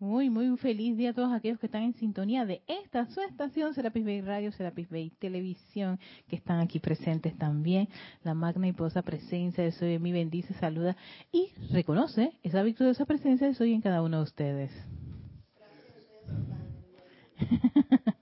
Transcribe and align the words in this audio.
Muy, 0.00 0.28
muy 0.28 0.56
feliz 0.56 0.96
día 0.96 1.10
a 1.10 1.12
todos 1.14 1.32
aquellos 1.32 1.60
que 1.60 1.66
están 1.66 1.82
en 1.84 1.94
sintonía 1.94 2.44
de 2.44 2.62
esta, 2.66 3.06
su 3.06 3.20
estación 3.20 3.74
Serapis 3.74 4.04
Bay 4.04 4.20
Radio, 4.22 4.50
Serapis 4.50 4.90
Bay 4.90 5.10
Televisión, 5.20 6.00
que 6.28 6.34
están 6.34 6.58
aquí 6.58 6.80
presentes 6.80 7.38
también. 7.38 7.88
La 8.24 8.34
magna 8.34 8.66
y 8.66 8.72
poderosa 8.72 9.02
presencia 9.02 9.62
de 9.62 9.70
Soy 9.70 9.94
en 9.94 10.02
mí 10.02 10.10
bendice, 10.10 10.52
saluda 10.54 10.96
y 11.30 11.52
reconoce 11.70 12.32
esa 12.42 12.62
victoriosa 12.64 13.06
presencia 13.06 13.46
de 13.46 13.54
Soy 13.54 13.72
en 13.72 13.80
cada 13.82 14.02
uno 14.02 14.18
de 14.18 14.22
ustedes. 14.24 14.72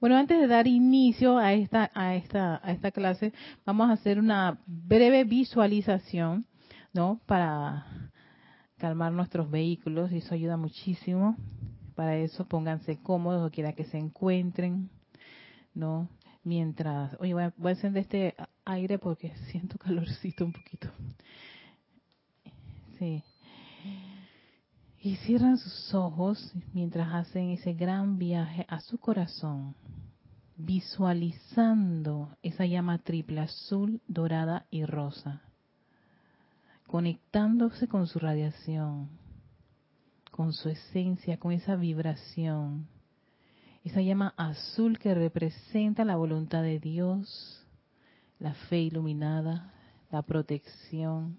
Bueno, 0.00 0.16
antes 0.16 0.40
de 0.40 0.48
dar 0.48 0.66
inicio 0.66 1.38
a 1.38 1.52
esta, 1.52 1.90
a 1.94 2.16
esta, 2.16 2.60
a 2.64 2.72
esta 2.72 2.90
clase, 2.90 3.32
vamos 3.64 3.88
a 3.88 3.92
hacer 3.92 4.18
una 4.18 4.58
breve 4.66 5.22
visualización, 5.22 6.46
¿no? 6.92 7.20
Para 7.26 8.09
calmar 8.80 9.12
nuestros 9.12 9.50
vehículos 9.50 10.10
y 10.10 10.16
eso 10.16 10.34
ayuda 10.34 10.56
muchísimo. 10.56 11.36
Para 11.94 12.16
eso 12.16 12.46
pónganse 12.46 12.96
cómodos 12.96 13.46
o 13.46 13.52
quiera 13.52 13.74
que 13.74 13.84
se 13.84 13.98
encuentren, 13.98 14.88
¿no? 15.74 16.08
Mientras, 16.42 17.14
oye, 17.20 17.34
voy 17.34 17.42
a, 17.44 17.54
voy 17.58 17.68
a 17.68 17.74
encender 17.74 18.02
este 18.02 18.34
aire 18.64 18.98
porque 18.98 19.34
siento 19.50 19.76
calorcito 19.78 20.46
un 20.46 20.52
poquito. 20.52 20.88
Sí. 22.98 23.22
Y 25.02 25.16
cierran 25.16 25.58
sus 25.58 25.94
ojos 25.94 26.52
mientras 26.72 27.12
hacen 27.14 27.50
ese 27.50 27.74
gran 27.74 28.18
viaje 28.18 28.64
a 28.68 28.80
su 28.80 28.98
corazón, 28.98 29.74
visualizando 30.56 32.36
esa 32.42 32.64
llama 32.64 32.98
triple 32.98 33.40
azul, 33.40 34.00
dorada 34.08 34.66
y 34.70 34.84
rosa 34.84 35.42
conectándose 36.90 37.86
con 37.86 38.08
su 38.08 38.18
radiación, 38.18 39.08
con 40.32 40.52
su 40.52 40.68
esencia, 40.68 41.38
con 41.38 41.52
esa 41.52 41.76
vibración, 41.76 42.88
esa 43.84 44.00
llama 44.00 44.34
azul 44.36 44.98
que 44.98 45.14
representa 45.14 46.04
la 46.04 46.16
voluntad 46.16 46.64
de 46.64 46.80
Dios, 46.80 47.64
la 48.40 48.54
fe 48.54 48.80
iluminada, 48.80 49.72
la 50.10 50.22
protección, 50.22 51.38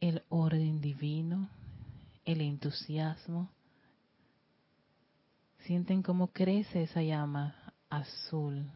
el 0.00 0.22
orden 0.28 0.80
divino, 0.80 1.48
el 2.24 2.42
entusiasmo. 2.42 3.50
Sienten 5.64 6.04
cómo 6.04 6.28
crece 6.28 6.84
esa 6.84 7.02
llama 7.02 7.56
azul 7.90 8.70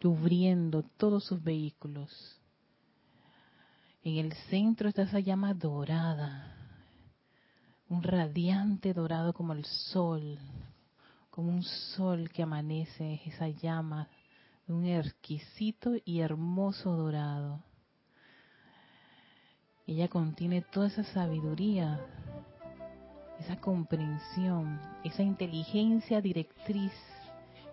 cubriendo 0.00 0.82
todos 0.96 1.24
sus 1.24 1.42
vehículos. 1.42 2.40
En 4.02 4.16
el 4.16 4.32
centro 4.50 4.88
está 4.88 5.02
esa 5.02 5.20
llama 5.20 5.54
dorada, 5.54 6.54
un 7.88 8.02
radiante 8.02 8.94
dorado 8.94 9.32
como 9.32 9.52
el 9.52 9.64
sol, 9.64 10.38
como 11.30 11.50
un 11.50 11.62
sol 11.62 12.30
que 12.30 12.42
amanece, 12.42 13.20
esa 13.26 13.48
llama 13.48 14.08
de 14.66 14.72
un 14.72 14.86
exquisito 14.86 15.92
y 16.04 16.20
hermoso 16.20 16.92
dorado. 16.92 17.62
Ella 19.86 20.08
contiene 20.08 20.62
toda 20.62 20.88
esa 20.88 21.04
sabiduría, 21.04 21.98
esa 23.40 23.60
comprensión, 23.60 24.80
esa 25.02 25.22
inteligencia 25.22 26.20
directriz 26.20 26.92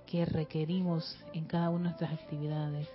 que 0.06 0.26
requerimos 0.26 1.18
en 1.34 1.46
cada 1.46 1.70
una 1.70 1.78
de 1.78 1.84
nuestras 1.90 2.14
actividades. 2.14 2.88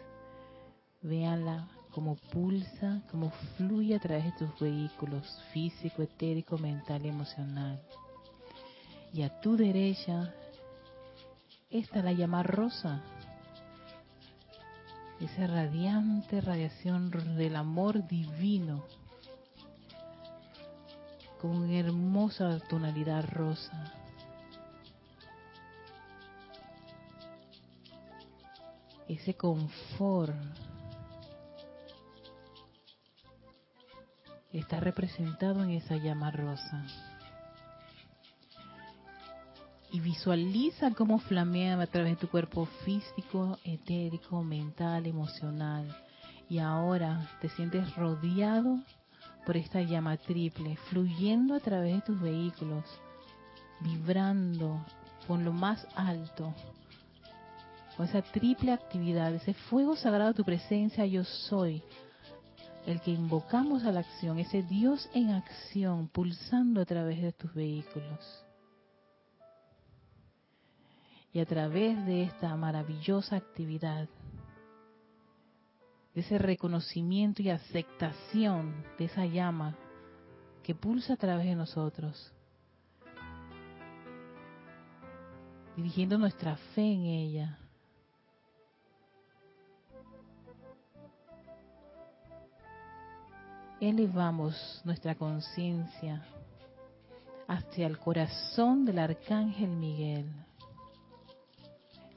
Véanla 1.02 1.68
como 1.92 2.16
pulsa, 2.32 3.02
como 3.10 3.30
fluye 3.56 3.96
a 3.96 3.98
través 3.98 4.24
de 4.24 4.32
tus 4.32 4.60
vehículos 4.60 5.26
físico, 5.52 6.02
etérico, 6.02 6.56
mental 6.58 7.04
y 7.04 7.08
emocional. 7.08 7.80
Y 9.12 9.22
a 9.22 9.40
tu 9.40 9.56
derecha 9.56 10.32
está 11.68 12.02
la 12.02 12.12
llama 12.12 12.42
rosa, 12.42 13.02
esa 15.20 15.46
radiante 15.46 16.40
radiación 16.40 17.10
del 17.10 17.56
amor 17.56 18.06
divino, 18.06 18.84
con 21.40 21.70
hermosa 21.70 22.60
tonalidad 22.68 23.24
rosa 23.30 23.99
ese 29.14 29.34
confort 29.34 30.36
está 34.52 34.78
representado 34.78 35.64
en 35.64 35.70
esa 35.70 35.96
llama 35.96 36.30
rosa. 36.30 36.84
Y 39.92 39.98
visualiza 39.98 40.92
cómo 40.92 41.18
flamea 41.18 41.80
a 41.80 41.86
través 41.88 42.12
de 42.12 42.20
tu 42.20 42.28
cuerpo 42.28 42.66
físico, 42.84 43.58
etérico, 43.64 44.44
mental, 44.44 45.06
emocional. 45.06 45.88
Y 46.48 46.60
ahora 46.60 47.28
te 47.40 47.48
sientes 47.48 47.96
rodeado 47.96 48.78
por 49.44 49.56
esta 49.56 49.82
llama 49.82 50.16
triple, 50.18 50.76
fluyendo 50.88 51.56
a 51.56 51.60
través 51.60 51.96
de 51.96 52.02
tus 52.02 52.20
vehículos, 52.20 52.84
vibrando 53.80 54.84
con 55.26 55.44
lo 55.44 55.52
más 55.52 55.84
alto 55.96 56.54
esa 58.04 58.22
triple 58.22 58.72
actividad, 58.72 59.34
ese 59.34 59.54
fuego 59.54 59.96
sagrado 59.96 60.30
de 60.30 60.36
tu 60.36 60.44
presencia, 60.44 61.04
yo 61.06 61.24
soy, 61.24 61.82
el 62.86 63.00
que 63.00 63.10
invocamos 63.10 63.84
a 63.84 63.92
la 63.92 64.00
acción, 64.00 64.38
ese 64.38 64.62
Dios 64.62 65.08
en 65.14 65.30
acción, 65.30 66.08
pulsando 66.08 66.80
a 66.80 66.84
través 66.84 67.20
de 67.20 67.32
tus 67.32 67.52
vehículos. 67.54 68.44
Y 71.32 71.40
a 71.40 71.46
través 71.46 72.04
de 72.06 72.24
esta 72.24 72.56
maravillosa 72.56 73.36
actividad, 73.36 74.08
de 76.14 76.20
ese 76.22 76.38
reconocimiento 76.38 77.42
y 77.42 77.50
aceptación 77.50 78.84
de 78.98 79.04
esa 79.04 79.26
llama 79.26 79.76
que 80.64 80.74
pulsa 80.74 81.12
a 81.12 81.16
través 81.16 81.46
de 81.46 81.54
nosotros, 81.54 82.32
dirigiendo 85.76 86.18
nuestra 86.18 86.56
fe 86.74 86.82
en 86.82 87.04
ella, 87.04 87.59
elevamos 93.80 94.82
nuestra 94.84 95.14
conciencia 95.14 96.22
hacia 97.48 97.86
el 97.86 97.98
corazón 97.98 98.84
del 98.84 98.98
arcángel 98.98 99.70
Miguel, 99.70 100.30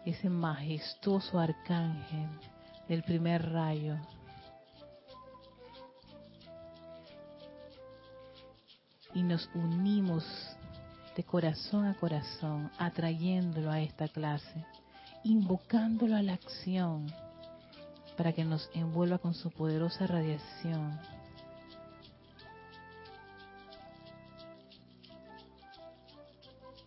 ese 0.06 0.30
majestuoso 0.30 1.40
arcángel 1.40 2.28
del 2.88 3.02
primer 3.04 3.50
rayo. 3.50 3.98
Y 9.16 9.24
nos 9.24 9.50
unimos 9.56 10.26
de 11.16 11.24
corazón 11.24 11.86
a 11.86 11.96
corazón, 11.96 12.72
atrayéndolo 12.78 13.72
a 13.72 13.80
esta 13.80 14.08
clase, 14.08 14.66
invocándolo 15.24 16.16
a 16.16 16.24
la 16.24 16.34
acción 16.34 17.12
para 18.18 18.34
que 18.34 18.44
nos 18.44 18.70
envuelva 18.74 19.18
con 19.18 19.34
su 19.34 19.50
poderosa 19.52 20.08
radiación 20.08 21.00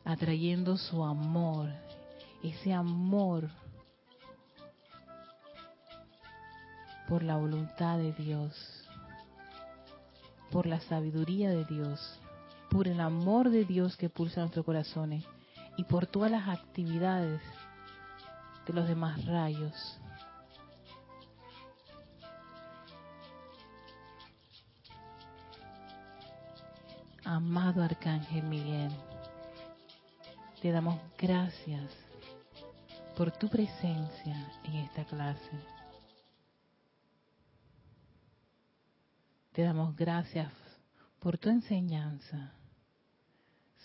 atrayendo 0.07 0.77
su 0.77 1.05
amor, 1.05 1.69
ese 2.43 2.73
amor 2.73 3.51
por 7.09 7.25
la 7.25 7.37
voluntad 7.37 7.99
de 7.99 8.13
Dios, 8.13 8.55
por 10.53 10.67
la 10.67 10.79
sabiduría 10.81 11.51
de 11.51 11.65
Dios, 11.65 12.21
por 12.71 12.87
el 12.87 13.01
amor 13.01 13.51
de 13.51 13.65
Dios 13.65 13.97
que 13.97 14.09
pulsa 14.09 14.41
nuestros 14.41 14.65
corazones 14.65 15.25
y 15.77 15.83
por 15.85 16.07
todas 16.07 16.31
las 16.31 16.49
actividades 16.49 17.43
de 18.65 18.73
los 18.73 18.87
demás 18.87 19.25
rayos. 19.27 19.99
Amado 27.25 27.83
Arcángel 27.83 28.45
Miguel, 28.45 28.93
te 30.67 30.73
damos 30.73 31.01
gracias 31.17 31.93
por 33.17 33.31
tu 33.31 33.49
presencia 33.49 34.53
en 34.65 34.75
esta 34.75 35.05
clase. 35.05 35.53
Te 39.53 39.63
damos 39.63 39.95
gracias 39.95 40.53
por 41.21 41.39
tu 41.39 41.51
enseñanza. 41.51 42.53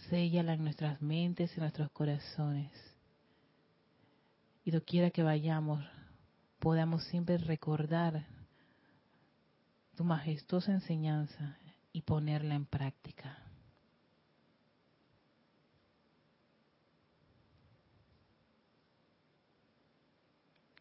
Séllala 0.10 0.54
en 0.54 0.64
nuestras 0.64 1.00
mentes 1.04 1.56
y 1.56 1.60
nuestros 1.60 1.92
corazones. 1.92 2.72
Y 4.66 4.72
doquiera 4.72 5.12
que 5.12 5.22
vayamos, 5.22 5.86
podamos 6.58 7.04
siempre 7.04 7.38
recordar 7.38 8.26
tu 9.96 10.04
majestuosa 10.04 10.72
enseñanza 10.72 11.60
y 11.94 12.02
ponerla 12.02 12.56
en 12.56 12.66
práctica. 12.66 13.41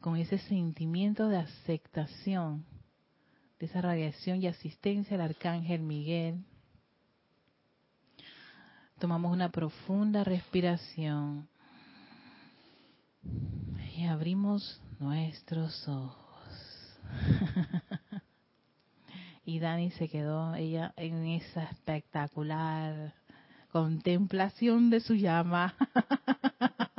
Con 0.00 0.16
ese 0.16 0.38
sentimiento 0.38 1.28
de 1.28 1.36
aceptación 1.36 2.64
de 3.58 3.66
esa 3.66 3.82
radiación 3.82 4.42
y 4.42 4.46
asistencia 4.46 5.16
al 5.16 5.20
arcángel 5.20 5.82
Miguel, 5.82 6.42
tomamos 8.98 9.30
una 9.30 9.50
profunda 9.50 10.24
respiración 10.24 11.46
y 13.94 14.06
abrimos 14.06 14.80
nuestros 14.98 15.86
ojos. 15.86 16.98
y 19.44 19.58
Dani 19.58 19.90
se 19.90 20.08
quedó 20.08 20.54
ella 20.54 20.94
en 20.96 21.26
esa 21.26 21.64
espectacular 21.64 23.12
contemplación 23.70 24.88
de 24.88 25.00
su 25.00 25.14
llama. 25.14 25.74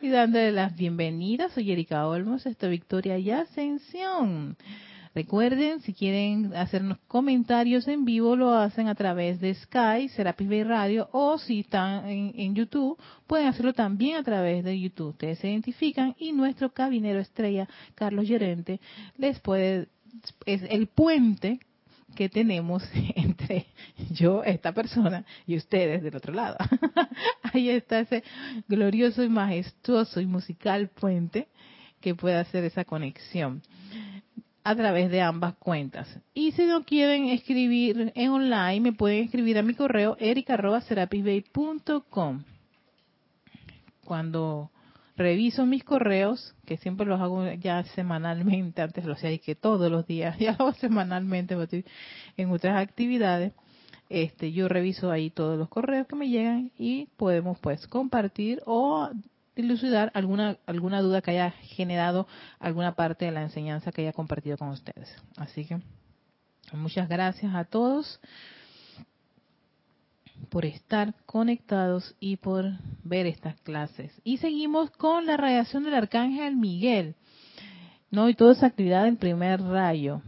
y 0.00 0.08
dándole 0.08 0.52
las 0.52 0.76
bienvenidas, 0.76 1.52
soy 1.52 1.70
Erika 1.70 2.06
Olmos, 2.06 2.46
esta 2.46 2.68
Victoria 2.68 3.18
y 3.18 3.30
Ascensión. 3.30 4.56
Recuerden, 5.14 5.80
si 5.80 5.92
quieren 5.92 6.54
hacernos 6.54 6.98
comentarios 7.06 7.86
en 7.86 8.04
vivo, 8.04 8.34
lo 8.34 8.54
hacen 8.54 8.88
a 8.88 8.94
través 8.94 9.40
de 9.40 9.54
Sky, 9.54 10.08
Serapis 10.08 10.48
Bay 10.48 10.64
Radio, 10.64 11.08
o 11.12 11.38
si 11.38 11.60
están 11.60 12.06
en, 12.08 12.54
YouTube, 12.54 12.98
pueden 13.26 13.46
hacerlo 13.46 13.74
también 13.74 14.16
a 14.16 14.22
través 14.22 14.64
de 14.64 14.80
YouTube. 14.80 15.10
Ustedes 15.10 15.38
se 15.38 15.50
identifican 15.50 16.14
y 16.18 16.32
nuestro 16.32 16.72
cabinero 16.72 17.20
estrella, 17.20 17.68
Carlos 17.94 18.26
Llorente, 18.26 18.80
les 19.18 19.38
puede, 19.40 19.88
es 20.46 20.62
el 20.68 20.86
puente 20.86 21.60
que 22.14 22.28
tenemos 22.28 22.82
entre 23.16 23.66
yo, 24.10 24.44
esta 24.44 24.72
persona, 24.72 25.24
y 25.46 25.56
ustedes 25.56 26.02
del 26.02 26.16
otro 26.16 26.32
lado. 26.32 26.56
Ahí 27.52 27.68
está 27.68 28.00
ese 28.00 28.24
glorioso 28.68 29.22
y 29.22 29.28
majestuoso 29.28 30.20
y 30.20 30.26
musical 30.26 30.88
puente 30.88 31.48
que 32.00 32.14
puede 32.14 32.36
hacer 32.36 32.64
esa 32.64 32.84
conexión 32.84 33.62
a 34.62 34.74
través 34.74 35.10
de 35.10 35.20
ambas 35.20 35.54
cuentas. 35.56 36.08
Y 36.32 36.52
si 36.52 36.64
no 36.64 36.84
quieren 36.84 37.28
escribir 37.28 38.12
en 38.14 38.30
online, 38.30 38.80
me 38.80 38.92
pueden 38.92 39.24
escribir 39.24 39.58
a 39.58 39.62
mi 39.62 39.74
correo 39.74 40.16
erica.serapisbay.com. 40.18 42.44
Cuando 44.04 44.70
reviso 45.16 45.66
mis 45.66 45.84
correos, 45.84 46.54
que 46.66 46.76
siempre 46.76 47.06
los 47.06 47.20
hago 47.20 47.44
ya 47.54 47.84
semanalmente, 47.94 48.82
antes 48.82 49.04
lo 49.04 49.14
hacía 49.14 49.36
que 49.38 49.54
todos 49.54 49.90
los 49.90 50.06
días, 50.06 50.36
ya 50.40 50.52
lo 50.58 50.66
hago 50.66 50.72
semanalmente 50.74 51.56
en 52.36 52.50
otras 52.50 52.76
actividades, 52.76 53.52
este, 54.08 54.52
yo 54.52 54.68
reviso 54.68 55.10
ahí 55.10 55.30
todos 55.30 55.58
los 55.58 55.68
correos 55.68 56.06
que 56.06 56.16
me 56.16 56.28
llegan 56.28 56.70
y 56.78 57.06
podemos 57.16 57.58
pues 57.58 57.86
compartir 57.86 58.62
o 58.66 59.08
dilucidar 59.56 60.10
alguna, 60.14 60.58
alguna 60.66 61.00
duda 61.00 61.22
que 61.22 61.30
haya 61.30 61.50
generado 61.50 62.26
alguna 62.58 62.94
parte 62.94 63.24
de 63.24 63.30
la 63.30 63.42
enseñanza 63.42 63.92
que 63.92 64.02
haya 64.02 64.12
compartido 64.12 64.58
con 64.58 64.68
ustedes. 64.68 65.14
Así 65.36 65.64
que 65.64 65.78
muchas 66.72 67.08
gracias 67.08 67.54
a 67.54 67.64
todos 67.64 68.20
por 70.54 70.66
estar 70.66 71.14
conectados 71.26 72.14
y 72.20 72.36
por 72.36 72.64
ver 73.02 73.26
estas 73.26 73.60
clases. 73.62 74.12
Y 74.22 74.36
seguimos 74.36 74.88
con 74.92 75.26
la 75.26 75.36
radiación 75.36 75.82
del 75.82 75.94
arcángel 75.94 76.54
Miguel, 76.54 77.16
¿no? 78.12 78.28
Y 78.28 78.36
toda 78.36 78.52
esa 78.52 78.66
actividad 78.66 79.02
del 79.02 79.16
primer 79.16 79.60
rayo 79.60 80.22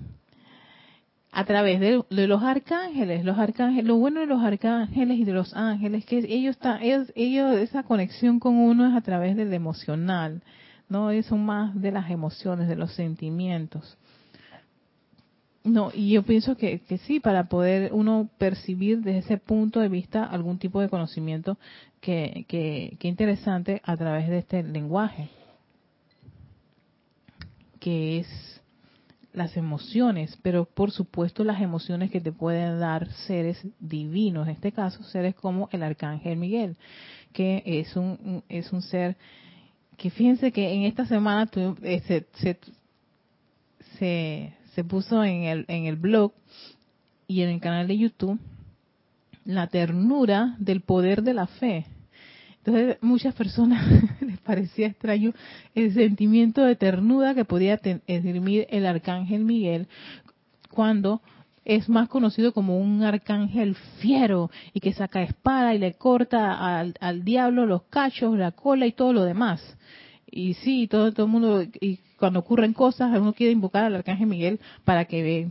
a 1.31 1.44
través 1.44 1.78
de, 1.78 2.02
los 2.26 2.43
arcángeles, 2.43 3.25
los 3.25 3.38
arcángeles, 3.38 3.84
lo 3.84 3.99
bueno 3.99 4.19
de 4.19 4.26
los 4.26 4.43
arcángeles 4.43 5.17
y 5.17 5.25
de 5.25 5.32
los 5.32 5.55
ángeles 5.55 6.05
que 6.05 6.19
ellos 6.19 6.56
están, 6.56 6.82
ellos, 6.82 7.12
ellos, 7.14 7.56
esa 7.58 7.84
conexión 7.84 8.40
con 8.40 8.56
uno 8.56 8.88
es 8.88 8.96
a 8.96 9.02
través 9.02 9.37
del 9.37 9.55
emocional, 9.55 10.43
no, 10.88 11.12
ellos 11.12 11.26
son 11.26 11.46
más 11.46 11.81
de 11.81 11.93
las 11.93 12.11
emociones, 12.11 12.67
de 12.67 12.75
los 12.75 12.93
sentimientos. 12.94 13.96
No, 15.66 15.90
y 15.92 16.12
yo 16.12 16.22
pienso 16.22 16.56
que, 16.56 16.78
que 16.78 16.98
sí, 16.98 17.18
para 17.18 17.48
poder 17.48 17.92
uno 17.92 18.30
percibir 18.38 19.02
desde 19.02 19.18
ese 19.18 19.36
punto 19.36 19.80
de 19.80 19.88
vista 19.88 20.22
algún 20.22 20.58
tipo 20.58 20.80
de 20.80 20.88
conocimiento 20.88 21.58
que, 22.00 22.44
que, 22.46 22.96
que 23.00 23.08
interesante 23.08 23.82
a 23.84 23.96
través 23.96 24.28
de 24.28 24.38
este 24.38 24.62
lenguaje, 24.62 25.28
que 27.80 28.20
es 28.20 28.62
las 29.32 29.56
emociones, 29.56 30.38
pero 30.40 30.66
por 30.66 30.92
supuesto 30.92 31.42
las 31.42 31.60
emociones 31.60 32.12
que 32.12 32.20
te 32.20 32.30
pueden 32.30 32.78
dar 32.78 33.10
seres 33.26 33.66
divinos, 33.80 34.46
en 34.46 34.54
este 34.54 34.70
caso 34.70 35.02
seres 35.02 35.34
como 35.34 35.68
el 35.72 35.82
arcángel 35.82 36.38
Miguel, 36.38 36.76
que 37.32 37.62
es 37.66 37.96
un 37.96 38.44
es 38.48 38.72
un 38.72 38.82
ser 38.82 39.16
que 39.96 40.10
fíjense 40.10 40.52
que 40.52 40.72
en 40.72 40.82
esta 40.84 41.06
semana 41.06 41.50
eh, 41.82 42.02
se, 42.06 42.26
se, 42.34 42.58
se, 43.98 44.54
puso 44.84 45.25
en 45.25 45.44
el 45.44 45.64
en 45.69 45.87
el 45.87 45.96
blog 45.96 46.32
y 47.28 47.43
en 47.43 47.50
el 47.50 47.61
canal 47.61 47.88
de 47.88 47.99
YouTube 47.99 48.38
la 49.44 49.69
ternura 49.69 50.56
del 50.58 50.81
poder 50.81 51.23
de 51.23 51.34
la 51.34 51.46
fe. 51.46 51.87
Entonces, 52.58 52.99
muchas 53.00 53.32
personas 53.34 53.87
les 54.20 54.38
parecía 54.40 54.88
extraño 54.88 55.32
el 55.75 55.94
sentimiento 55.94 56.62
de 56.62 56.75
ternura 56.75 57.34
que 57.34 57.44
podía 57.44 57.76
tener 57.78 58.02
el 58.06 58.87
arcángel 58.87 59.44
Miguel 59.44 59.87
cuando 60.70 61.23
es 61.64 61.88
más 61.88 62.08
conocido 62.08 62.52
como 62.52 62.78
un 62.78 63.02
arcángel 63.02 63.75
fiero 64.00 64.50
y 64.73 64.81
que 64.81 64.93
saca 64.93 65.23
espada 65.23 65.75
y 65.75 65.78
le 65.78 65.94
corta 65.94 66.78
al, 66.78 67.25
diablo 67.25 67.67
los 67.67 67.82
cachos, 67.84 68.37
la 68.37 68.52
cola 68.52 68.87
y 68.87 68.93
todo 68.93 69.12
lo 69.12 69.25
demás. 69.25 69.75
Y 70.31 70.55
sí, 70.55 70.88
todo, 70.88 71.12
todo 71.12 71.26
el 71.26 71.32
mundo, 71.32 71.62
y 71.81 71.99
cuando 72.19 72.40
ocurren 72.40 72.73
cosas, 72.73 73.17
uno 73.19 73.32
quiere 73.32 73.52
invocar 73.52 73.84
al 73.84 73.94
arcángel 73.94 74.26
Miguel 74.26 74.61
para 74.84 75.05
que 75.05 75.49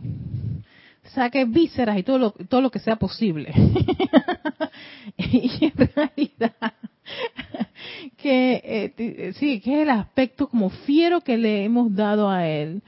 saque 1.14 1.44
vísceras 1.44 1.98
y 1.98 2.02
todo 2.02 2.18
lo, 2.18 2.30
todo 2.32 2.60
lo 2.60 2.70
que 2.70 2.78
sea 2.78 2.96
posible. 2.96 3.52
y 5.16 5.64
en 5.64 5.90
realidad 5.94 6.74
que 8.16 8.92
eh, 8.96 9.32
sí, 9.38 9.60
que 9.60 9.74
es 9.74 9.82
el 9.82 9.90
aspecto 9.90 10.48
como 10.48 10.70
fiero 10.70 11.20
que 11.20 11.36
le 11.36 11.64
hemos 11.64 11.94
dado 11.94 12.28
a 12.28 12.46
él. 12.46 12.82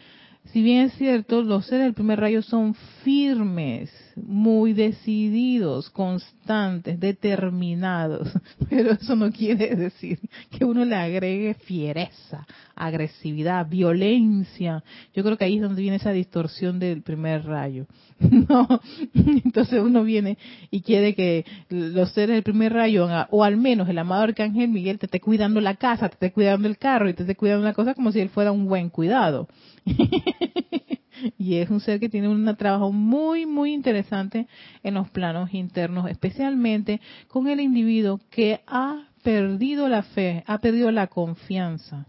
Si 0.53 0.63
bien 0.63 0.87
es 0.87 0.95
cierto, 0.95 1.43
los 1.43 1.67
seres 1.67 1.85
del 1.85 1.95
primer 1.95 2.21
rayo 2.21 2.43
son 2.43 2.75
firmes, 3.05 3.91
muy 4.27 4.73
decididos, 4.73 5.91
constantes, 5.91 6.99
determinados, 6.99 8.29
pero 8.69 8.93
eso 8.93 9.17
no 9.17 9.31
quiere 9.31 9.75
decir 9.77 10.19
que 10.51 10.65
uno 10.65 10.85
le 10.85 10.97
agregue 10.97 11.55
fiereza, 11.55 12.47
agresividad, 12.75 13.69
violencia. 13.69 14.83
Yo 15.15 15.23
creo 15.23 15.37
que 15.37 15.45
ahí 15.45 15.57
es 15.57 15.63
donde 15.63 15.83
viene 15.83 15.97
esa 15.97 16.13
distorsión 16.13 16.79
del 16.79 17.03
primer 17.03 17.45
rayo. 17.45 17.87
No, 18.49 18.67
entonces 19.15 19.81
uno 19.81 20.03
viene 20.05 20.39
y 20.71 20.81
quiere 20.81 21.15
que 21.15 21.45
los 21.69 22.13
seres 22.13 22.35
del 22.35 22.43
primer 22.43 22.73
rayo, 22.73 23.09
o 23.31 23.45
al 23.45 23.57
menos 23.57 23.89
el 23.89 23.99
amado 23.99 24.23
arcángel 24.23 24.69
Miguel, 24.69 24.99
te 24.99 25.07
esté 25.07 25.21
cuidando 25.21 25.61
la 25.61 25.77
casa, 25.77 26.09
te 26.09 26.15
esté 26.15 26.33
cuidando 26.33 26.67
el 26.67 26.79
carro 26.79 27.09
y 27.09 27.15
te 27.15 27.23
esté 27.23 27.37
cuidando 27.37 27.65
la 27.65 27.75
cosa 27.75 27.95
como 27.95 28.11
si 28.11 28.21
él 28.21 28.29
fuera 28.29 28.53
un 28.53 28.67
buen 28.67 28.91
cuidado. 28.91 29.49
y 31.39 31.57
es 31.57 31.71
un 31.71 31.81
ser 31.81 32.01
que 32.01 32.09
tiene 32.09 32.29
un 32.29 32.57
trabajo 32.57 32.93
muy, 32.93 33.47
muy 33.47 33.73
interesante 33.73 34.47
en 34.83 34.95
los 34.95 35.11
planos 35.11 35.53
internos, 35.55 36.09
especialmente 36.11 37.01
con 37.29 37.49
el 37.49 37.61
individuo 37.61 38.21
que 38.31 38.61
ha 38.67 39.09
perdido 39.23 39.89
la 39.89 40.03
fe, 40.03 40.45
ha 40.47 40.59
perdido 40.59 40.91
la 40.91 41.09
confianza, 41.09 42.07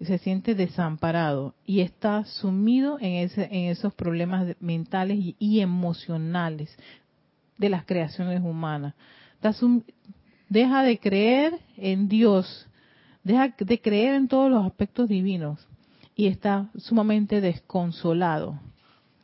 se 0.00 0.18
siente 0.18 0.54
desamparado 0.54 1.54
y 1.64 1.80
está 1.80 2.24
sumido 2.24 2.98
en, 3.00 3.24
ese, 3.24 3.44
en 3.44 3.70
esos 3.70 3.94
problemas 3.94 4.56
mentales 4.60 5.18
y, 5.38 5.60
emocionales 5.60 6.76
de 7.56 7.68
las 7.68 7.84
creaciones 7.84 8.40
humanas. 8.40 8.94
deja 10.48 10.82
de 10.82 10.98
creer 10.98 11.60
en 11.76 12.08
Dios, 12.08 12.68
deja 13.22 13.54
de 13.56 13.80
creer 13.80 14.14
en 14.14 14.26
todos 14.26 14.50
los 14.50 14.66
aspectos 14.66 15.08
divinos 15.08 15.68
y 16.22 16.28
está 16.28 16.70
sumamente 16.76 17.40
desconsolado 17.40 18.60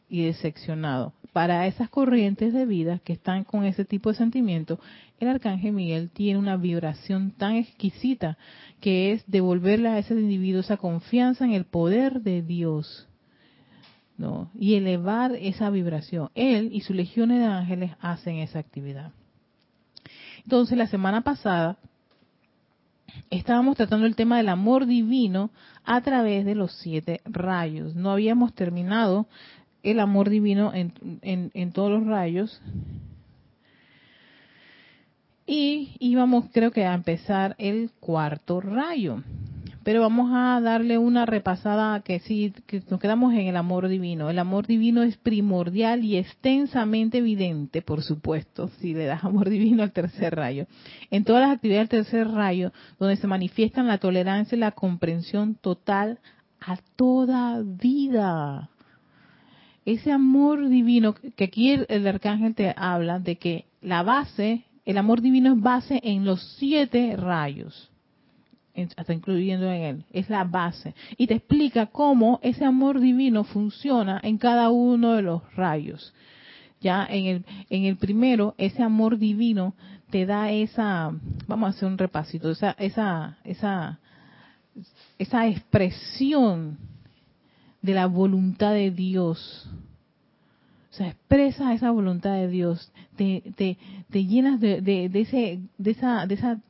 y 0.09 0.25
decepcionado. 0.25 1.13
Para 1.33 1.69
esas 1.69 1.89
corrientes 1.91 2.53
de 2.53 2.67
vida 2.67 2.99
que 2.99 3.13
están 3.13 3.45
con 3.45 3.65
ese 3.65 3.85
tipo 3.85 4.11
de 4.11 4.17
sentimiento, 4.17 4.81
el 5.21 5.29
arcángel 5.29 5.75
Miguel 5.75 6.11
tiene 6.11 6.41
una 6.41 6.57
vibración 6.57 7.31
tan 7.31 7.55
exquisita 7.55 8.37
que 8.81 9.13
es 9.13 9.23
devolverle 9.29 9.91
a 9.91 9.99
ese 10.01 10.15
individuo 10.15 10.59
esa 10.59 10.77
confianza 10.77 11.45
en 11.45 11.53
el 11.53 11.67
poder 11.67 12.21
de 12.23 12.43
Dios. 12.43 13.07
¿no? 14.17 14.51
Y 14.59 14.75
elevar 14.75 15.37
esa 15.37 15.71
vibración. 15.71 16.31
Él 16.35 16.71
y 16.73 16.81
sus 16.81 16.97
legiones 16.97 17.39
de 17.39 17.47
ángeles 17.47 17.93
hacen 18.01 18.39
esa 18.39 18.59
actividad. 18.59 19.13
Entonces, 20.43 20.77
la 20.77 20.89
semana 20.89 21.21
pasada 21.21 21.79
estábamos 23.31 23.77
tratando 23.77 24.07
el 24.07 24.17
tema 24.17 24.37
del 24.37 24.49
amor 24.49 24.87
divino 24.87 25.51
a 25.85 26.01
través 26.01 26.45
de 26.45 26.55
los 26.55 26.73
siete 26.73 27.21
rayos. 27.25 27.95
No 27.95 28.11
habíamos 28.11 28.55
terminado 28.55 29.27
el 29.83 30.01
amor 30.01 30.29
divino 30.29 30.73
en, 30.75 30.93
en, 31.23 31.73
todos 31.73 31.91
los 31.91 32.07
rayos. 32.07 32.61
Y 35.47 35.97
íbamos, 35.99 36.47
creo 36.53 36.71
que, 36.71 36.85
a 36.85 36.95
empezar 36.95 37.55
el 37.59 37.91
cuarto 38.01 38.61
rayo. 38.61 39.23
Pero 39.89 40.03
vamos 40.03 40.31
a 40.35 40.61
darle 40.61 40.99
una 40.99 41.25
repasada 41.25 42.01
que 42.01 42.21
sí, 42.21 42.53
que 42.67 42.83
nos 42.91 43.01
quedamos 43.01 43.33
en 43.33 43.47
el 43.47 43.57
amor 43.57 43.89
divino. 43.89 44.29
El 44.29 44.39
amor 44.39 44.67
divino 44.67 45.03
es 45.03 45.17
primordial 45.17 46.05
y 46.05 46.19
extensamente 46.19 47.17
evidente, 47.17 47.81
por 47.81 48.03
supuesto, 48.03 48.69
si 48.81 48.93
le 48.93 49.07
das 49.07 49.25
amor 49.25 49.49
divino 49.49 49.83
al 49.83 49.93
tercer 49.93 50.37
rayo. 50.37 50.67
En 51.11 51.25
todas 51.25 51.41
las 51.41 51.57
actividades 51.57 51.89
del 51.89 52.05
tercer 52.05 52.29
rayo, 52.29 52.71
donde 52.99 53.17
se 53.17 53.27
manifiestan 53.27 53.87
la 53.87 53.97
tolerancia 53.97 54.57
y 54.57 54.59
la 54.59 54.73
comprensión 54.73 55.55
total 55.55 56.19
a 56.61 56.77
toda 56.97 57.63
vida. 57.63 58.69
Ese 59.87 60.13
amor 60.13 60.69
divino, 60.69 61.15
que 61.15 61.45
aquí 61.45 61.71
el, 61.71 62.07
arcángel 62.07 62.55
te 62.55 62.75
habla 62.77 63.21
de 63.21 63.37
que 63.37 63.65
la 63.81 64.03
base, 64.03 64.67
el 64.85 64.99
amor 64.99 65.23
divino 65.23 65.55
es 65.55 65.59
base 65.59 65.99
en 66.05 66.27
los 66.27 66.43
siete 66.59 67.17
rayos, 67.17 67.91
hasta 68.97 69.13
incluyendo 69.13 69.71
en 69.71 69.83
él, 69.83 70.05
es 70.13 70.29
la 70.31 70.45
base. 70.45 70.95
Y 71.17 71.27
te 71.27 71.35
explica 71.35 71.87
cómo 71.87 72.41
ese 72.43 72.65
amor 72.65 73.01
divino 73.01 73.45
funciona 73.45 74.21
en 74.23 74.39
cada 74.39 74.71
uno 74.71 75.15
de 75.15 75.23
los 75.23 75.43
rayos. 75.55 76.15
Ya 76.81 77.07
en 77.11 77.27
el, 77.27 77.45
en 77.71 77.85
el 77.85 77.97
primero, 77.97 78.55
ese 78.59 78.83
amor 78.83 79.19
divino 79.19 79.75
te 80.11 80.27
da 80.27 80.51
esa, 80.51 81.13
vamos 81.47 81.67
a 81.67 81.71
hacer 81.77 81.89
un 81.89 81.99
repasito, 81.99 82.51
esa, 82.51 82.71
esa, 82.79 83.39
esa 83.45 83.99
esa 85.19 85.47
expresión 85.47 86.79
de 87.83 87.95
la 87.95 88.07
voluntad 88.07 88.73
de 88.73 88.91
Dios. 88.91 89.69
O 90.91 90.95
sea, 90.95 91.09
expresa 91.09 91.75
esa 91.75 91.91
voluntad 91.91 92.35
de 92.35 92.49
Dios, 92.49 92.91
te, 93.17 93.43
te, 93.57 93.79
te 94.11 94.25
llenas 94.25 94.61
de, 94.61 94.81
de, 94.81 95.11
ese, 95.15 95.61
de, 95.77 95.91
esa, 95.91 96.27
de, 96.27 96.35
esa, 96.35 96.61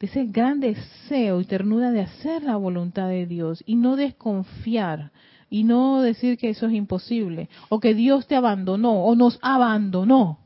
de 0.00 0.06
ese 0.06 0.26
gran 0.26 0.60
deseo 0.60 1.40
y 1.40 1.44
ternura 1.44 1.90
de 1.90 2.02
hacer 2.02 2.42
la 2.42 2.56
voluntad 2.56 3.08
de 3.08 3.26
Dios 3.26 3.62
y 3.66 3.76
no 3.76 3.96
desconfiar 3.96 5.10
y 5.48 5.64
no 5.64 6.02
decir 6.02 6.38
que 6.38 6.50
eso 6.50 6.66
es 6.66 6.74
imposible 6.74 7.48
o 7.68 7.80
que 7.80 7.94
Dios 7.94 8.26
te 8.26 8.36
abandonó 8.36 9.04
o 9.04 9.14
nos 9.14 9.38
abandonó. 9.42 10.38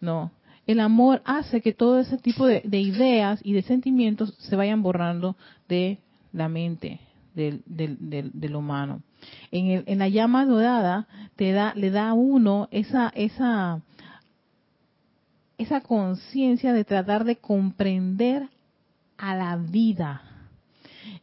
No, 0.00 0.30
el 0.66 0.80
amor 0.80 1.20
hace 1.24 1.60
que 1.60 1.72
todo 1.72 1.98
ese 1.98 2.18
tipo 2.18 2.46
de, 2.46 2.62
de 2.64 2.80
ideas 2.80 3.40
y 3.42 3.52
de 3.52 3.62
sentimientos 3.62 4.34
se 4.38 4.56
vayan 4.56 4.82
borrando 4.82 5.36
de 5.68 5.98
la 6.32 6.48
mente 6.48 7.00
del, 7.34 7.62
del, 7.66 8.30
del, 8.32 8.56
humano. 8.56 9.02
En, 9.50 9.66
el, 9.66 9.84
en 9.86 9.98
la 9.98 10.08
llama 10.08 10.46
dorada 10.46 11.06
te 11.36 11.52
da, 11.52 11.72
le 11.74 11.90
da 11.90 12.10
a 12.10 12.14
uno 12.14 12.68
esa, 12.70 13.12
esa, 13.14 13.80
esa 15.58 15.80
conciencia 15.80 16.72
de 16.72 16.84
tratar 16.84 17.24
de 17.24 17.36
comprender 17.36 18.48
a 19.20 19.34
la 19.34 19.56
vida 19.56 20.22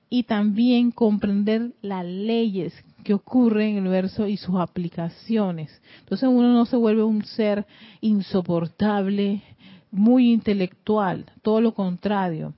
y 0.09 0.23
también 0.23 0.91
comprender 0.91 1.73
las 1.81 2.05
leyes 2.05 2.73
que 3.03 3.13
ocurren 3.13 3.69
en 3.69 3.77
el 3.77 3.81
universo 3.81 4.27
y 4.27 4.37
sus 4.37 4.55
aplicaciones. 4.55 5.81
Entonces 5.99 6.29
uno 6.29 6.53
no 6.53 6.65
se 6.65 6.77
vuelve 6.77 7.03
un 7.03 7.25
ser 7.25 7.65
insoportable, 8.01 9.41
muy 9.91 10.31
intelectual, 10.31 11.25
todo 11.41 11.59
lo 11.59 11.73
contrario. 11.73 12.53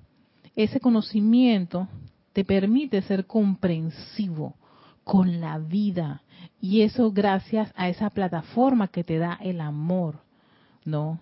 Ese 0.56 0.80
conocimiento 0.80 1.88
te 2.34 2.44
permite 2.44 3.02
ser 3.02 3.26
comprensivo 3.26 4.56
con 5.04 5.40
la 5.40 5.58
vida. 5.58 6.22
Y 6.62 6.82
eso 6.82 7.12
gracias 7.12 7.72
a 7.76 7.90
esa 7.90 8.10
plataforma 8.10 8.90
que 8.90 9.04
te 9.04 9.18
da 9.18 9.40
el 9.42 9.62
amor, 9.62 10.20
¿no? 10.84 11.20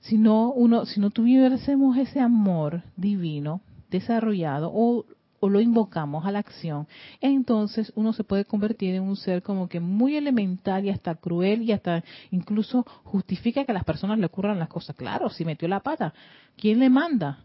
Si 0.00 0.16
no, 0.16 0.52
uno, 0.52 0.86
si 0.86 1.00
no 1.00 1.10
tuviésemos 1.10 1.96
ese 1.96 2.20
amor 2.20 2.82
divino 2.96 3.60
desarrollado 3.90 4.70
o, 4.72 5.04
lo 5.40 5.60
invocamos 5.60 6.26
a 6.26 6.32
la 6.32 6.40
acción, 6.40 6.88
entonces 7.20 7.92
uno 7.94 8.12
se 8.12 8.24
puede 8.24 8.44
convertir 8.44 8.96
en 8.96 9.04
un 9.04 9.14
ser 9.14 9.40
como 9.40 9.68
que 9.68 9.78
muy 9.78 10.16
elemental 10.16 10.84
y 10.84 10.90
hasta 10.90 11.14
cruel 11.14 11.62
y 11.62 11.70
hasta 11.70 12.02
incluso 12.32 12.84
justifica 13.04 13.64
que 13.64 13.70
a 13.70 13.74
las 13.74 13.84
personas 13.84 14.18
le 14.18 14.26
ocurran 14.26 14.58
las 14.58 14.68
cosas. 14.68 14.96
Claro, 14.96 15.30
si 15.30 15.44
metió 15.44 15.68
la 15.68 15.78
pata, 15.78 16.12
¿quién 16.56 16.80
le 16.80 16.90
manda? 16.90 17.44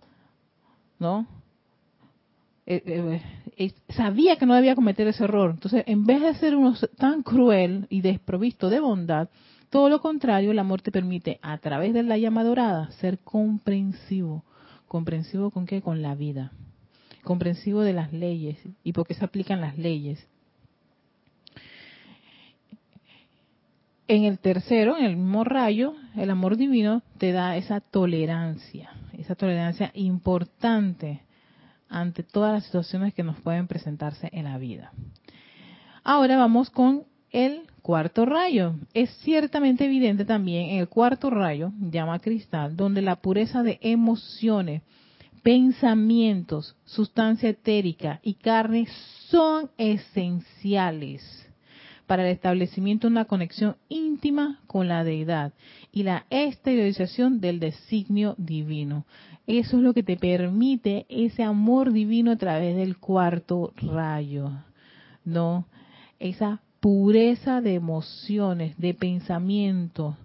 ¿No? 0.98 1.27
Eh, 2.65 2.81
eh, 2.86 3.22
eh, 3.57 3.74
sabía 3.89 4.38
que 4.38 4.45
no 4.45 4.55
debía 4.55 4.75
cometer 4.75 5.07
ese 5.07 5.25
error. 5.25 5.51
Entonces, 5.51 5.83
en 5.86 6.05
vez 6.05 6.22
de 6.22 6.33
ser 6.36 6.55
uno 6.55 6.75
tan 6.98 7.22
cruel 7.22 7.86
y 7.89 8.01
desprovisto 8.01 8.69
de 8.69 8.79
bondad, 8.79 9.29
todo 9.73 9.89
lo 9.89 10.01
contrario, 10.01 10.51
el 10.51 10.59
amor 10.59 10.83
te 10.83 10.91
permite, 10.91 11.39
a 11.41 11.57
través 11.57 11.95
de 11.95 12.03
la 12.03 12.19
llama 12.19 12.43
dorada, 12.43 12.91
ser 12.99 13.17
comprensivo. 13.17 14.43
¿Comprensivo 14.87 15.49
con 15.49 15.65
qué? 15.65 15.81
Con 15.81 16.03
la 16.03 16.13
vida. 16.13 16.51
Comprensivo 17.23 17.81
de 17.81 17.93
las 17.93 18.13
leyes 18.13 18.59
y 18.83 18.93
por 18.93 19.07
qué 19.07 19.15
se 19.15 19.25
aplican 19.25 19.61
las 19.61 19.75
leyes. 19.79 20.27
En 24.07 24.25
el 24.25 24.37
tercero, 24.37 24.95
en 24.95 25.05
el 25.05 25.17
mismo 25.17 25.43
rayo, 25.43 25.95
el 26.15 26.29
amor 26.29 26.55
divino 26.55 27.01
te 27.17 27.31
da 27.31 27.57
esa 27.57 27.81
tolerancia, 27.81 28.91
esa 29.17 29.33
tolerancia 29.33 29.89
importante 29.95 31.23
ante 31.89 32.21
todas 32.21 32.53
las 32.53 32.65
situaciones 32.65 33.15
que 33.15 33.23
nos 33.23 33.39
pueden 33.39 33.65
presentarse 33.65 34.29
en 34.33 34.43
la 34.43 34.59
vida. 34.59 34.93
Ahora 36.03 36.37
vamos 36.37 36.69
con 36.69 37.05
el 37.33 37.63
cuarto 37.81 38.25
rayo. 38.25 38.75
Es 38.93 39.09
ciertamente 39.23 39.85
evidente 39.85 40.23
también 40.23 40.69
en 40.69 40.79
el 40.79 40.87
cuarto 40.87 41.29
rayo, 41.29 41.73
llama 41.91 42.19
cristal, 42.19 42.77
donde 42.77 43.01
la 43.01 43.17
pureza 43.17 43.63
de 43.63 43.79
emociones, 43.81 44.83
pensamientos, 45.41 46.77
sustancia 46.85 47.49
etérica 47.49 48.21
y 48.23 48.35
carne 48.35 48.87
son 49.27 49.69
esenciales 49.77 51.43
para 52.07 52.23
el 52.23 52.33
establecimiento 52.33 53.07
de 53.07 53.13
una 53.13 53.25
conexión 53.25 53.75
íntima 53.89 54.59
con 54.67 54.87
la 54.87 55.03
deidad 55.03 55.53
y 55.91 56.03
la 56.03 56.25
exteriorización 56.29 57.39
del 57.41 57.59
designio 57.59 58.35
divino. 58.37 59.05
Eso 59.47 59.77
es 59.77 59.83
lo 59.83 59.93
que 59.93 60.03
te 60.03 60.15
permite 60.15 61.05
ese 61.09 61.43
amor 61.43 61.91
divino 61.91 62.31
a 62.31 62.37
través 62.37 62.75
del 62.75 62.97
cuarto 62.97 63.73
rayo, 63.77 64.51
¿no? 65.25 65.65
Esa 66.19 66.61
pureza 66.83 67.61
de 67.61 67.75
emociones, 67.75 68.77
de 68.77 68.93
pensamientos. 68.93 70.17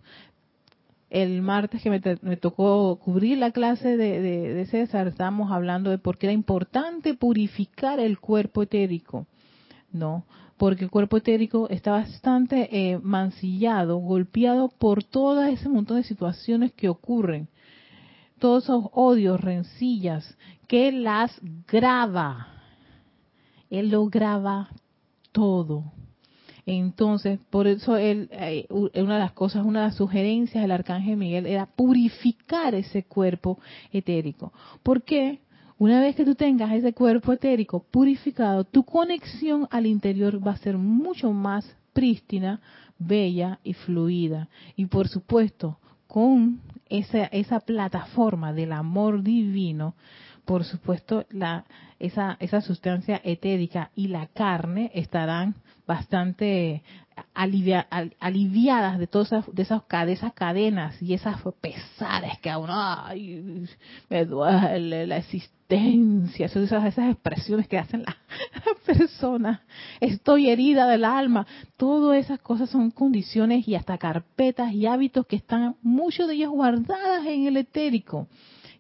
El 1.08 1.40
martes 1.40 1.80
que 1.80 1.88
me, 1.88 2.36
tocó 2.36 2.96
cubrir 2.96 3.38
la 3.38 3.52
clase 3.52 3.96
de, 3.96 4.20
de, 4.20 4.66
César, 4.66 5.06
estábamos 5.06 5.52
hablando 5.52 5.88
de 5.88 5.98
por 5.98 6.18
qué 6.18 6.26
era 6.26 6.32
importante 6.32 7.14
purificar 7.14 8.00
el 8.00 8.18
cuerpo 8.18 8.64
etérico, 8.64 9.28
¿no? 9.92 10.24
Porque 10.56 10.82
el 10.82 10.90
cuerpo 10.90 11.18
etérico 11.18 11.68
está 11.70 11.92
bastante 11.92 12.68
eh, 12.72 12.98
mancillado, 12.98 13.98
golpeado 13.98 14.68
por 14.68 15.04
todo 15.04 15.44
ese 15.44 15.68
montón 15.68 15.98
de 15.98 16.02
situaciones 16.02 16.72
que 16.72 16.88
ocurren 16.88 17.46
todos 18.40 18.64
esos 18.64 18.84
odios, 18.92 19.40
rencillas, 19.40 20.36
que 20.66 20.90
las 20.90 21.40
graba. 21.68 22.48
Él 23.70 23.90
lo 23.90 24.06
graba 24.06 24.70
todo. 25.30 25.92
Entonces, 26.70 27.40
por 27.48 27.66
eso 27.66 27.96
él, 27.96 28.28
eh, 28.30 28.66
una 28.68 29.14
de 29.14 29.20
las 29.20 29.32
cosas, 29.32 29.64
una 29.64 29.80
de 29.80 29.87
las 29.87 29.96
sugerencias 29.96 30.60
del 30.60 30.70
arcángel 30.70 31.16
Miguel 31.16 31.46
era 31.46 31.64
purificar 31.64 32.75
ese 32.75 33.04
cuerpo 33.04 33.58
etérico. 33.90 34.52
¿Por 34.82 35.02
qué? 35.02 35.40
Una 35.78 36.02
vez 36.02 36.14
que 36.14 36.26
tú 36.26 36.34
tengas 36.34 36.70
ese 36.72 36.92
cuerpo 36.92 37.32
etérico 37.32 37.87
purificado, 37.90 38.64
tu 38.64 38.84
conexión 38.84 39.66
al 39.70 39.87
interior 39.87 40.46
va 40.46 40.52
a 40.52 40.56
ser 40.58 40.76
mucho 40.76 41.32
más 41.32 41.75
prístina, 41.94 42.60
bella 42.98 43.60
y 43.64 43.72
fluida. 43.72 44.50
Y 44.76 44.84
por 44.84 45.08
supuesto, 45.08 45.78
con 46.06 46.60
esa, 46.90 47.25
esa 47.25 47.60
plataforma 47.60 48.52
del 48.52 48.72
amor 48.72 49.22
divino, 49.22 49.94
por 50.44 50.64
supuesto, 50.64 51.25
la, 51.30 51.64
esa, 51.98 52.37
esa 52.40 52.60
sustancia 52.60 53.22
etérica 53.25 53.90
y 53.94 54.08
la 54.08 54.26
carne 54.26 54.90
estarán 54.92 55.54
bastante 55.88 56.83
aliviadas 57.35 58.99
de 58.99 59.07
todas 59.09 59.28
esas, 59.28 59.52
de 59.52 59.62
esas, 60.12 60.33
cadenas 60.35 61.02
y 61.02 61.14
esas 61.14 61.40
pesares 61.61 62.38
que 62.40 62.50
a 62.50 62.59
uno 62.59 62.73
ay, 62.76 63.66
me 64.11 64.25
duele 64.26 65.07
la 65.07 65.16
existencia, 65.16 66.47
esas, 66.47 66.85
esas 66.85 67.11
expresiones 67.11 67.66
que 67.66 67.78
hacen 67.78 68.04
las 68.04 68.14
la 68.64 68.75
personas, 68.95 69.61
estoy 69.99 70.50
herida 70.50 70.87
del 70.87 71.04
alma, 71.04 71.47
todas 71.78 72.18
esas 72.18 72.38
cosas 72.40 72.68
son 72.68 72.90
condiciones 72.90 73.66
y 73.66 73.75
hasta 73.75 73.97
carpetas 73.97 74.73
y 74.75 74.87
hábitos 74.87 75.26
que 75.26 75.37
están 75.37 75.75
muchos 75.83 76.28
de 76.28 76.35
ellos 76.35 76.50
guardadas 76.50 77.26
en 77.26 77.47
el 77.47 77.57
etérico. 77.57 78.28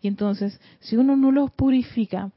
Y 0.02 0.08
entonces, 0.08 0.60
si 0.78 0.96
uno 0.96 1.16
no 1.16 1.32
los 1.32 1.50
purifica, 1.50 2.30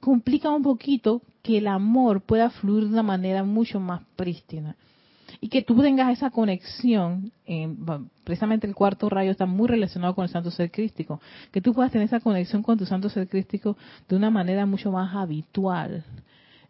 complica 0.00 0.50
un 0.50 0.62
poquito 0.62 1.22
que 1.46 1.58
el 1.58 1.68
amor 1.68 2.22
pueda 2.22 2.50
fluir 2.50 2.84
de 2.84 2.90
una 2.90 3.04
manera 3.04 3.44
mucho 3.44 3.78
más 3.78 4.02
prístina. 4.16 4.74
y 5.40 5.48
que 5.48 5.60
tú 5.60 5.80
tengas 5.82 6.10
esa 6.12 6.30
conexión, 6.30 7.30
precisamente 8.24 8.66
el 8.66 8.74
cuarto 8.74 9.08
rayo 9.08 9.30
está 9.30 9.44
muy 9.44 9.68
relacionado 9.68 10.14
con 10.14 10.24
el 10.24 10.30
santo 10.30 10.50
ser 10.50 10.70
crístico, 10.70 11.20
que 11.52 11.60
tú 11.60 11.74
puedas 11.74 11.92
tener 11.92 12.06
esa 12.06 12.20
conexión 12.20 12.62
con 12.62 12.78
tu 12.78 12.86
santo 12.86 13.08
ser 13.08 13.28
crístico 13.28 13.76
de 14.08 14.16
una 14.16 14.30
manera 14.30 14.66
mucho 14.66 14.90
más 14.90 15.14
habitual, 15.14 16.04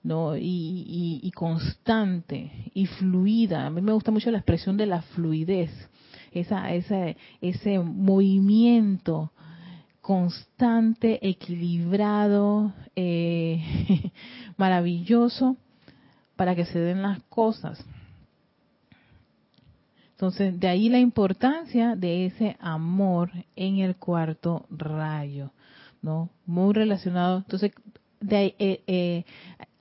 ¿no? 0.02 0.36
Y, 0.36 1.30
constante 1.34 2.70
y 2.74 2.86
fluida. 2.86 3.66
A 3.66 3.70
mí 3.70 3.80
me 3.80 3.92
gusta 3.92 4.10
mucho 4.10 4.30
la 4.30 4.38
expresión 4.38 4.76
de 4.76 4.86
la 4.86 5.02
fluidez, 5.02 5.70
esa, 6.32 6.72
ese, 6.74 7.16
ese 7.40 7.78
movimiento 7.78 9.32
constante, 10.06 11.18
equilibrado, 11.28 12.72
eh, 12.94 13.60
maravilloso 14.56 15.56
para 16.36 16.54
que 16.54 16.64
se 16.64 16.78
den 16.78 17.02
las 17.02 17.20
cosas. 17.24 17.84
Entonces, 20.12 20.60
de 20.60 20.68
ahí 20.68 20.88
la 20.90 21.00
importancia 21.00 21.96
de 21.96 22.26
ese 22.26 22.56
amor 22.60 23.32
en 23.56 23.78
el 23.78 23.96
cuarto 23.96 24.66
rayo, 24.70 25.50
¿no? 26.02 26.30
Muy 26.46 26.72
relacionado. 26.72 27.38
Entonces, 27.38 27.72
de 28.20 28.36
ahí, 28.36 28.54
eh, 28.60 28.84
eh, 28.86 29.24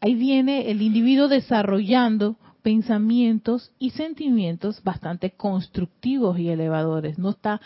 ahí 0.02 0.16
viene 0.16 0.72
el 0.72 0.82
individuo 0.82 1.28
desarrollando 1.28 2.36
pensamientos 2.64 3.72
y 3.78 3.92
sentimientos 3.92 4.82
bastante 4.84 5.30
constructivos 5.30 6.40
y 6.40 6.50
elevadores. 6.50 7.20
No 7.20 7.30
está, 7.30 7.62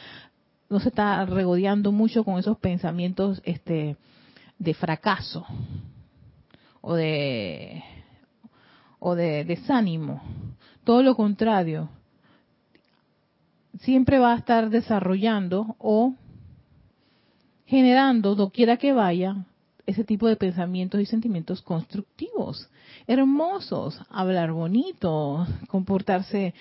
no 0.69 0.79
se 0.79 0.89
está 0.89 1.25
regodeando 1.25 1.91
mucho 1.91 2.23
con 2.23 2.37
esos 2.39 2.57
pensamientos, 2.57 3.41
este, 3.43 3.97
de 4.57 4.73
fracaso 4.73 5.45
o 6.81 6.93
de 6.95 7.83
o 8.99 9.15
de 9.15 9.45
desánimo. 9.45 10.21
Todo 10.83 11.01
lo 11.03 11.15
contrario. 11.15 11.89
Siempre 13.79 14.19
va 14.19 14.33
a 14.33 14.37
estar 14.37 14.69
desarrollando 14.69 15.75
o 15.79 16.13
generando, 17.65 18.35
doquiera 18.35 18.77
que 18.77 18.91
vaya, 18.91 19.45
ese 19.85 20.03
tipo 20.03 20.27
de 20.27 20.35
pensamientos 20.35 20.99
y 20.99 21.05
sentimientos 21.05 21.61
constructivos, 21.61 22.67
hermosos, 23.09 23.99
hablar 24.07 24.51
bonito, 24.51 25.47
comportarse, 25.67 26.53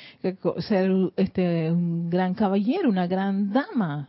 ser 0.61 0.91
este, 1.17 1.71
un 1.71 2.09
gran 2.09 2.33
caballero, 2.33 2.89
una 2.89 3.07
gran 3.07 3.53
dama. 3.53 4.09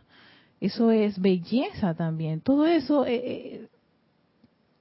Eso 0.58 0.90
es 0.90 1.20
belleza 1.20 1.92
también. 1.92 2.40
Todo 2.40 2.64
eso 2.64 3.04
eh, 3.04 3.12
eh, 3.14 3.68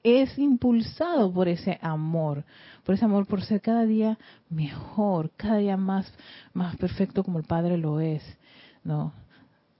es 0.03 0.39
impulsado 0.39 1.33
por 1.33 1.49
ese 1.49 1.77
amor, 1.81 2.45
por 2.85 2.95
ese 2.95 3.03
amor 3.03 3.25
por 3.25 3.41
ser 3.41 3.59
cada 3.59 3.85
día 3.85 4.17
mejor, 4.49 5.29
cada 5.35 5.57
día 5.57 5.75
más, 5.75 6.09
más 6.53 6.77
perfecto 6.77 7.25
como 7.25 7.39
el 7.39 7.45
Padre 7.45 7.77
lo 7.77 7.99
es, 7.99 8.23
¿no? 8.85 9.11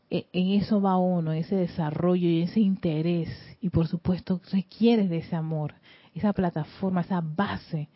E, 0.10 0.26
en 0.34 0.50
eso 0.50 0.82
va 0.82 0.98
uno, 0.98 1.32
ese 1.32 1.56
desarrollo 1.56 2.28
y 2.28 2.42
ese 2.42 2.60
interés, 2.60 3.30
y 3.62 3.70
por 3.70 3.88
supuesto 3.88 4.42
requiere 4.52 5.08
de 5.08 5.20
ese 5.20 5.38
amor, 5.38 5.76
esa 6.16 6.34
plataforma, 6.34 7.02
esa 7.02 7.22
base 7.22 7.90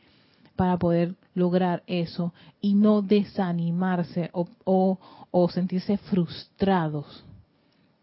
para 0.56 0.78
poder 0.78 1.16
lograr 1.34 1.84
eso 1.88 2.34
y 2.62 2.76
no 2.76 3.02
desanimarse 3.02 4.30
o, 4.34 4.48
o, 4.66 5.00
o 5.32 5.50
sentirse 5.50 5.98
frustrados 5.98 7.26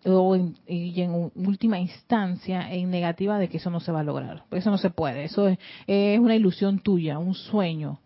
o 0.05 0.35
en, 0.35 0.57
y 0.67 1.01
en 1.01 1.31
última 1.35 1.79
instancia 1.79 2.73
en 2.73 2.91
negativa 2.91 3.39
de 3.39 3.49
que 3.49 3.59
eso 3.59 3.71
no 3.71 3.81
se 3.81 3.93
va 3.93 4.01
a 4.01 4.05
lograr. 4.05 4.45
Eso 4.51 4.71
no 4.71 4.79
se 4.79 4.91
puede. 4.91 5.25
Eso 5.25 5.49
es, 5.49 5.59
una 6.19 6.35
ilusión 6.35 6.81
tuya, 6.81 7.19
un 7.19 7.35
sueño, 7.35 8.01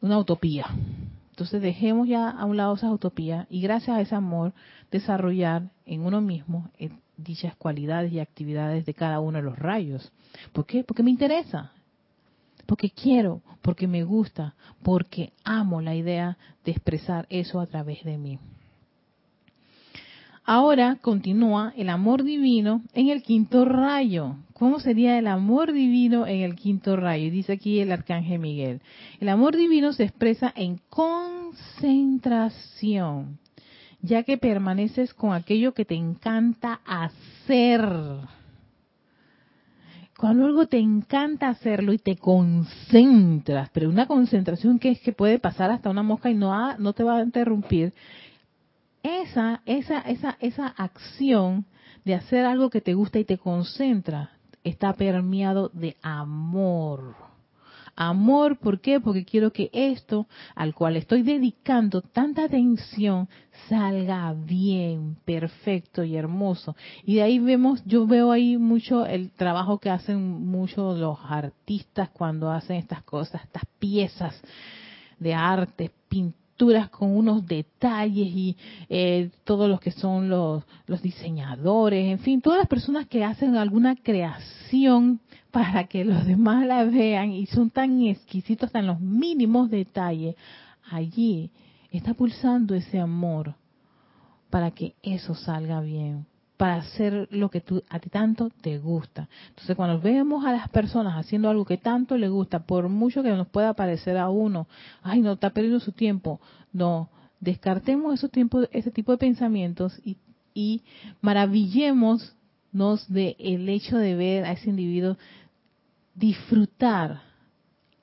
una 0.00 0.18
utopía. 0.18 0.66
Entonces 1.30 1.60
dejemos 1.60 2.08
ya 2.08 2.30
a 2.30 2.44
un 2.46 2.56
lado 2.56 2.74
esas 2.74 2.90
utopías 2.90 3.46
y 3.50 3.60
gracias 3.60 3.96
a 3.96 4.00
ese 4.00 4.14
amor 4.14 4.54
desarrollar 4.90 5.70
en 5.84 6.06
uno 6.06 6.20
mismo 6.20 6.70
dichas 7.16 7.56
cualidades 7.56 8.12
y 8.12 8.20
actividades 8.20 8.86
de 8.86 8.94
cada 8.94 9.20
uno 9.20 9.38
de 9.38 9.44
los 9.44 9.58
rayos. 9.58 10.12
¿Por 10.52 10.66
qué? 10.66 10.84
Porque 10.84 11.02
me 11.02 11.10
interesa, 11.10 11.72
porque 12.66 12.90
quiero, 12.90 13.42
porque 13.62 13.86
me 13.86 14.04
gusta, 14.04 14.54
porque 14.82 15.32
amo 15.44 15.80
la 15.80 15.94
idea 15.94 16.36
de 16.64 16.72
expresar 16.72 17.26
eso 17.30 17.60
a 17.60 17.66
través 17.66 18.04
de 18.04 18.18
mí. 18.18 18.38
Ahora 20.48 20.96
continúa 21.02 21.72
el 21.76 21.90
amor 21.90 22.22
divino 22.22 22.82
en 22.94 23.08
el 23.08 23.24
quinto 23.24 23.64
rayo. 23.64 24.36
¿Cómo 24.52 24.78
sería 24.78 25.18
el 25.18 25.26
amor 25.26 25.72
divino 25.72 26.24
en 26.24 26.42
el 26.42 26.54
quinto 26.54 26.94
rayo? 26.94 27.32
Dice 27.32 27.54
aquí 27.54 27.80
el 27.80 27.90
arcángel 27.90 28.38
Miguel. 28.38 28.80
El 29.18 29.28
amor 29.28 29.56
divino 29.56 29.92
se 29.92 30.04
expresa 30.04 30.52
en 30.54 30.78
concentración, 30.88 33.40
ya 34.02 34.22
que 34.22 34.38
permaneces 34.38 35.14
con 35.14 35.32
aquello 35.32 35.74
que 35.74 35.84
te 35.84 35.94
encanta 35.94 36.80
hacer. 36.86 37.82
Cuando 40.18 40.46
algo 40.46 40.66
te 40.66 40.78
encanta 40.78 41.48
hacerlo 41.48 41.92
y 41.92 41.98
te 41.98 42.16
concentras, 42.16 43.68
pero 43.70 43.90
una 43.90 44.06
concentración 44.06 44.78
que 44.78 44.90
es 44.90 45.00
que 45.00 45.12
puede 45.12 45.38
pasar 45.38 45.70
hasta 45.70 45.90
una 45.90 46.02
mosca 46.02 46.30
y 46.30 46.34
no, 46.34 46.76
no 46.78 46.92
te 46.94 47.04
va 47.04 47.18
a 47.18 47.22
interrumpir, 47.22 47.92
esa, 49.02 49.62
esa, 49.66 50.00
esa, 50.00 50.36
esa 50.40 50.66
acción 50.68 51.66
de 52.04 52.14
hacer 52.14 52.46
algo 52.46 52.70
que 52.70 52.80
te 52.80 52.94
gusta 52.94 53.18
y 53.18 53.24
te 53.24 53.38
concentra 53.38 54.30
está 54.64 54.94
permeado 54.94 55.68
de 55.72 55.96
amor. 56.02 57.25
Amor, 57.96 58.58
¿por 58.58 58.80
qué? 58.80 59.00
Porque 59.00 59.24
quiero 59.24 59.52
que 59.52 59.70
esto 59.72 60.28
al 60.54 60.74
cual 60.74 60.96
estoy 60.96 61.22
dedicando 61.22 62.02
tanta 62.02 62.44
atención 62.44 63.28
salga 63.68 64.34
bien, 64.34 65.16
perfecto 65.24 66.04
y 66.04 66.14
hermoso. 66.14 66.76
Y 67.04 67.16
de 67.16 67.22
ahí 67.22 67.38
vemos, 67.38 67.82
yo 67.86 68.06
veo 68.06 68.32
ahí 68.32 68.58
mucho 68.58 69.06
el 69.06 69.30
trabajo 69.30 69.78
que 69.78 69.88
hacen 69.88 70.20
muchos 70.44 70.98
los 70.98 71.18
artistas 71.26 72.10
cuando 72.10 72.50
hacen 72.50 72.76
estas 72.76 73.02
cosas, 73.02 73.42
estas 73.44 73.64
piezas 73.78 74.40
de 75.18 75.32
arte, 75.32 75.90
pinturas 76.08 76.45
con 76.90 77.16
unos 77.16 77.46
detalles 77.46 78.28
y 78.28 78.56
eh, 78.88 79.30
todos 79.44 79.68
los 79.68 79.78
que 79.80 79.90
son 79.90 80.28
los, 80.28 80.64
los 80.86 81.02
diseñadores, 81.02 82.06
en 82.06 82.18
fin, 82.18 82.40
todas 82.40 82.58
las 82.58 82.68
personas 82.68 83.06
que 83.06 83.24
hacen 83.24 83.56
alguna 83.56 83.94
creación 83.94 85.20
para 85.50 85.84
que 85.84 86.04
los 86.04 86.24
demás 86.26 86.66
la 86.66 86.84
vean 86.84 87.32
y 87.32 87.46
son 87.46 87.70
tan 87.70 88.02
exquisitos 88.02 88.74
en 88.74 88.86
los 88.86 89.00
mínimos 89.00 89.70
detalles, 89.70 90.34
allí 90.90 91.50
está 91.90 92.14
pulsando 92.14 92.74
ese 92.74 92.98
amor 92.98 93.54
para 94.50 94.70
que 94.70 94.94
eso 95.02 95.34
salga 95.34 95.80
bien, 95.80 96.26
para 96.56 96.76
hacer 96.76 97.28
lo 97.30 97.50
que 97.50 97.62
a 97.90 97.98
ti 97.98 98.08
tanto 98.08 98.50
te 98.60 98.78
gusta. 98.78 99.28
Entonces, 99.48 99.76
cuando 99.76 100.00
vemos 100.00 100.44
a 100.44 100.52
las 100.52 100.68
personas 100.70 101.14
haciendo 101.16 101.50
algo 101.50 101.64
que 101.64 101.76
tanto 101.76 102.16
le 102.16 102.28
gusta, 102.28 102.60
por 102.60 102.88
mucho 102.88 103.22
que 103.22 103.30
nos 103.30 103.48
pueda 103.48 103.74
parecer 103.74 104.16
a 104.16 104.30
uno, 104.30 104.66
ay, 105.02 105.20
no, 105.20 105.32
está 105.32 105.50
perdiendo 105.50 105.80
su 105.80 105.92
tiempo. 105.92 106.40
No, 106.72 107.10
descartemos 107.40 108.14
esos 108.14 108.30
tiempos, 108.30 108.68
ese 108.72 108.90
tipo 108.90 109.12
de 109.12 109.18
pensamientos 109.18 110.00
y, 110.04 110.16
y 110.54 110.82
maravillémonos 111.20 112.32
de 113.08 113.36
el 113.38 113.68
hecho 113.68 113.98
de 113.98 114.14
ver 114.16 114.44
a 114.44 114.52
ese 114.52 114.70
individuo 114.70 115.16
disfrutar 116.14 117.20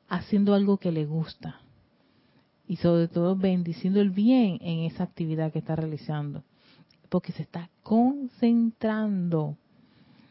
haciendo 0.09 0.53
algo 0.53 0.77
que 0.77 0.91
le 0.91 1.05
gusta. 1.05 1.59
Y 2.67 2.75
sobre 2.77 3.07
todo 3.07 3.35
bendiciendo 3.35 3.99
el 3.99 4.11
bien 4.11 4.59
en 4.61 4.81
esa 4.81 5.03
actividad 5.03 5.51
que 5.51 5.59
está 5.59 5.75
realizando 5.75 6.43
porque 7.13 7.31
se 7.31 7.43
está 7.43 7.69
concentrando. 7.83 9.55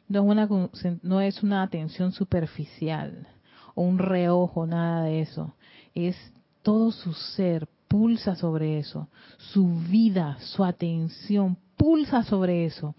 No 0.08 0.18
es 0.18 0.50
una, 0.50 0.68
no 1.02 1.20
es 1.20 1.40
una 1.44 1.62
atención 1.62 2.10
superficial 2.10 3.28
o 3.76 3.82
un 3.82 3.98
reojo, 4.00 4.66
nada 4.66 5.04
de 5.04 5.20
eso. 5.20 5.54
Es 5.94 6.16
todo 6.62 6.90
su 6.90 7.12
ser 7.12 7.68
pulsa 7.86 8.34
sobre 8.34 8.80
eso, 8.80 9.08
su 9.36 9.68
vida, 9.68 10.38
su 10.40 10.64
atención 10.64 11.56
pulsa 11.76 12.24
sobre 12.24 12.64
eso. 12.64 12.96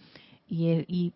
Y, 0.48 0.70
y, 0.88 1.14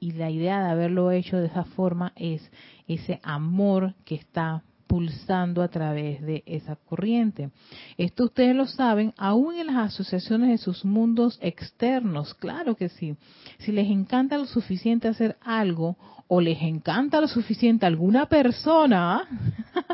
y, 0.00 0.12
la 0.12 0.30
idea 0.30 0.62
de 0.64 0.70
haberlo 0.70 1.10
hecho 1.10 1.36
de 1.36 1.48
esa 1.48 1.64
forma 1.64 2.14
es 2.16 2.50
ese 2.88 3.20
amor 3.24 3.94
que 4.06 4.14
está 4.14 4.62
pulsando 4.86 5.62
a 5.62 5.68
través 5.68 6.22
de 6.22 6.42
esa 6.46 6.76
corriente. 6.76 7.50
Esto 7.96 8.24
ustedes 8.24 8.54
lo 8.54 8.66
saben, 8.66 9.12
aún 9.16 9.56
en 9.56 9.68
las 9.68 9.92
asociaciones 9.92 10.50
de 10.50 10.58
sus 10.58 10.84
mundos 10.84 11.38
externos, 11.42 12.34
claro 12.34 12.76
que 12.76 12.88
sí. 12.88 13.16
Si 13.58 13.72
les 13.72 13.88
encanta 13.88 14.38
lo 14.38 14.46
suficiente 14.46 15.08
hacer 15.08 15.36
algo 15.40 15.96
o 16.28 16.40
les 16.40 16.60
encanta 16.62 17.20
lo 17.20 17.28
suficiente 17.28 17.86
alguna 17.86 18.26
persona, 18.26 19.28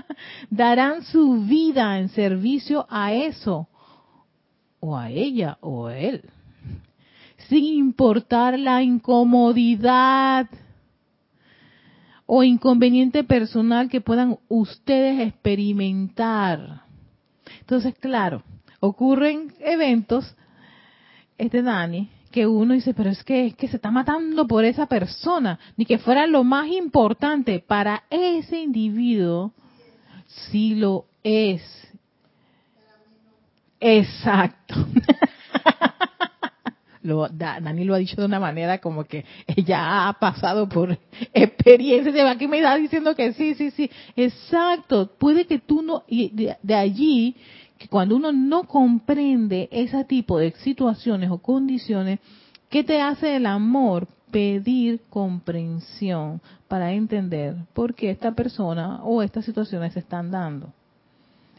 darán 0.50 1.02
su 1.02 1.42
vida 1.44 1.98
en 1.98 2.08
servicio 2.08 2.86
a 2.88 3.12
eso, 3.12 3.68
o 4.80 4.96
a 4.96 5.10
ella 5.10 5.58
o 5.60 5.86
a 5.86 5.96
él, 5.96 6.24
sin 7.48 7.64
importar 7.64 8.58
la 8.58 8.82
incomodidad 8.82 10.48
o 12.34 12.42
inconveniente 12.42 13.24
personal 13.24 13.90
que 13.90 14.00
puedan 14.00 14.38
ustedes 14.48 15.20
experimentar. 15.20 16.84
Entonces, 17.60 17.94
claro, 18.00 18.42
ocurren 18.80 19.52
eventos, 19.60 20.34
este 21.36 21.60
Dani, 21.60 22.08
que 22.30 22.46
uno 22.46 22.72
dice, 22.72 22.94
pero 22.94 23.10
es 23.10 23.22
que, 23.22 23.52
que 23.52 23.68
se 23.68 23.76
está 23.76 23.90
matando 23.90 24.46
por 24.46 24.64
esa 24.64 24.86
persona, 24.86 25.58
ni 25.76 25.84
que 25.84 25.98
fuera 25.98 26.26
lo 26.26 26.42
más 26.42 26.68
importante 26.68 27.58
para 27.58 28.04
ese 28.08 28.60
individuo, 28.60 29.52
sí 30.26 30.74
lo 30.74 31.04
es. 31.22 31.62
Exacto. 33.78 34.74
Lo, 37.02 37.28
Dani 37.28 37.84
lo 37.84 37.94
ha 37.94 37.98
dicho 37.98 38.16
de 38.16 38.26
una 38.26 38.38
manera 38.38 38.78
como 38.78 39.04
que 39.04 39.24
ella 39.56 40.08
ha 40.08 40.12
pasado 40.14 40.68
por 40.68 40.98
experiencias 41.34 42.14
de 42.14 42.22
aquí 42.22 42.46
me 42.46 42.60
da 42.60 42.76
diciendo 42.76 43.14
que 43.14 43.32
sí, 43.32 43.54
sí, 43.54 43.70
sí, 43.70 43.90
exacto. 44.16 45.10
Puede 45.18 45.46
que 45.46 45.58
tú 45.58 45.82
no, 45.82 46.04
y 46.06 46.30
de 46.62 46.74
allí 46.74 47.36
que 47.78 47.88
cuando 47.88 48.14
uno 48.14 48.30
no 48.30 48.64
comprende 48.64 49.68
ese 49.72 50.04
tipo 50.04 50.38
de 50.38 50.52
situaciones 50.52 51.30
o 51.30 51.38
condiciones, 51.38 52.20
¿qué 52.70 52.84
te 52.84 53.00
hace 53.00 53.36
el 53.36 53.46
amor? 53.46 54.06
Pedir 54.30 55.00
comprensión 55.10 56.40
para 56.68 56.92
entender 56.92 57.56
por 57.74 57.94
qué 57.94 58.10
esta 58.10 58.32
persona 58.32 59.02
o 59.02 59.20
estas 59.22 59.44
situaciones 59.44 59.92
se 59.92 59.98
están 59.98 60.30
dando. 60.30 60.72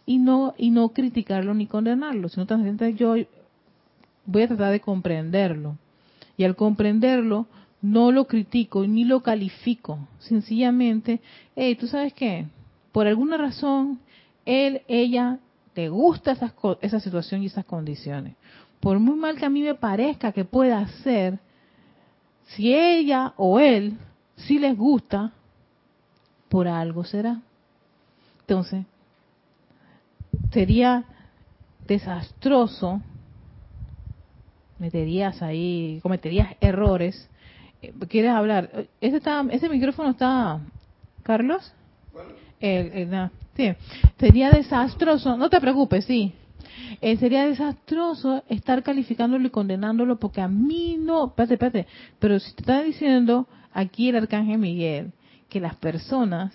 Y 0.06 0.18
no, 0.18 0.56
y 0.58 0.72
no 0.72 0.90
criticarlo 0.90 1.54
ni 1.54 1.68
condenarlo, 1.68 2.30
sino 2.30 2.46
también 2.46 2.78
yo 2.96 3.16
voy 4.26 4.44
a 4.44 4.48
tratar 4.48 4.72
de 4.72 4.82
comprenderlo. 4.82 5.78
Y 6.38 6.44
al 6.44 6.56
comprenderlo, 6.56 7.48
no 7.82 8.12
lo 8.12 8.26
critico 8.26 8.86
ni 8.88 9.04
lo 9.04 9.22
califico. 9.22 10.00
Sencillamente, 10.20 11.22
hey, 11.56 11.76
¿tú 11.76 11.88
sabes 11.88 12.14
qué? 12.14 12.48
Por 12.92 13.08
alguna 13.08 13.38
razón, 13.38 14.00
él, 14.46 14.82
ella 14.88 15.40
te 15.74 15.90
gusta 15.90 16.38
esa 16.82 17.00
situación 17.00 17.44
y 17.44 17.48
esas 17.48 17.66
condiciones. 17.66 18.36
Por 18.80 19.00
muy 19.00 19.16
mal 19.16 19.38
que 19.38 19.46
a 19.46 19.50
mí 19.50 19.62
me 19.62 19.76
parezca 19.76 20.32
que 20.32 20.46
pueda 20.46 20.86
ser, 21.04 21.40
si 22.48 22.74
ella 22.74 23.34
o 23.38 23.60
él 23.60 23.98
si 24.36 24.60
les 24.60 24.78
gusta, 24.78 25.32
por 26.50 26.68
algo 26.68 27.04
será. 27.04 27.42
Entonces, 28.42 28.86
sería 30.52 31.06
desastroso, 31.88 33.02
meterías 34.80 35.42
ahí, 35.42 36.00
cometerías 36.02 36.56
errores. 36.62 37.30
Eh, 37.82 37.94
¿Quieres 38.08 38.32
hablar? 38.32 38.88
¿Ese, 39.02 39.18
está, 39.18 39.46
ese 39.52 39.70
micrófono 39.70 40.12
está, 40.12 40.60
Carlos? 41.24 41.74
el, 42.60 43.30
Sí, 43.56 43.72
sería 44.18 44.50
desastroso, 44.50 45.38
no 45.38 45.48
te 45.50 45.62
preocupes, 45.62 46.06
sí. 46.06 46.34
Eh, 47.02 47.18
sería 47.18 47.46
desastroso 47.46 48.44
estar 48.50 48.82
calificándolo 48.82 49.46
y 49.46 49.52
condenándolo 49.52 50.18
porque 50.18 50.42
a 50.42 50.48
mí 50.48 50.98
no, 51.00 51.28
espérate, 51.28 51.54
espérate, 51.54 51.88
pero 52.20 52.40
si 52.40 52.52
te 52.54 52.62
está 52.62 52.82
diciendo 52.82 53.48
aquí 53.72 54.10
el 54.10 54.16
arcángel 54.16 54.58
Miguel 54.58 55.12
que 55.50 55.60
las 55.60 55.76
personas 55.76 56.52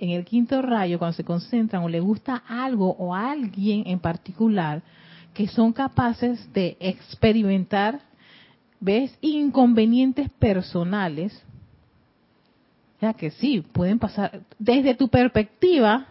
en 0.00 0.10
el 0.10 0.24
quinto 0.24 0.60
rayo 0.60 0.98
cuando 0.98 1.16
se 1.16 1.24
concentran 1.24 1.82
o 1.82 1.88
le 1.88 2.00
gusta 2.00 2.42
algo 2.48 2.96
o 2.98 3.14
a 3.14 3.30
alguien 3.30 3.84
en 3.86 4.00
particular 4.00 4.82
que 5.34 5.48
son 5.48 5.72
capaces 5.72 6.52
de 6.52 6.76
experimentar, 6.80 8.00
¿ves? 8.80 9.16
Inconvenientes 9.20 10.28
personales, 10.30 11.42
sea 13.00 13.14
que 13.14 13.30
sí, 13.30 13.62
pueden 13.72 13.98
pasar, 13.98 14.42
desde 14.58 14.94
tu 14.94 15.08
perspectiva, 15.08 16.06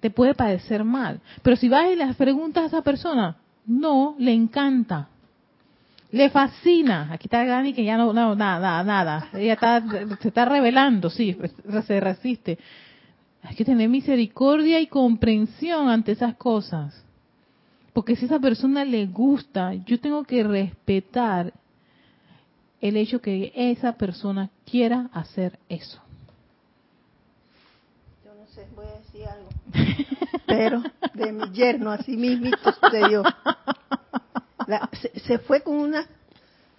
te 0.00 0.10
puede 0.10 0.34
parecer 0.34 0.82
mal. 0.82 1.20
Pero 1.42 1.56
si 1.56 1.68
vas 1.68 1.90
y 1.90 1.96
le 1.96 2.12
preguntas 2.14 2.64
a 2.64 2.66
esa 2.66 2.82
persona, 2.82 3.36
no, 3.64 4.16
le 4.18 4.32
encanta. 4.32 5.08
Le 6.10 6.30
fascina. 6.30 7.08
Aquí 7.12 7.26
está 7.26 7.44
Dani 7.44 7.72
que 7.72 7.84
ya 7.84 7.96
no, 7.96 8.12
nada, 8.12 8.34
nada, 8.34 8.84
nada. 8.84 9.28
Ella 9.34 9.54
está, 9.54 9.82
se 10.20 10.28
está 10.28 10.44
revelando, 10.44 11.10
sí, 11.10 11.34
pues, 11.34 11.54
se 11.86 12.00
resiste. 12.00 12.58
Hay 13.42 13.54
que 13.54 13.64
tener 13.64 13.88
misericordia 13.88 14.80
y 14.80 14.88
comprensión 14.88 15.88
ante 15.88 16.12
esas 16.12 16.34
cosas. 16.36 17.05
Porque 17.96 18.14
si 18.14 18.26
a 18.26 18.28
esa 18.28 18.40
persona 18.40 18.84
le 18.84 19.06
gusta, 19.06 19.72
yo 19.72 19.98
tengo 19.98 20.22
que 20.24 20.44
respetar 20.44 21.54
el 22.82 22.94
hecho 22.98 23.22
que 23.22 23.54
esa 23.56 23.94
persona 23.94 24.50
quiera 24.70 25.08
hacer 25.14 25.58
eso. 25.70 25.98
Yo 28.22 28.34
no 28.34 28.46
sé, 28.48 28.66
voy 28.76 28.84
a 28.84 28.98
decir 28.98 29.24
algo. 29.26 29.48
Pero 30.46 30.82
de 31.14 31.32
mi 31.32 31.50
yerno, 31.52 31.90
así 31.90 32.18
mismo 32.18 32.50
sucedió. 32.62 33.22
se, 35.26 35.38
fue 35.38 35.62
con 35.62 35.76
una, 35.76 36.06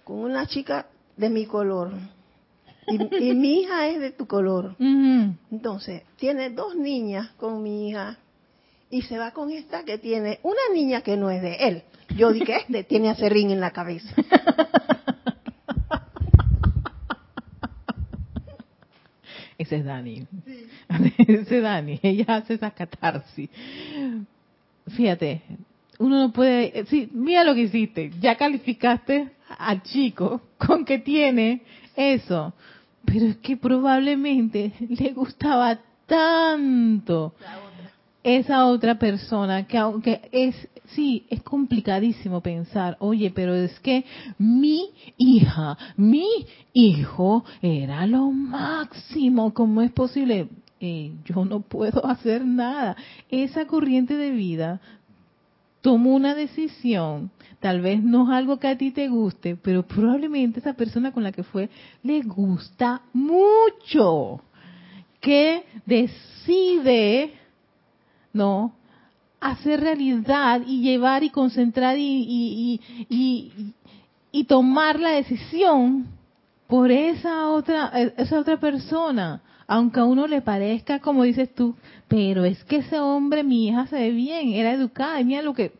con 0.04 0.18
una 0.18 0.46
chica 0.46 0.86
de 1.16 1.30
mi 1.30 1.46
color. 1.46 1.94
Y, 2.86 3.34
mi 3.34 3.62
hija 3.62 3.88
es 3.88 3.98
de 3.98 4.12
tu 4.12 4.28
color. 4.28 4.76
Entonces, 5.50 6.04
tiene 6.14 6.50
dos 6.50 6.76
niñas 6.76 7.30
con 7.30 7.60
mi 7.60 7.88
hija 7.88 8.18
y 8.90 9.02
se 9.02 9.18
va 9.18 9.32
con 9.32 9.50
esta 9.50 9.84
que 9.84 9.98
tiene 9.98 10.40
una 10.42 10.60
niña 10.72 11.02
que 11.02 11.16
no 11.16 11.30
es 11.30 11.42
de 11.42 11.54
él. 11.56 11.82
Yo 12.16 12.32
dije, 12.32 12.56
este 12.56 12.84
tiene 12.84 13.10
acerrín 13.10 13.50
en 13.50 13.60
la 13.60 13.70
cabeza. 13.70 14.14
Ese 19.58 19.76
es 19.76 19.84
Dani. 19.84 20.26
Ese 21.18 21.56
es 21.56 21.62
Dani. 21.62 21.98
Ella 22.02 22.36
hace 22.36 22.54
esa 22.54 22.70
catarsis. 22.70 23.50
Fíjate, 24.96 25.42
uno 25.98 26.20
no 26.20 26.32
puede... 26.32 26.86
Sí, 26.86 27.10
mira 27.12 27.42
lo 27.42 27.54
que 27.54 27.62
hiciste. 27.62 28.12
Ya 28.20 28.36
calificaste 28.36 29.32
al 29.58 29.82
chico 29.82 30.42
con 30.58 30.84
que 30.84 31.00
tiene 31.00 31.62
eso. 31.96 32.54
Pero 33.04 33.26
es 33.26 33.36
que 33.38 33.56
probablemente 33.56 34.72
le 34.88 35.12
gustaba 35.12 35.80
tanto 36.06 37.34
esa 38.22 38.66
otra 38.66 38.98
persona 38.98 39.66
que 39.66 39.78
aunque 39.78 40.28
es 40.32 40.54
sí 40.94 41.26
es 41.30 41.42
complicadísimo 41.42 42.40
pensar 42.40 42.96
oye 43.00 43.30
pero 43.34 43.54
es 43.54 43.78
que 43.80 44.04
mi 44.38 44.90
hija 45.16 45.76
mi 45.96 46.28
hijo 46.72 47.44
era 47.62 48.06
lo 48.06 48.30
máximo 48.30 49.54
cómo 49.54 49.82
es 49.82 49.92
posible 49.92 50.48
eh, 50.80 51.12
yo 51.24 51.44
no 51.44 51.60
puedo 51.60 52.06
hacer 52.06 52.44
nada 52.44 52.96
esa 53.30 53.66
corriente 53.66 54.16
de 54.16 54.30
vida 54.30 54.80
tomó 55.80 56.14
una 56.14 56.34
decisión 56.34 57.30
tal 57.60 57.80
vez 57.80 58.02
no 58.02 58.24
es 58.24 58.36
algo 58.36 58.58
que 58.58 58.68
a 58.68 58.78
ti 58.78 58.90
te 58.90 59.08
guste 59.08 59.56
pero 59.56 59.86
probablemente 59.86 60.60
esa 60.60 60.74
persona 60.74 61.12
con 61.12 61.22
la 61.22 61.32
que 61.32 61.44
fue 61.44 61.68
le 62.02 62.22
gusta 62.22 63.02
mucho 63.12 64.40
que 65.20 65.64
decide 65.86 67.37
no, 68.32 68.74
hacer 69.40 69.80
realidad 69.80 70.62
y 70.66 70.82
llevar 70.82 71.22
y 71.22 71.30
concentrar 71.30 71.96
y, 71.98 72.80
y, 74.32 74.44
tomar 74.44 74.98
la 74.98 75.10
decisión 75.10 76.06
por 76.66 76.90
esa 76.90 77.48
otra, 77.48 77.90
esa 78.16 78.38
otra 78.40 78.58
persona, 78.58 79.42
aunque 79.66 80.00
a 80.00 80.04
uno 80.04 80.26
le 80.26 80.40
parezca, 80.40 81.00
como 81.00 81.24
dices 81.24 81.54
tú, 81.54 81.74
pero 82.08 82.44
es 82.44 82.62
que 82.64 82.76
ese 82.76 82.98
hombre, 82.98 83.44
mi 83.44 83.68
hija 83.68 83.86
se 83.86 83.96
ve 83.96 84.10
bien, 84.10 84.52
era 84.52 84.72
educada, 84.72 85.20
y 85.20 85.24
mira 85.24 85.42
lo 85.42 85.54
que, 85.54 85.72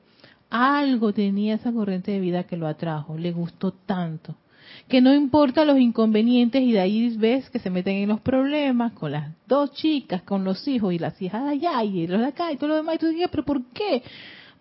algo 0.50 1.12
tenía 1.12 1.54
esa 1.54 1.72
corriente 1.72 2.10
de 2.10 2.20
vida 2.20 2.44
que 2.44 2.56
lo 2.56 2.66
atrajo, 2.66 3.16
le 3.16 3.32
gustó 3.32 3.72
tanto 3.72 4.34
que 4.88 5.02
no 5.02 5.14
importa 5.14 5.64
los 5.64 5.78
inconvenientes 5.78 6.62
y 6.62 6.72
de 6.72 6.80
ahí 6.80 7.14
ves 7.16 7.50
que 7.50 7.58
se 7.58 7.68
meten 7.68 7.96
en 7.96 8.08
los 8.08 8.20
problemas 8.20 8.92
con 8.92 9.12
las 9.12 9.30
dos 9.46 9.72
chicas, 9.72 10.22
con 10.22 10.44
los 10.44 10.66
hijos 10.66 10.94
y 10.94 10.98
las 10.98 11.20
hijas 11.20 11.42
allá 11.46 11.84
y 11.84 12.06
los 12.06 12.20
de 12.20 12.26
acá 12.26 12.50
y 12.50 12.56
todo 12.56 12.68
lo 12.68 12.76
demás. 12.76 12.94
Y 12.94 12.98
tú 12.98 13.08
dices, 13.08 13.28
pero 13.30 13.44
¿por 13.44 13.62
qué? 13.66 14.02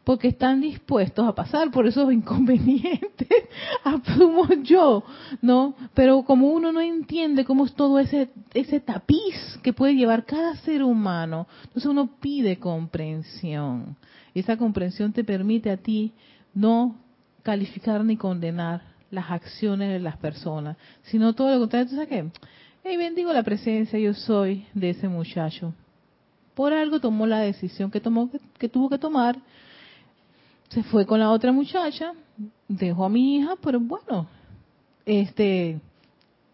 Porque 0.04 0.28
están 0.28 0.60
dispuestos 0.60 1.26
a 1.26 1.34
pasar 1.34 1.72
por 1.72 1.88
esos 1.88 2.12
inconvenientes, 2.14 3.30
asumo 3.86 4.48
yo, 4.64 5.04
¿no? 5.42 5.76
Pero 5.94 6.24
como 6.24 6.52
uno 6.52 6.74
no 6.74 6.82
entiende 6.82 7.46
cómo 7.46 7.66
es 7.66 7.74
todo 7.74 7.98
ese, 7.98 8.30
ese 8.54 8.82
tapiz 8.82 9.60
que 9.64 9.72
puede 9.72 9.96
llevar 9.96 10.26
cada 10.26 10.58
ser 10.58 10.84
humano, 10.84 11.48
entonces 11.64 11.86
uno 11.86 12.10
pide 12.20 12.60
comprensión. 12.60 13.96
Y 14.34 14.42
esa 14.42 14.58
comprensión 14.58 15.14
te 15.14 15.24
permite 15.24 15.72
a 15.72 15.78
ti 15.78 16.12
no 16.54 16.98
calificar 17.44 18.04
ni 18.04 18.18
condenar 18.18 18.97
las 19.12 19.32
acciones 19.32 19.92
de 19.92 20.00
las 20.00 20.18
personas, 20.18 20.78
sino 21.04 21.34
todo 21.34 21.54
lo 21.54 21.60
contrario. 21.60 21.88
¿Tú 21.90 21.96
sabes 21.96 22.10
qué? 22.10 22.26
Hey, 22.84 22.98
bendigo 22.98 23.34
la 23.34 23.44
presencia, 23.44 24.00
yo 24.00 24.14
soy 24.14 24.66
de 24.74 24.92
ese 24.92 25.08
muchacho. 25.08 25.74
Por 26.54 26.74
algo 26.74 27.00
tomó 27.00 27.28
la 27.28 27.40
decisión 27.40 27.92
que, 27.92 28.00
tomó, 28.00 28.30
que, 28.58 28.70
tuvo 28.70 28.90
que 28.90 28.98
tomar. 28.98 29.38
Se 30.70 30.84
fue 30.84 31.06
con 31.06 31.20
la 31.20 31.32
otra 31.32 31.52
muchacha, 31.52 32.14
dejó 32.68 33.06
a 33.06 33.10
mi 33.10 33.38
hija, 33.38 33.56
pero 33.62 33.80
bueno, 33.80 34.28
este, 35.06 35.80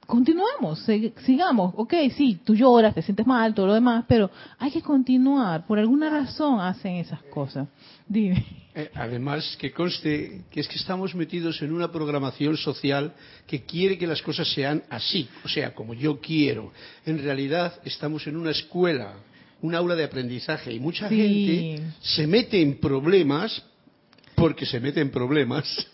continuemos, 0.05 0.85
sigamos. 1.25 1.73
Ok, 1.77 1.93
sí, 2.15 2.39
tú 2.43 2.53
lloras, 2.53 2.93
te 2.93 3.01
sientes 3.01 3.25
mal, 3.25 3.53
todo 3.53 3.67
lo 3.67 3.73
demás, 3.73 4.05
pero 4.07 4.29
hay 4.59 4.71
que 4.71 4.81
continuar. 4.81 5.65
Por 5.65 5.79
alguna 5.79 6.09
razón 6.09 6.59
hacen 6.59 6.95
esas 6.95 7.21
cosas. 7.23 7.67
Dime. 8.07 8.62
Eh, 8.75 8.89
además, 8.95 9.55
que 9.59 9.71
conste 9.71 10.41
que 10.49 10.59
es 10.59 10.67
que 10.67 10.77
estamos 10.77 11.13
metidos 11.13 11.61
en 11.61 11.71
una 11.71 11.91
programación 11.91 12.57
social 12.57 13.13
que 13.45 13.63
quiere 13.63 13.99
que 13.99 14.07
las 14.07 14.21
cosas 14.21 14.51
sean 14.51 14.83
así, 14.89 15.29
o 15.43 15.47
sea, 15.47 15.75
como 15.75 15.93
yo 15.93 16.19
quiero. 16.19 16.71
En 17.05 17.21
realidad, 17.21 17.79
estamos 17.85 18.25
en 18.25 18.35
una 18.35 18.49
escuela, 18.49 19.13
un 19.61 19.75
aula 19.75 19.95
de 19.95 20.03
aprendizaje, 20.03 20.73
y 20.73 20.79
mucha 20.79 21.07
gente 21.07 21.83
se 22.01 22.25
mete 22.25 22.61
en 22.61 22.79
problemas 22.79 23.63
porque 24.35 24.65
se 24.65 24.79
mete 24.79 25.01
en 25.01 25.11
problemas 25.11 25.87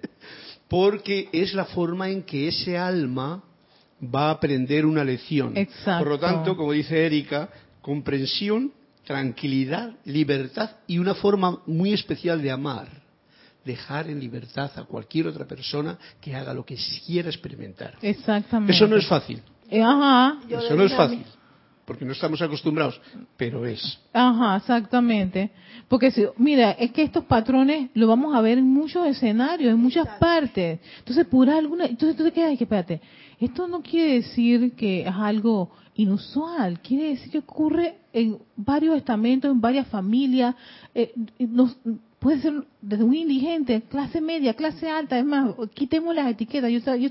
porque 0.68 1.28
es 1.32 1.54
la 1.54 1.64
forma 1.64 2.08
en 2.08 2.22
que 2.22 2.48
ese 2.48 2.78
alma 2.78 3.42
va 4.02 4.28
a 4.28 4.30
aprender 4.30 4.86
una 4.86 5.04
lección. 5.04 5.54
Por 5.84 6.06
lo 6.06 6.18
tanto, 6.18 6.56
como 6.56 6.72
dice 6.72 7.04
Erika, 7.04 7.50
comprensión, 7.80 8.72
tranquilidad, 9.04 9.92
libertad 10.04 10.70
y 10.86 10.98
una 10.98 11.14
forma 11.14 11.60
muy 11.66 11.92
especial 11.92 12.40
de 12.42 12.50
amar. 12.50 12.88
Dejar 13.64 14.10
en 14.10 14.18
libertad 14.18 14.72
a 14.76 14.84
cualquier 14.84 15.28
otra 15.28 15.46
persona 15.46 15.96
que 16.20 16.34
haga 16.34 16.52
lo 16.52 16.64
que 16.64 16.76
quiera 17.06 17.28
experimentar. 17.28 17.96
Exactamente. 18.02 18.74
Eso 18.74 18.88
no 18.88 18.96
es 18.96 19.06
fácil. 19.06 19.40
Ajá. 19.70 20.38
Eso 20.48 20.74
no 20.74 20.84
es 20.84 20.92
fácil 20.94 21.24
porque 21.84 22.04
no 22.04 22.12
estamos 22.12 22.40
acostumbrados, 22.40 23.00
pero 23.36 23.66
es. 23.66 23.98
Ajá, 24.12 24.56
exactamente. 24.56 25.50
Porque 25.88 26.10
si, 26.10 26.24
mira, 26.36 26.72
es 26.72 26.92
que 26.92 27.02
estos 27.02 27.24
patrones 27.24 27.90
lo 27.94 28.06
vamos 28.06 28.34
a 28.34 28.40
ver 28.40 28.58
en 28.58 28.68
muchos 28.68 29.06
escenarios, 29.06 29.72
en 29.72 29.78
muchas 29.78 30.06
partes. 30.18 30.80
Entonces, 30.98 31.26
por 31.26 31.50
alguna, 31.50 31.86
entonces 31.86 32.16
tú 32.16 32.24
te 32.24 32.32
quedas, 32.32 32.56
que 32.56 32.64
espérate, 32.64 33.00
esto 33.40 33.66
no 33.66 33.82
quiere 33.82 34.14
decir 34.14 34.72
que 34.72 35.02
es 35.02 35.14
algo 35.14 35.70
inusual, 35.94 36.80
quiere 36.80 37.10
decir 37.10 37.30
que 37.32 37.38
ocurre 37.38 37.96
en 38.12 38.38
varios 38.56 38.96
estamentos, 38.96 39.50
en 39.50 39.60
varias 39.60 39.86
familias, 39.88 40.54
eh, 40.94 41.12
nos, 41.38 41.76
puede 42.22 42.40
ser 42.40 42.64
desde 42.80 43.02
un 43.02 43.14
indigente, 43.14 43.82
clase 43.82 44.20
media, 44.20 44.54
clase 44.54 44.88
alta, 44.88 45.18
es 45.18 45.24
más, 45.24 45.56
quitemos 45.74 46.14
las 46.14 46.30
etiquetas. 46.30 46.70
Yo 46.70 46.78
estaba, 46.78 46.96
yo 46.96 47.10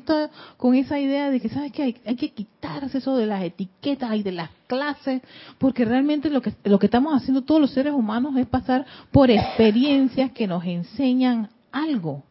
con 0.55 0.73
esa 0.73 0.97
idea 1.01 1.29
de 1.29 1.41
que, 1.41 1.49
¿sabes 1.49 1.73
qué? 1.73 1.83
Hay, 1.83 1.97
hay, 2.05 2.15
que 2.15 2.29
quitarse 2.29 2.97
eso 2.97 3.17
de 3.17 3.25
las 3.25 3.43
etiquetas 3.43 4.15
y 4.15 4.23
de 4.23 4.31
las 4.31 4.49
clases, 4.67 5.21
porque 5.57 5.83
realmente 5.83 6.29
lo 6.29 6.41
que, 6.41 6.53
lo 6.63 6.79
que 6.79 6.85
estamos 6.85 7.13
haciendo 7.13 7.41
todos 7.41 7.59
los 7.59 7.71
seres 7.71 7.93
humanos 7.93 8.37
es 8.37 8.47
pasar 8.47 8.85
por 9.11 9.29
experiencias 9.29 10.31
que 10.31 10.47
nos 10.47 10.63
enseñan 10.63 11.49
algo. 11.73 12.23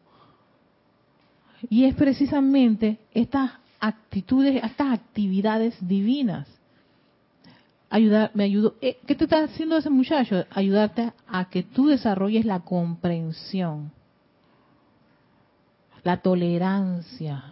Y 1.69 1.83
es 1.83 1.93
precisamente 1.93 2.97
estas 3.13 3.51
actitudes, 3.79 4.63
estas 4.63 4.91
actividades 4.91 5.75
divinas 5.87 6.47
ayudar, 7.91 8.31
me 8.33 8.45
ayudó. 8.45 8.75
Eh, 8.81 8.97
¿Qué 9.05 9.13
te 9.13 9.25
está 9.25 9.43
haciendo 9.43 9.77
ese 9.77 9.91
muchacho? 9.91 10.45
Ayudarte 10.49 11.13
a 11.27 11.49
que 11.49 11.61
tú 11.61 11.87
desarrolles 11.87 12.45
la 12.45 12.61
comprensión, 12.61 13.91
la 16.03 16.17
tolerancia 16.17 17.43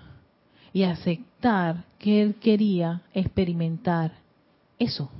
y 0.74 0.84
aceptar 0.84 1.84
que 2.00 2.22
él 2.24 2.36
quería 2.36 3.02
experimentar 3.14 4.14
eso 4.80 5.12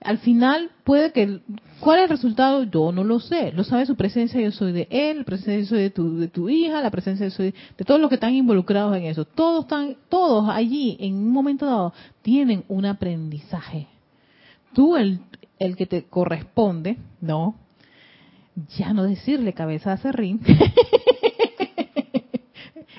al 0.00 0.18
final 0.18 0.70
puede 0.84 1.12
que 1.12 1.40
cuál 1.80 1.98
es 1.98 2.04
el 2.04 2.10
resultado 2.10 2.62
yo 2.64 2.90
no 2.90 3.04
lo 3.04 3.20
sé. 3.20 3.52
Lo 3.52 3.64
sabe 3.64 3.86
su 3.86 3.96
presencia 3.96 4.40
yo 4.40 4.50
soy 4.50 4.72
de 4.72 4.88
él 4.90 5.18
la 5.18 5.24
presencia 5.24 5.58
yo 5.58 5.66
soy 5.66 5.82
de 5.82 5.90
tu 5.90 6.16
de 6.16 6.28
tu 6.28 6.48
hija 6.48 6.80
la 6.80 6.90
presencia 6.90 7.26
yo 7.26 7.30
soy 7.30 7.54
de 7.76 7.84
todos 7.84 8.00
los 8.00 8.08
que 8.08 8.14
están 8.14 8.34
involucrados 8.34 8.96
en 8.96 9.04
eso. 9.04 9.24
Todos 9.24 9.64
están 9.64 9.96
todos 10.08 10.48
allí 10.48 10.96
en 11.00 11.14
un 11.14 11.32
momento 11.32 11.66
dado 11.66 11.92
tienen 12.22 12.64
un 12.68 12.86
aprendizaje. 12.86 13.88
Tú 14.72 14.96
el 14.96 15.20
el 15.58 15.76
que 15.76 15.86
te 15.86 16.04
corresponde 16.04 16.96
no 17.20 17.56
ya 18.76 18.92
no 18.92 19.04
decirle 19.04 19.52
cabeza 19.52 19.92
a 19.92 19.98
serrín. 19.98 20.40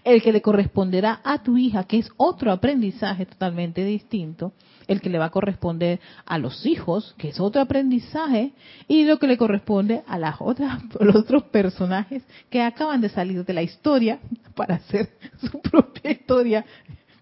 El 0.03 0.23
que 0.23 0.31
le 0.31 0.41
corresponderá 0.41 1.21
a 1.23 1.43
tu 1.43 1.57
hija, 1.57 1.83
que 1.83 1.99
es 1.99 2.09
otro 2.17 2.51
aprendizaje 2.51 3.27
totalmente 3.27 3.85
distinto, 3.85 4.53
el 4.91 5.01
que 5.01 5.09
le 5.09 5.17
va 5.17 5.25
a 5.25 5.31
corresponder 5.31 5.99
a 6.25 6.37
los 6.37 6.65
hijos, 6.65 7.15
que 7.17 7.29
es 7.29 7.39
otro 7.39 7.61
aprendizaje, 7.61 8.53
y 8.87 9.05
lo 9.05 9.19
que 9.19 9.27
le 9.27 9.37
corresponde 9.37 10.03
a 10.07 10.17
las 10.17 10.35
otras, 10.39 10.81
los 10.99 11.15
otros 11.15 11.43
personajes 11.43 12.23
que 12.49 12.61
acaban 12.61 13.01
de 13.01 13.09
salir 13.09 13.45
de 13.45 13.53
la 13.53 13.61
historia 13.61 14.19
para 14.55 14.75
hacer 14.75 15.09
su 15.49 15.61
propia 15.61 16.11
historia 16.11 16.65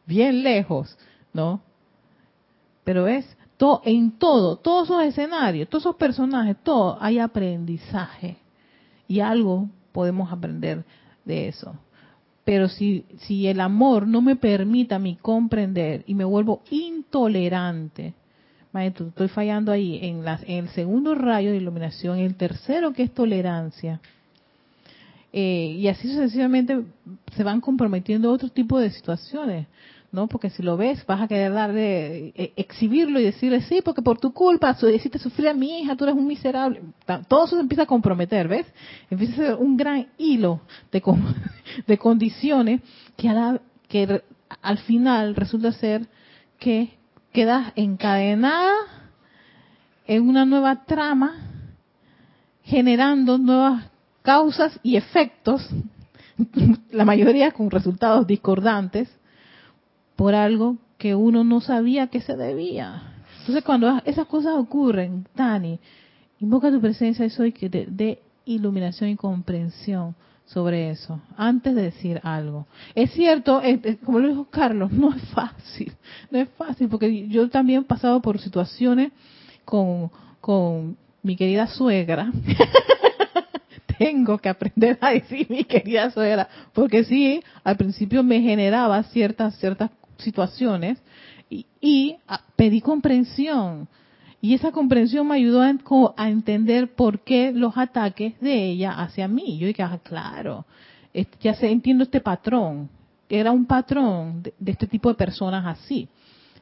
bien 0.05 0.43
lejos, 0.43 0.97
¿no? 1.33 1.61
Pero 2.83 3.07
es 3.07 3.25
todo, 3.57 3.81
en 3.85 4.17
todo, 4.17 4.55
todos 4.57 4.89
esos 4.89 5.03
escenarios, 5.03 5.69
todos 5.69 5.83
esos 5.83 5.95
personajes, 5.95 6.57
todo 6.63 6.97
hay 6.99 7.19
aprendizaje 7.19 8.37
y 9.07 9.19
algo 9.19 9.69
podemos 9.91 10.31
aprender 10.31 10.83
de 11.25 11.49
eso. 11.49 11.75
Pero 12.49 12.67
si, 12.67 13.05
si 13.19 13.45
el 13.45 13.59
amor 13.59 14.07
no 14.07 14.23
me 14.23 14.35
permite 14.35 14.95
a 14.95 14.99
mí 14.99 15.19
comprender 15.21 16.03
y 16.07 16.15
me 16.15 16.23
vuelvo 16.23 16.63
intolerante, 16.71 18.15
maestro, 18.71 19.09
estoy 19.09 19.27
fallando 19.27 19.71
ahí 19.71 19.99
en, 20.01 20.23
en 20.27 20.65
el 20.65 20.69
segundo 20.69 21.13
rayo 21.13 21.51
de 21.51 21.57
iluminación, 21.57 22.17
el 22.17 22.33
tercero 22.33 22.91
que 22.91 23.03
es 23.03 23.13
tolerancia. 23.13 24.01
Eh, 25.31 25.75
y 25.77 25.87
así 25.89 26.07
sucesivamente 26.07 26.85
se 27.35 27.43
van 27.43 27.61
comprometiendo 27.61 28.31
otro 28.31 28.49
tipo 28.49 28.79
de 28.79 28.89
situaciones. 28.89 29.67
¿No? 30.11 30.27
Porque 30.27 30.49
si 30.49 30.63
lo 30.63 30.77
ves, 30.77 31.05
vas 31.05 31.21
a 31.21 31.27
querer 31.27 31.53
darle, 31.53 32.33
eh, 32.35 32.53
exhibirlo 32.55 33.19
y 33.19 33.23
decirle, 33.23 33.61
sí, 33.61 33.81
porque 33.83 34.01
por 34.01 34.19
tu 34.19 34.33
culpa 34.33 34.75
hiciste 34.93 35.19
sufrir 35.19 35.49
a 35.49 35.53
mi 35.53 35.81
hija, 35.81 35.95
tú 35.95 36.05
eres 36.05 36.15
un 36.15 36.27
miserable. 36.27 36.81
Todo 37.27 37.45
eso 37.45 37.55
se 37.55 37.61
empieza 37.61 37.83
a 37.83 37.87
comprometer, 37.87 38.47
¿ves? 38.47 38.65
Empieza 39.09 39.33
a 39.33 39.35
ser 39.35 39.55
un 39.55 39.77
gran 39.77 40.07
hilo 40.17 40.61
de, 40.91 41.01
de 41.87 41.97
condiciones 41.97 42.81
que, 43.15 43.59
que 43.87 44.23
al 44.61 44.77
final 44.79 45.35
resulta 45.35 45.71
ser 45.73 46.07
que 46.57 46.97
quedas 47.31 47.71
encadenada 47.75 48.73
en 50.07 50.27
una 50.27 50.45
nueva 50.45 50.85
trama, 50.85 51.35
generando 52.63 53.37
nuevas 53.37 53.85
causas 54.23 54.79
y 54.81 54.95
efectos, 54.95 55.69
la 56.91 57.05
mayoría 57.05 57.51
con 57.51 57.69
resultados 57.69 58.25
discordantes, 58.25 59.18
por 60.19 60.35
algo 60.35 60.75
que 60.97 61.15
uno 61.15 61.45
no 61.45 61.61
sabía 61.61 62.07
que 62.07 62.19
se 62.19 62.35
debía. 62.35 63.03
Entonces 63.39 63.63
cuando 63.63 64.01
esas 64.03 64.27
cosas 64.27 64.55
ocurren, 64.57 65.25
Dani, 65.33 65.79
invoca 66.41 66.69
tu 66.69 66.81
presencia 66.81 67.25
y 67.25 67.51
que 67.53 67.69
te 67.69 67.85
dé 67.89 68.19
iluminación 68.43 69.11
y 69.11 69.15
comprensión 69.15 70.15
sobre 70.43 70.89
eso, 70.89 71.21
antes 71.37 71.73
de 71.73 71.83
decir 71.83 72.19
algo. 72.21 72.67
Es 72.95 73.11
cierto, 73.11 73.61
como 74.03 74.19
lo 74.19 74.27
dijo 74.27 74.47
Carlos, 74.49 74.91
no 74.91 75.15
es 75.15 75.21
fácil, 75.29 75.93
no 76.29 76.39
es 76.39 76.49
fácil, 76.49 76.89
porque 76.89 77.29
yo 77.29 77.49
también 77.49 77.83
he 77.83 77.85
pasado 77.85 78.21
por 78.21 78.41
situaciones 78.41 79.13
con, 79.63 80.11
con 80.41 80.97
mi 81.23 81.37
querida 81.37 81.65
suegra. 81.67 82.29
Tengo 83.97 84.37
que 84.37 84.49
aprender 84.49 84.97
a 84.99 85.11
decir 85.11 85.47
mi 85.49 85.63
querida 85.63 86.11
suegra, 86.11 86.49
porque 86.73 87.05
sí, 87.05 87.41
al 87.63 87.77
principio 87.77 88.21
me 88.21 88.41
generaba 88.41 89.01
ciertas, 89.03 89.57
ciertas 89.59 89.91
situaciones 90.19 90.97
y, 91.81 92.17
ah, 92.27 92.41
pedí 92.55 92.81
comprensión. 92.81 93.87
Y 94.41 94.53
esa 94.53 94.71
comprensión 94.71 95.27
me 95.27 95.35
ayudó 95.35 95.61
a, 95.61 96.29
entender 96.29 96.93
por 96.93 97.19
qué 97.21 97.51
los 97.51 97.77
ataques 97.77 98.39
de 98.39 98.69
ella 98.69 98.91
hacia 98.91 99.27
mí. 99.27 99.57
Yo 99.57 99.67
dije, 99.67 99.83
ah, 99.83 99.99
claro, 100.01 100.65
ya 101.41 101.53
sé, 101.55 101.69
entiendo 101.69 102.03
este 102.03 102.21
patrón. 102.21 102.89
Era 103.27 103.51
un 103.51 103.65
patrón 103.65 104.41
de, 104.41 104.71
este 104.71 104.87
tipo 104.87 105.09
de 105.09 105.15
personas 105.15 105.65
así. 105.65 106.07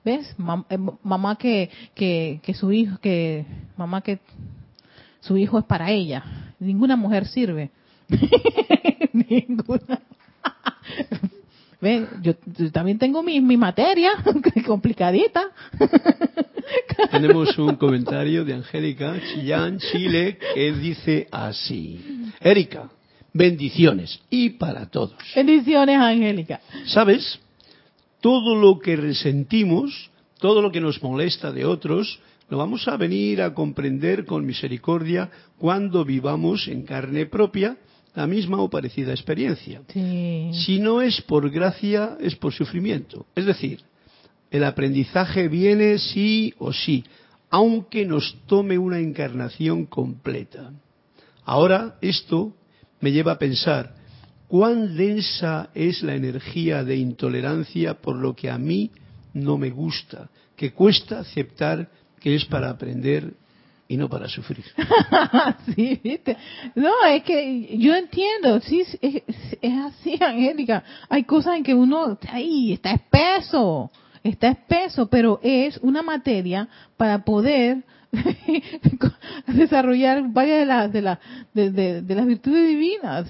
¿Ves? 0.03 0.35
Eh, 0.69 0.77
mamá 1.03 1.35
que, 1.35 1.69
que, 1.93 2.39
que 2.41 2.53
su 2.53 2.71
hijo, 2.71 2.97
que 2.99 3.45
mamá 3.75 4.01
que 4.01 4.19
su 5.19 5.37
hijo 5.37 5.59
es 5.59 5.65
para 5.65 5.91
ella. 5.91 6.23
Ninguna 6.59 6.95
mujer 6.95 7.27
sirve. 7.27 7.69
Ninguna. 9.13 10.01
Ven, 11.79 12.07
yo, 12.23 12.33
también 12.71 12.97
tengo 12.97 13.21
mi, 13.21 13.39
mi 13.39 13.55
materia 13.55 14.11
complicadita. 14.65 15.47
Tenemos 17.11 17.57
un 17.57 17.75
comentario 17.75 18.43
de 18.43 18.55
Angélica 18.55 19.15
Chillán, 19.21 19.77
Chile, 19.79 20.39
que 20.55 20.71
dice 20.73 21.27
así. 21.31 22.31
Erika, 22.41 22.89
bendiciones 23.31 24.19
y 24.29 24.51
para 24.51 24.87
todos. 24.87 25.17
Bendiciones, 25.35 25.97
Angélica. 25.97 26.61
¿Sabes? 26.87 27.39
Todo 28.21 28.55
lo 28.55 28.79
que 28.79 28.95
resentimos, 28.95 30.09
todo 30.39 30.61
lo 30.61 30.71
que 30.71 30.81
nos 30.81 31.01
molesta 31.03 31.51
de 31.51 31.65
otros, 31.65 32.19
lo 32.49 32.57
vamos 32.57 32.87
a 32.87 32.97
venir 32.97 33.41
a 33.41 33.53
comprender 33.53 34.25
con 34.25 34.45
misericordia 34.45 35.29
cuando 35.57 36.03
vivamos 36.03 36.67
en 36.67 36.83
carne 36.83 37.27
propia 37.27 37.77
la 38.15 38.27
misma 38.27 38.61
o 38.61 38.69
parecida 38.69 39.11
experiencia. 39.11 39.81
Si 39.93 40.79
no 40.79 41.01
es 41.01 41.21
por 41.21 41.49
gracia, 41.49 42.17
es 42.19 42.35
por 42.35 42.53
sufrimiento. 42.53 43.25
Es 43.35 43.45
decir, 43.45 43.81
el 44.49 44.63
aprendizaje 44.63 45.47
viene 45.47 45.97
sí 45.99 46.53
o 46.57 46.73
sí, 46.73 47.03
aunque 47.49 48.05
nos 48.05 48.37
tome 48.45 48.77
una 48.77 48.99
encarnación 48.99 49.85
completa. 49.85 50.71
Ahora, 51.45 51.97
esto 52.01 52.53
me 52.99 53.11
lleva 53.11 53.33
a 53.33 53.39
pensar, 53.39 53.95
¿cuán 54.47 54.97
densa 54.97 55.69
es 55.73 56.01
la 56.03 56.15
energía 56.15 56.83
de 56.83 56.97
intolerancia 56.97 57.95
por 57.95 58.15
lo 58.15 58.35
que 58.35 58.49
a 58.49 58.57
mí 58.57 58.91
no 59.33 59.57
me 59.57 59.69
gusta, 59.69 60.29
que 60.55 60.73
cuesta 60.73 61.19
aceptar 61.19 61.89
que 62.19 62.35
es 62.35 62.45
para 62.45 62.69
aprender 62.69 63.33
y 63.87 63.97
no 63.97 64.09
para 64.09 64.27
sufrir. 64.27 64.65
sí, 65.75 65.99
¿viste? 66.03 66.37
No, 66.75 66.91
es 67.09 67.23
que 67.23 67.77
yo 67.77 67.95
entiendo, 67.95 68.59
sí, 68.61 68.83
es, 69.01 69.23
así, 69.85 70.17
Angélica. 70.23 70.83
Hay 71.09 71.23
cosas 71.23 71.57
en 71.57 71.63
que 71.63 71.73
uno, 71.73 72.17
ahí, 72.29 72.73
está 72.73 72.91
espeso, 72.91 73.91
está 74.23 74.49
espeso, 74.49 75.07
pero 75.07 75.39
es 75.41 75.77
una 75.77 76.01
materia 76.01 76.67
para 76.97 77.23
poder 77.23 77.83
desarrollar 79.47 80.23
varias 80.31 80.59
de 80.59 80.65
las 80.65 80.91
de, 80.91 81.01
la, 81.01 81.19
de, 81.53 82.15
las 82.15 82.25
virtudes 82.25 82.67
divinas. 82.67 83.29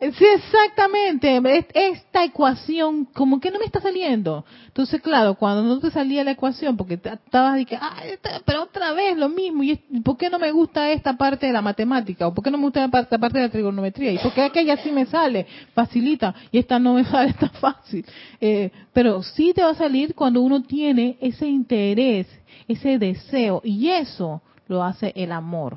Sí, 0.00 0.24
exactamente. 0.24 1.42
Esta 1.74 2.24
ecuación, 2.24 3.04
como 3.04 3.38
que 3.38 3.50
no 3.50 3.58
me 3.58 3.66
está 3.66 3.82
saliendo. 3.82 4.46
Entonces, 4.66 5.02
claro, 5.02 5.34
cuando 5.34 5.62
no 5.62 5.78
te 5.78 5.90
salía 5.90 6.24
la 6.24 6.30
ecuación, 6.30 6.74
porque 6.78 6.94
estabas 6.94 7.56
de 7.56 7.66
ah, 7.78 8.02
pero 8.46 8.62
otra 8.62 8.94
vez 8.94 9.18
lo 9.18 9.28
mismo, 9.28 9.62
¿y 9.62 9.76
por 10.02 10.16
qué 10.16 10.30
no 10.30 10.38
me 10.38 10.52
gusta 10.52 10.90
esta 10.90 11.18
parte 11.18 11.46
de 11.46 11.52
la 11.52 11.60
matemática? 11.60 12.26
¿O 12.26 12.32
por 12.32 12.42
qué 12.42 12.50
no 12.50 12.56
me 12.56 12.64
gusta 12.64 12.82
esta 12.86 13.18
parte 13.18 13.38
de 13.38 13.44
la 13.44 13.50
trigonometría? 13.50 14.12
¿Y 14.12 14.18
por 14.18 14.32
qué 14.32 14.40
aquella 14.40 14.78
sí 14.78 14.90
me 14.90 15.04
sale? 15.04 15.46
Facilita, 15.74 16.34
y 16.50 16.58
esta 16.58 16.78
no 16.78 16.94
me 16.94 17.04
sale 17.10 17.34
tan 17.34 17.50
fácil. 17.50 18.06
Eh, 18.40 18.70
pero 18.94 19.22
sí 19.22 19.52
te 19.54 19.62
va 19.62 19.70
a 19.70 19.74
salir 19.74 20.14
cuando 20.14 20.40
uno 20.40 20.62
tiene 20.62 21.18
ese 21.20 21.46
interés, 21.46 22.26
ese 22.66 22.98
deseo, 22.98 23.60
y 23.62 23.90
eso 23.90 24.40
lo 24.66 24.82
hace 24.82 25.12
el 25.14 25.30
amor. 25.30 25.76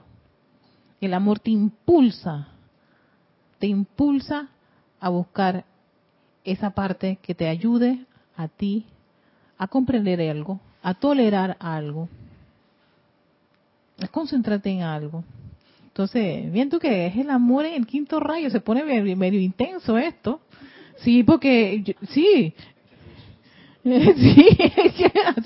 El 1.01 1.13
amor 1.13 1.39
te 1.39 1.51
impulsa 1.51 2.52
te 3.63 3.67
impulsa 3.67 4.49
a 4.99 5.08
buscar 5.08 5.63
esa 6.43 6.71
parte 6.71 7.17
que 7.21 7.34
te 7.34 7.47
ayude 7.47 7.97
a 8.36 8.49
ti 8.49 8.86
a 9.58 9.67
comprender 9.67 10.19
algo, 10.19 10.60
a 10.82 10.93
tolerar 10.93 11.56
algo, 11.62 12.10
a 14.02 14.08
concentrarte 14.10 14.69
en 14.69 14.82
algo. 14.82 15.23
Entonces, 15.86 16.52
viendo 16.52 16.78
que 16.78 17.06
es 17.06 17.15
el 17.15 17.30
amor 17.30 17.63
en 17.63 17.76
el 17.76 17.88
quinto 17.88 18.19
rayo, 18.19 18.49
se 18.49 18.60
pone 18.60 18.84
medio, 18.84 19.39
intenso 19.39 19.97
esto. 19.97 20.41
Sí, 20.97 21.23
porque, 21.23 21.95
sí, 22.10 22.54
sí, 23.86 24.47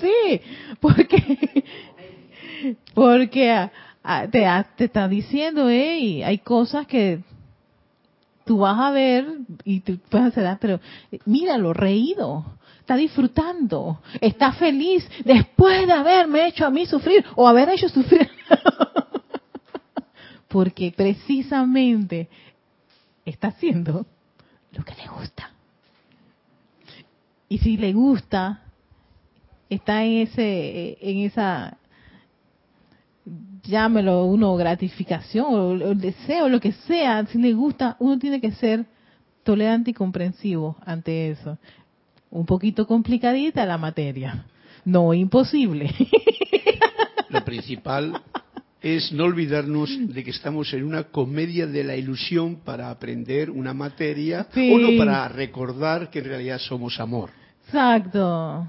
sí, 0.00 0.40
porque, 0.80 1.64
porque 2.94 3.70
te, 4.32 4.44
te 4.76 4.84
está 4.86 5.06
diciendo, 5.06 5.68
hey, 5.70 6.24
hay 6.24 6.38
cosas 6.38 6.84
que 6.88 7.20
tú 8.48 8.56
vas 8.56 8.78
a 8.78 8.90
ver 8.90 9.26
y 9.62 9.80
tú 9.80 9.98
vas 10.10 10.36
a 10.38 10.40
dar, 10.40 10.58
pero 10.58 10.80
míralo, 11.26 11.74
reído, 11.74 12.46
está 12.80 12.96
disfrutando, 12.96 14.00
está 14.22 14.52
feliz 14.52 15.06
después 15.22 15.86
de 15.86 15.92
haberme 15.92 16.46
hecho 16.46 16.64
a 16.64 16.70
mí 16.70 16.86
sufrir 16.86 17.22
o 17.36 17.46
haber 17.46 17.68
hecho 17.68 17.90
sufrir. 17.90 18.26
Porque 20.48 20.94
precisamente 20.96 22.30
está 23.26 23.48
haciendo 23.48 24.06
lo 24.72 24.82
que 24.82 24.94
le 24.94 25.06
gusta. 25.08 25.50
Y 27.50 27.58
si 27.58 27.76
le 27.76 27.92
gusta, 27.92 28.62
está 29.68 30.04
en 30.04 30.22
ese 30.22 30.96
en 31.02 31.18
esa 31.18 31.76
llámelo 33.68 34.24
uno 34.24 34.56
gratificación 34.56 35.46
o, 35.50 35.72
el 35.72 36.00
deseo, 36.00 36.48
lo 36.48 36.58
que 36.58 36.72
sea, 36.72 37.24
si 37.26 37.38
le 37.38 37.52
gusta, 37.52 37.96
uno 38.00 38.18
tiene 38.18 38.40
que 38.40 38.52
ser 38.52 38.86
tolerante 39.44 39.90
y 39.90 39.94
comprensivo 39.94 40.76
ante 40.84 41.30
eso. 41.30 41.58
Un 42.30 42.46
poquito 42.46 42.86
complicadita 42.86 43.64
la 43.66 43.78
materia, 43.78 44.46
no 44.84 45.14
imposible. 45.14 45.94
Lo 47.30 47.44
principal 47.44 48.22
es 48.80 49.12
no 49.12 49.24
olvidarnos 49.24 49.90
de 50.14 50.24
que 50.24 50.30
estamos 50.30 50.72
en 50.72 50.84
una 50.84 51.04
comedia 51.04 51.66
de 51.66 51.84
la 51.84 51.94
ilusión 51.94 52.56
para 52.64 52.90
aprender 52.90 53.50
una 53.50 53.74
materia 53.74 54.46
o 54.54 54.78
no 54.78 54.96
para 54.98 55.28
recordar 55.28 56.10
que 56.10 56.20
en 56.20 56.24
realidad 56.24 56.58
somos 56.58 56.98
amor. 57.00 57.30
Exacto. 57.66 58.66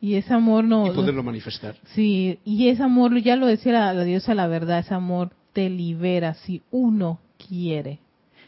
Y 0.00 0.14
ese 0.14 0.32
amor 0.32 0.64
no... 0.64 0.86
Y 0.86 0.90
poderlo 0.90 1.22
manifestar. 1.22 1.76
Sí, 1.94 2.38
y 2.44 2.68
ese 2.68 2.82
amor, 2.82 3.20
ya 3.20 3.36
lo 3.36 3.46
decía 3.46 3.72
la, 3.72 3.92
la 3.92 4.04
diosa 4.04 4.34
la 4.34 4.46
verdad, 4.46 4.78
ese 4.78 4.94
amor 4.94 5.30
te 5.52 5.68
libera 5.68 6.34
si 6.34 6.62
uno 6.70 7.20
quiere. 7.48 7.98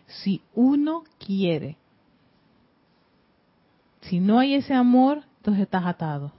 Si 0.06 0.40
uno 0.54 1.04
quiere. 1.18 1.76
Si 4.02 4.18
no 4.18 4.38
hay 4.38 4.54
ese 4.54 4.74
amor, 4.74 5.22
entonces 5.38 5.62
estás 5.62 5.86
atado, 5.86 6.32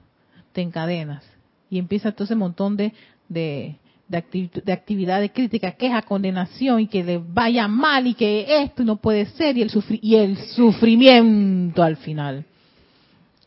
te 0.52 0.62
encadenas. 0.62 1.23
Y 1.69 1.80
empieza 1.80 2.10
entonces 2.10 2.34
un 2.34 2.39
montón 2.39 2.76
de, 2.76 2.93
de, 3.30 3.78
de, 4.08 4.49
de 4.63 4.73
actividad 4.73 5.21
de 5.21 5.32
crítica, 5.32 5.71
queja, 5.71 6.02
condenación 6.02 6.82
y 6.82 6.88
que 6.88 7.04
le 7.04 7.17
vaya 7.19 7.67
mal 7.67 8.06
y 8.08 8.13
que 8.13 8.63
esto 8.63 8.84
no 8.84 8.97
puede 8.97 9.26
ser 9.28 9.58
y 9.58 9.62
el, 9.62 9.71
y 10.02 10.15
el 10.15 10.38
sufrimiento 10.38 11.84
al 11.84 11.97
final. 11.97 12.45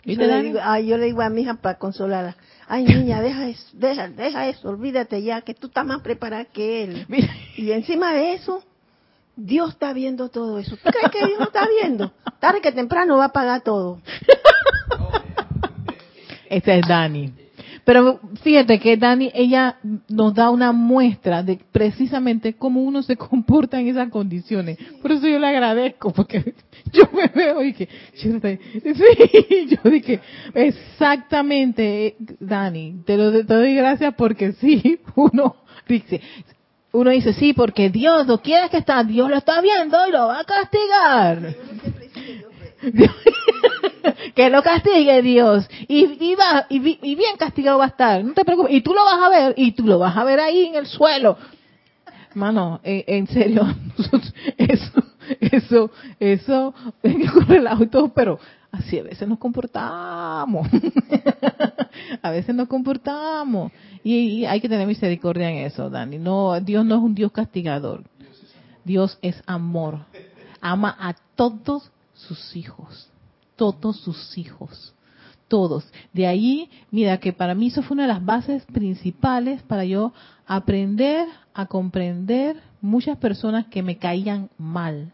Yo 0.07 0.15
le, 0.25 0.43
digo, 0.43 0.61
yo 0.85 0.99
le 0.99 1.07
digo 1.07 1.21
a 1.21 1.29
mi 1.31 1.43
hija 1.43 1.55
para 1.55 1.79
consolarla, 1.79 2.37
ay 2.69 2.85
niña, 2.89 3.21
deja 3.21 3.49
eso, 3.49 3.67
deja, 3.73 4.09
deja 4.09 4.49
eso, 4.49 4.69
olvídate 4.69 5.21
ya, 5.23 5.41
que 5.41 5.53
tú 5.53 5.67
estás 5.67 5.85
más 5.85 6.01
preparada 6.01 6.45
que 6.45 6.85
él. 6.85 7.07
Y 7.57 7.73
encima 7.73 8.13
de 8.13 8.35
eso, 8.35 8.63
Dios 9.35 9.71
está 9.71 9.95
viendo 9.95 10.29
todo 10.29 10.59
eso. 10.59 10.77
¿Tú 10.77 10.91
crees 10.91 11.11
que 11.11 11.27
Dios 11.27 11.39
no 11.39 11.47
está 11.47 11.67
viendo? 11.67 12.13
Tarde 12.39 12.61
que 12.61 12.71
temprano 12.71 13.17
va 13.17 13.27
a 13.27 13.33
pagar 13.33 13.63
todo. 13.63 14.01
Este 16.49 16.79
es 16.79 16.87
Dani. 16.87 17.33
Pero 17.87 18.19
fíjate 18.43 18.81
que 18.81 18.97
Dani, 18.97 19.31
ella 19.33 19.77
nos 20.09 20.35
da 20.35 20.51
una 20.51 20.73
muestra 20.73 21.45
de 21.45 21.61
precisamente 21.71 22.55
cómo 22.55 22.83
uno 22.83 23.01
se 23.05 23.17
comporta 23.17 23.79
en 23.81 23.87
esas 23.87 24.11
condiciones. 24.11 24.77
Por 25.01 25.13
eso 25.13 25.29
yo 25.29 25.39
le 25.39 25.47
agradezco, 25.47 26.13
porque 26.13 26.53
yo 26.93 27.05
me 27.13 27.29
veo 27.29 27.63
y 27.63 27.73
que, 27.75 27.89
yo, 28.17 28.33
sí, 28.41 29.69
yo 29.85 29.91
dije, 29.91 30.21
exactamente, 30.53 32.17
Dani, 32.41 33.03
te 33.07 33.17
lo 33.17 33.31
te 33.31 33.45
doy 33.45 33.77
gracias 33.77 34.15
porque 34.17 34.53
sí, 34.55 34.99
uno 35.15 35.55
dice, 35.89 36.21
uno 36.91 37.11
dice, 37.11 37.35
sí, 37.35 37.53
porque 37.53 37.89
Dios, 37.91 38.27
no 38.27 38.43
quieres 38.43 38.69
que 38.69 38.79
está, 38.79 39.05
Dios 39.05 39.31
lo 39.31 39.37
está 39.37 39.61
viendo 39.61 39.97
y 40.09 40.11
lo 40.11 40.27
va 40.27 40.41
a 40.41 40.45
castigar. 40.45 41.55
que 44.35 44.51
lo 44.51 44.63
castigue 44.63 45.23
Dios. 45.23 45.69
Y, 45.89 46.35
va, 46.35 46.67
y, 46.69 46.79
bien 46.79 47.37
castigado 47.39 47.79
va 47.79 47.85
a 47.85 47.89
estar. 47.89 48.25
No 48.25 48.35
te 48.35 48.45
preocupes. 48.45 48.73
Y 48.73 48.81
tú 48.81 48.93
lo 48.95 49.05
vas 49.05 49.23
a 49.23 49.29
ver. 49.29 49.55
Y 49.57 49.73
tú 49.73 49.85
lo 49.85 49.99
vas 49.99 50.17
a 50.17 50.25
ver 50.25 50.41
ahí 50.41 50.67
en 50.67 50.75
el 50.75 50.87
suelo. 50.87 51.37
Mano, 52.35 52.81
en, 52.85 53.27
serio. 53.29 53.67
Eso, 54.59 55.03
eso, 55.41 55.91
eso. 56.21 56.75
Con 57.03 57.53
el 57.53 57.67
auto, 57.67 58.13
pero 58.15 58.39
así 58.71 58.99
a 58.99 59.03
veces 59.03 59.27
nos 59.27 59.39
comportamos. 59.39 60.69
a 62.23 62.31
veces 62.31 62.55
nos 62.55 62.69
comportamos. 62.69 63.73
Y, 64.05 64.45
hay 64.45 64.61
que 64.61 64.69
tener 64.69 64.87
misericordia 64.87 65.51
en 65.51 65.67
eso, 65.67 65.91
Dani. 65.91 66.19
No, 66.19 66.61
Dios 66.61 66.85
no 66.85 66.97
es 66.97 67.01
un 67.01 67.15
Dios 67.15 67.33
castigador. 67.33 68.05
Dios 68.85 69.19
es 69.23 69.43
amor. 69.47 70.01
Ama 70.61 70.97
a 70.99 71.15
todos 71.35 71.91
sus 72.27 72.57
hijos 72.57 73.11
todos 73.57 73.97
sus 74.01 74.39
hijos. 74.39 74.95
Todos. 75.49 75.91
De 76.13 76.27
ahí, 76.27 76.69
mira 76.91 77.19
que 77.19 77.33
para 77.33 77.55
mí 77.55 77.69
eso 77.69 77.83
fue 77.83 77.95
una 77.95 78.03
de 78.03 78.13
las 78.13 78.25
bases 78.25 78.65
principales 78.67 79.63
para 79.63 79.85
yo 79.85 80.13
aprender 80.47 81.29
a 81.55 81.67
comprender 81.67 82.57
muchas 82.81 83.17
personas 83.19 83.67
que 83.67 83.83
me 83.83 83.97
caían 83.97 84.51
mal. 84.59 85.13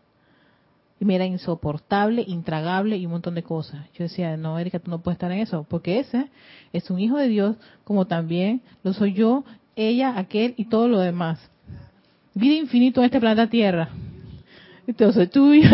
Y 0.98 1.04
me 1.04 1.16
era 1.16 1.26
insoportable, 1.26 2.24
intragable 2.26 2.96
y 2.96 3.06
un 3.06 3.12
montón 3.12 3.34
de 3.34 3.42
cosas. 3.42 3.86
Yo 3.94 4.04
decía, 4.04 4.36
no, 4.36 4.58
Erika, 4.58 4.78
tú 4.78 4.90
no 4.90 5.02
puedes 5.02 5.16
estar 5.16 5.32
en 5.32 5.40
eso, 5.40 5.66
porque 5.68 5.98
ese 5.98 6.30
es 6.72 6.90
un 6.90 6.98
hijo 6.98 7.18
de 7.18 7.28
Dios, 7.28 7.56
como 7.84 8.06
también 8.06 8.62
lo 8.84 8.92
soy 8.92 9.12
yo, 9.12 9.44
ella, 9.76 10.16
aquel 10.16 10.54
y 10.56 10.66
todo 10.66 10.88
lo 10.88 11.00
demás. 11.00 11.40
Vida 12.34 12.54
infinito 12.54 13.00
en 13.00 13.06
este 13.06 13.20
planeta 13.20 13.50
Tierra. 13.50 13.90
Entonces, 14.93 15.30
tú 15.30 15.55
y. 15.55 15.62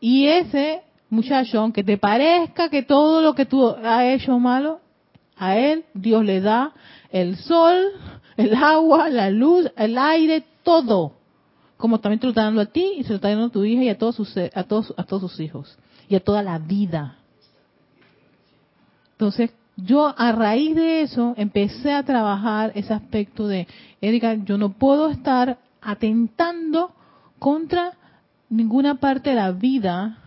Y 0.00 0.26
ese 0.26 0.82
muchacho, 1.08 1.60
aunque 1.60 1.82
te 1.82 1.96
parezca 1.96 2.68
que 2.68 2.82
todo 2.82 3.22
lo 3.22 3.34
que 3.34 3.46
tú 3.46 3.66
has 3.66 4.02
hecho 4.04 4.38
malo, 4.38 4.80
a 5.34 5.56
él 5.56 5.86
Dios 5.94 6.22
le 6.22 6.42
da 6.42 6.74
el 7.10 7.36
sol, 7.36 7.86
el 8.36 8.54
agua, 8.54 9.08
la 9.08 9.30
luz, 9.30 9.72
el 9.78 9.96
aire, 9.96 10.44
todo. 10.62 11.14
como 11.78 12.00
también 12.00 12.20
te 12.20 12.26
lo 12.26 12.32
está 12.32 12.44
dando 12.44 12.60
a 12.60 12.66
ti 12.66 12.96
y 12.98 13.04
se 13.04 13.10
lo 13.10 13.14
está 13.14 13.30
dando 13.30 13.46
a 13.46 13.50
tu 13.50 13.64
hija 13.64 13.82
y 13.82 13.88
a 13.88 13.96
todos 13.96 14.16
sus, 14.16 14.36
a 14.36 14.64
todos, 14.64 14.92
a 14.98 15.04
todos 15.04 15.22
sus 15.22 15.40
hijos 15.40 15.78
y 16.06 16.16
a 16.16 16.20
toda 16.20 16.42
la 16.42 16.58
vida. 16.58 17.16
Entonces, 19.12 19.54
yo 19.76 20.12
a 20.14 20.32
raíz 20.32 20.76
de 20.76 21.00
eso 21.00 21.32
empecé 21.38 21.94
a 21.94 22.02
trabajar 22.02 22.72
ese 22.74 22.92
aspecto 22.92 23.48
de, 23.48 23.66
Erika, 24.02 24.34
yo 24.34 24.58
no 24.58 24.74
puedo 24.74 25.08
estar 25.08 25.56
atentando 25.80 26.92
contra 27.38 27.92
ninguna 28.48 28.96
parte 28.96 29.30
de 29.30 29.36
la 29.36 29.52
vida 29.52 30.18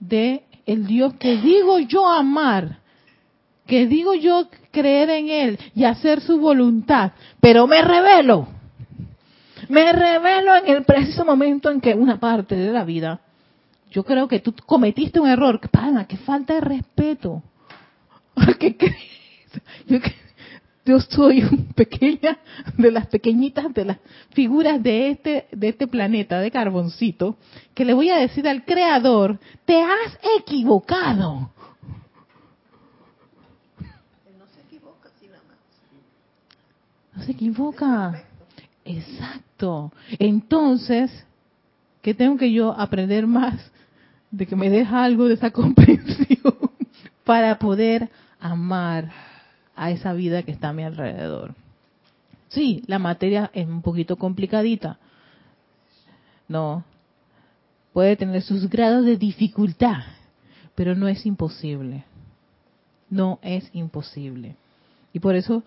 de 0.00 0.44
el 0.66 0.86
Dios 0.86 1.14
que 1.14 1.36
digo 1.36 1.78
yo 1.78 2.08
amar, 2.08 2.78
que 3.66 3.86
digo 3.86 4.14
yo 4.14 4.48
creer 4.70 5.10
en 5.10 5.28
Él 5.28 5.58
y 5.74 5.84
hacer 5.84 6.20
su 6.20 6.38
voluntad, 6.38 7.12
pero 7.40 7.66
me 7.66 7.82
revelo. 7.82 8.48
Me 9.68 9.92
revelo 9.92 10.56
en 10.56 10.68
el 10.68 10.84
preciso 10.84 11.24
momento 11.24 11.70
en 11.70 11.80
que 11.80 11.94
una 11.94 12.20
parte 12.20 12.54
de 12.54 12.70
la 12.70 12.84
vida, 12.84 13.20
yo 13.90 14.04
creo 14.04 14.28
que 14.28 14.40
tú 14.40 14.54
cometiste 14.66 15.20
un 15.20 15.28
error, 15.28 15.60
pana, 15.70 16.06
que 16.06 16.16
falta 16.18 16.54
de 16.54 16.60
respeto. 16.60 17.42
¿Qué 18.58 18.76
Yo, 19.86 19.98
yo 20.84 21.00
soy 21.00 21.42
un 21.42 21.66
pequeña 21.74 22.38
de 22.76 22.90
las 22.90 23.06
pequeñitas 23.06 23.72
de 23.72 23.84
las 23.84 23.98
figuras 24.30 24.82
de 24.82 25.10
este 25.10 25.46
de 25.52 25.68
este 25.68 25.86
planeta 25.86 26.40
de 26.40 26.50
carboncito 26.50 27.36
que 27.74 27.84
le 27.84 27.94
voy 27.94 28.10
a 28.10 28.16
decir 28.16 28.46
al 28.46 28.64
creador 28.64 29.38
te 29.64 29.80
has 29.80 30.18
equivocado 30.38 31.50
no 34.38 34.46
se 34.52 34.60
equivoca 34.60 35.10
no 37.14 37.22
se 37.22 37.32
equivoca. 37.32 38.24
Exacto. 38.84 39.92
Entonces 40.18 41.10
qué 42.02 42.12
tengo 42.12 42.36
que 42.36 42.52
yo 42.52 42.72
aprender 42.72 43.26
más 43.26 43.54
de 44.30 44.46
que 44.46 44.56
me 44.56 44.68
deja 44.68 45.02
algo 45.02 45.26
de 45.26 45.34
esa 45.34 45.50
comprensión 45.52 46.54
para 47.24 47.58
poder 47.58 48.10
amar 48.38 49.33
a 49.76 49.90
esa 49.90 50.12
vida 50.12 50.42
que 50.42 50.52
está 50.52 50.70
a 50.70 50.72
mi 50.72 50.84
alrededor. 50.84 51.54
Sí, 52.48 52.82
la 52.86 52.98
materia 52.98 53.50
es 53.52 53.66
un 53.66 53.82
poquito 53.82 54.16
complicadita. 54.16 54.98
No. 56.48 56.84
Puede 57.92 58.16
tener 58.16 58.42
sus 58.42 58.68
grados 58.68 59.04
de 59.04 59.16
dificultad, 59.16 60.02
pero 60.74 60.94
no 60.94 61.08
es 61.08 61.26
imposible. 61.26 62.04
No 63.10 63.38
es 63.42 63.68
imposible. 63.72 64.56
Y 65.12 65.20
por 65.20 65.36
eso 65.36 65.62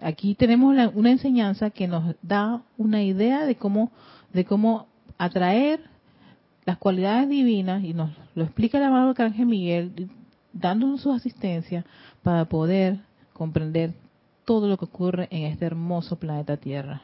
aquí 0.00 0.34
tenemos 0.34 0.76
una 0.94 1.10
enseñanza 1.10 1.70
que 1.70 1.86
nos 1.86 2.16
da 2.22 2.62
una 2.76 3.02
idea 3.02 3.44
de 3.44 3.56
cómo 3.56 3.90
de 4.32 4.44
cómo 4.44 4.88
atraer 5.16 5.80
las 6.66 6.78
cualidades 6.78 7.28
divinas 7.28 7.84
y 7.84 7.94
nos 7.94 8.10
lo 8.34 8.44
explica 8.44 8.78
el 8.78 8.84
amado 8.84 9.10
Arcángel 9.10 9.46
Miguel 9.46 10.10
dándonos 10.52 11.02
su 11.02 11.12
asistencia 11.12 11.84
para 12.22 12.44
poder 12.46 12.98
comprender 13.34 13.92
todo 14.46 14.68
lo 14.68 14.78
que 14.78 14.86
ocurre 14.86 15.28
en 15.30 15.44
este 15.44 15.66
hermoso 15.66 16.16
planeta 16.16 16.56
Tierra. 16.56 17.02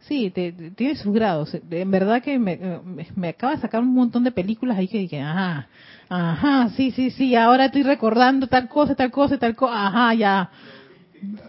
Sí, 0.00 0.30
tiene 0.30 0.96
sus 0.96 1.12
grados. 1.12 1.54
En 1.70 1.90
verdad 1.90 2.22
que 2.22 2.38
me, 2.38 3.28
acaba 3.28 3.54
de 3.54 3.60
sacar 3.60 3.82
un 3.82 3.92
montón 3.92 4.24
de 4.24 4.32
películas 4.32 4.78
ahí 4.78 4.88
que 4.88 4.98
dije, 4.98 5.20
ajá, 5.20 5.68
ajá, 6.08 6.70
sí, 6.70 6.90
sí, 6.92 7.10
sí, 7.10 7.34
ahora 7.36 7.66
estoy 7.66 7.82
recordando 7.82 8.46
tal 8.46 8.68
cosa, 8.68 8.94
tal 8.94 9.10
cosa, 9.10 9.38
tal 9.38 9.54
cosa, 9.54 9.86
ajá, 9.86 10.14
ya. 10.14 10.50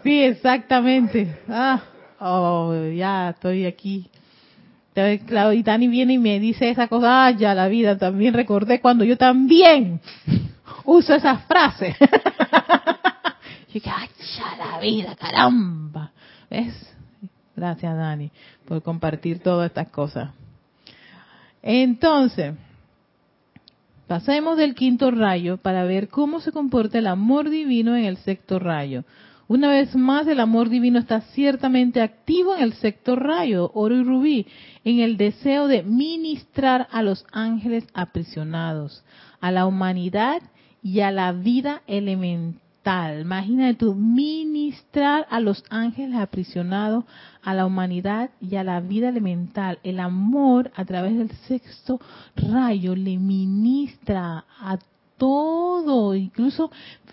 Sí, 0.02 0.22
exactamente. 0.22 1.34
Ah, 1.48 1.80
oh, 2.20 2.74
ya 2.94 3.30
estoy 3.30 3.64
aquí. 3.64 4.10
Y 4.94 5.62
Dani 5.62 5.88
viene 5.88 6.14
y 6.14 6.18
me 6.18 6.38
dice 6.38 6.68
esa 6.68 6.86
cosa, 6.88 7.26
ah, 7.26 7.30
ya 7.30 7.54
la 7.54 7.68
vida, 7.68 7.96
también 7.96 8.34
recordé 8.34 8.80
cuando 8.80 9.04
yo 9.04 9.16
también 9.16 10.00
uso 10.84 11.14
esas 11.14 11.44
frases. 11.44 11.96
y 13.68 13.74
dije, 13.74 13.90
¡ay, 13.90 14.08
la 14.58 14.78
vida, 14.80 15.16
caramba! 15.16 16.12
¿Ves? 16.50 16.74
Gracias, 17.56 17.96
Dani, 17.96 18.30
por 18.66 18.82
compartir 18.82 19.40
todas 19.40 19.66
estas 19.66 19.88
cosas. 19.88 20.30
Entonces, 21.62 22.54
pasemos 24.06 24.56
del 24.56 24.74
quinto 24.74 25.10
rayo 25.10 25.58
para 25.58 25.84
ver 25.84 26.08
cómo 26.08 26.40
se 26.40 26.52
comporta 26.52 26.98
el 26.98 27.06
amor 27.06 27.50
divino 27.50 27.96
en 27.96 28.04
el 28.04 28.16
sexto 28.16 28.58
rayo. 28.58 29.04
Una 29.46 29.68
vez 29.68 29.94
más, 29.96 30.28
el 30.28 30.38
amor 30.38 30.68
divino 30.68 31.00
está 31.00 31.20
ciertamente 31.20 32.00
activo 32.00 32.54
en 32.54 32.62
el 32.62 32.72
sexto 32.74 33.16
rayo, 33.16 33.72
oro 33.74 33.96
y 33.96 34.04
rubí, 34.04 34.46
en 34.84 35.00
el 35.00 35.16
deseo 35.16 35.66
de 35.66 35.82
ministrar 35.82 36.86
a 36.92 37.02
los 37.02 37.26
ángeles 37.32 37.84
aprisionados, 37.92 39.04
a 39.40 39.50
la 39.50 39.66
humanidad 39.66 40.40
y 40.82 41.00
a 41.00 41.10
la 41.10 41.32
vida 41.32 41.82
elemental. 41.86 42.60
Imagínate 43.20 43.74
tú, 43.74 43.94
ministrar 43.94 45.26
a 45.30 45.38
los 45.38 45.64
ángeles 45.68 46.16
aprisionados, 46.16 47.04
a 47.42 47.54
la 47.54 47.66
humanidad 47.66 48.30
y 48.40 48.56
a 48.56 48.64
la 48.64 48.80
vida 48.80 49.10
elemental. 49.10 49.78
El 49.82 50.00
amor 50.00 50.70
a 50.74 50.84
través 50.84 51.16
del 51.16 51.30
sexto 51.46 52.00
rayo 52.34 52.96
le 52.96 53.18
ministra 53.18 54.44
a 54.58 54.78
todo, 55.18 56.14
incluso 56.14 56.70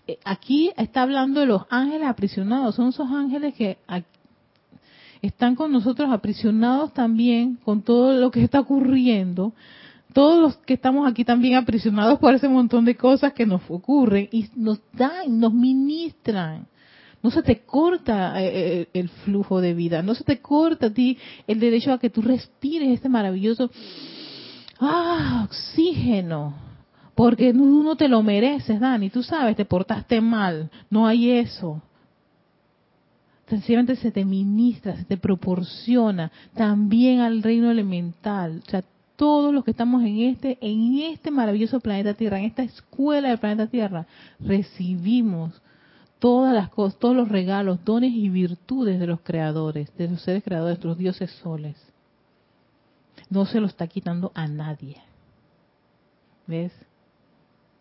eh, 0.08 0.18
aquí 0.24 0.72
está 0.78 1.02
hablando 1.02 1.42
de 1.42 1.46
los 1.46 1.64
ángeles 1.70 2.08
aprisionados, 2.08 2.76
son 2.76 2.90
esos 2.90 3.12
ángeles 3.12 3.54
que 3.54 3.78
están 5.22 5.56
con 5.56 5.74
nosotros 5.74 6.10
aprisionados 6.12 6.94
también 6.94 7.58
con 7.66 7.82
todo 7.82 8.14
lo 8.14 8.32
que 8.32 8.44
está 8.44 8.62
ocurriendo, 8.62 9.52
todos 10.18 10.42
los 10.42 10.58
que 10.58 10.74
estamos 10.74 11.08
aquí 11.08 11.24
también 11.24 11.54
aprisionados 11.54 12.18
por 12.18 12.34
ese 12.34 12.50
montón 12.50 12.86
de 12.86 12.96
cosas 12.96 13.34
que 13.34 13.46
nos 13.46 13.62
ocurren 13.70 14.28
y 14.32 14.50
nos 14.56 14.80
dan, 14.94 15.40
nos 15.40 15.54
ministran. 15.54 16.66
No 17.22 17.30
se 17.30 17.44
te 17.44 17.60
corta 17.60 18.42
eh, 18.42 18.48
eh, 18.48 18.88
el 18.94 19.10
flujo 19.10 19.62
de 19.62 19.76
vida, 19.76 20.02
no 20.02 20.16
se 20.16 20.24
te 20.24 20.40
corta 20.40 20.88
a 20.88 20.90
ti 20.90 21.20
el 21.46 21.60
derecho 21.60 21.94
a 21.94 22.00
que 22.00 22.10
tú 22.10 22.24
respires 22.24 22.90
este 22.90 23.10
maravilloso 23.10 23.70
ah, 24.80 25.44
oxígeno, 25.46 26.56
porque 27.14 27.54
no 27.54 27.96
te 27.96 28.08
lo 28.08 28.24
mereces, 28.24 28.80
Dani, 28.80 29.12
tú 29.12 29.22
sabes, 29.22 29.56
te 29.56 29.66
portaste 29.66 30.20
mal, 30.20 30.72
no 30.90 31.06
hay 31.06 31.30
eso. 31.30 31.80
Sencillamente 33.46 33.96
se 33.98 34.10
te 34.12 34.26
ministra, 34.26 34.98
se 34.98 35.06
te 35.06 35.18
proporciona 35.18 36.32
también 36.56 37.20
al 37.20 37.44
reino 37.44 37.70
elemental. 37.70 38.64
O 38.66 38.70
sea, 38.72 38.84
todos 39.18 39.54
los 39.54 39.66
que 39.66 39.72
estamos 39.72 40.04
en 40.04 40.20
este, 40.22 40.58
en 40.62 41.00
este 41.00 41.32
maravilloso 41.32 41.82
planeta 41.82 42.14
Tierra, 42.14 42.40
en 42.40 42.46
esta 42.46 42.64
escuela 42.64 43.30
del 43.30 43.40
planeta 43.40 43.68
Tierra, 43.68 44.06
recibimos 44.40 45.62
todas 46.20 46.54
las 46.54 46.70
cosas, 46.70 47.00
todos 47.00 47.16
los 47.16 47.28
regalos, 47.28 47.84
dones 47.84 48.14
y 48.14 48.30
virtudes 48.30 49.00
de 49.00 49.08
los 49.08 49.20
creadores, 49.22 49.96
de 49.98 50.08
los 50.08 50.22
seres 50.22 50.44
creadores, 50.44 50.80
de 50.80 50.88
los 50.88 50.98
dioses 50.98 51.32
soles. 51.44 51.76
No 53.30 53.46
se 53.46 53.60
lo 53.60 53.66
está 53.66 53.88
quitando 53.88 54.32
a 54.36 54.48
nadie. 54.48 54.98
¿Ves? 56.46 56.72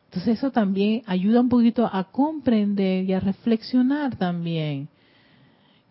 Entonces 0.07 0.39
eso 0.39 0.51
también 0.51 1.03
ayuda 1.07 1.41
un 1.41 1.51
poquito 1.51 1.89
a 1.93 2.05
comprender 2.05 3.05
y 3.05 3.13
a 3.13 3.21
reflexionar 3.21 4.17
también 4.17 4.89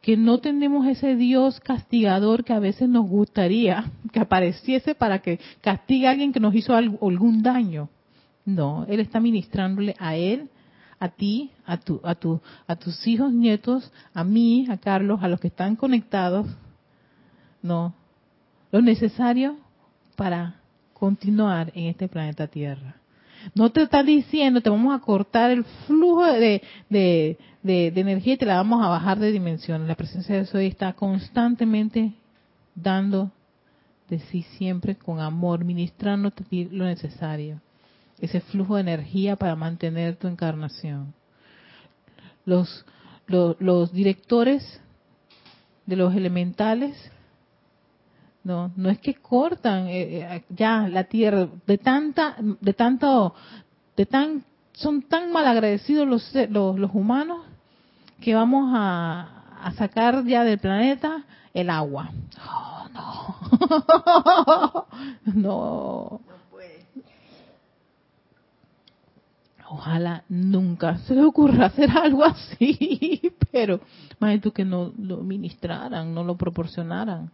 que 0.06 0.18
no 0.18 0.38
tenemos 0.38 0.86
ese 0.86 1.16
Dios 1.16 1.60
castigador 1.62 2.44
que 2.44 2.54
a 2.54 2.60
veces 2.60 2.88
nos 2.88 3.10
gustaría 3.10 3.92
que 4.14 4.20
apareciese 4.20 4.94
para 4.94 5.18
que 5.18 5.40
castigue 5.62 6.06
a 6.06 6.12
alguien 6.12 6.32
que 6.32 6.40
nos 6.40 6.54
hizo 6.54 6.76
algún 6.76 7.42
daño. 7.42 7.90
No, 8.46 8.86
Él 8.88 9.00
está 9.00 9.20
ministrándole 9.20 9.96
a 9.98 10.16
Él, 10.16 10.52
a 11.00 11.10
ti, 11.10 11.50
a, 11.66 11.78
tu, 11.78 12.02
a, 12.04 12.14
tu, 12.14 12.40
a 12.68 12.76
tus 12.76 13.08
hijos, 13.08 13.34
nietos, 13.34 13.92
a 14.14 14.24
mí, 14.24 14.68
a 14.70 14.78
Carlos, 14.78 15.24
a 15.24 15.28
los 15.28 15.40
que 15.40 15.48
están 15.48 15.76
conectados. 15.76 16.46
No, 17.64 17.96
lo 18.72 18.84
necesario 18.84 19.58
para 20.16 20.62
continuar 20.94 21.72
en 21.74 21.86
este 21.86 22.08
planeta 22.08 22.46
Tierra. 22.46 22.98
No 23.54 23.72
te 23.72 23.84
está 23.84 24.04
diciendo, 24.04 24.62
te 24.62 24.70
vamos 24.70 24.96
a 24.96 25.04
cortar 25.04 25.52
el 25.52 25.64
flujo 25.86 26.26
de, 26.26 26.62
de, 26.90 27.38
energía 27.64 28.34
y 28.34 28.38
te 28.38 28.46
la 28.46 28.56
vamos 28.56 28.84
a 28.84 28.90
bajar 28.90 29.20
de 29.20 29.32
dimensión. 29.32 29.88
La 29.88 29.96
presencia 29.96 30.36
de 30.36 30.46
Soy 30.46 30.68
está 30.68 30.94
constantemente 30.94 32.14
dando 32.74 33.32
de 34.10 34.20
sí 34.20 34.44
siempre 34.58 34.96
con 34.96 35.20
amor, 35.20 35.64
ministrándote 35.64 36.44
lo 36.72 36.86
necesario. 36.86 37.62
Ese 38.20 38.42
flujo 38.42 38.76
de 38.76 38.82
energía 38.82 39.36
para 39.36 39.56
mantener 39.56 40.16
tu 40.16 40.28
encarnación. 40.28 41.14
Los, 42.46 42.86
los, 43.28 43.60
los 43.60 43.92
directores 43.92 44.82
de 45.86 45.96
los 45.96 46.16
elementales 46.16 46.96
no, 48.46 48.72
no 48.76 48.90
es 48.90 49.00
que 49.00 49.16
cortan 49.16 49.88
eh, 49.88 50.22
eh, 50.22 50.44
ya 50.50 50.88
la 50.88 51.06
tierra 51.06 51.48
de 51.66 51.78
tanta, 51.80 52.36
de 52.40 52.74
tanto, 52.74 53.34
de 53.98 54.06
tan, 54.06 54.46
son 54.74 55.02
tan 55.02 55.32
mal 55.32 55.48
agradecidos 55.48 56.08
los, 56.08 56.32
los, 56.50 56.78
los 56.80 56.92
humanos 56.94 57.40
que 58.22 58.36
vamos 58.36 58.72
a, 58.74 59.64
a, 59.64 59.72
sacar 59.74 60.24
ya 60.26 60.44
del 60.44 60.60
planeta 60.60 61.24
el 61.54 61.72
agua. 61.72 62.12
Oh, 62.48 62.88
no. 65.34 66.22
Ojalá 69.68 70.24
nunca 70.30 71.00
se 71.00 71.16
le 71.16 71.24
ocurra 71.24 71.66
hacer 71.66 71.90
algo 71.98 72.24
así, 72.24 73.20
pero 73.52 73.82
imagínate 74.22 74.52
que 74.52 74.64
no 74.64 74.94
lo 74.98 75.18
ministraran, 75.18 76.14
no 76.14 76.24
lo 76.24 76.38
proporcionaran. 76.38 77.32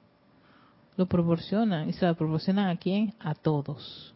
Lo 1.02 1.08
proporcionan 1.08 1.90
y 1.90 1.94
se 1.94 2.06
lo 2.06 2.14
proporcionan 2.14 2.70
a 2.70 2.78
quién? 2.78 3.16
A 3.20 3.34
todos. 3.34 4.14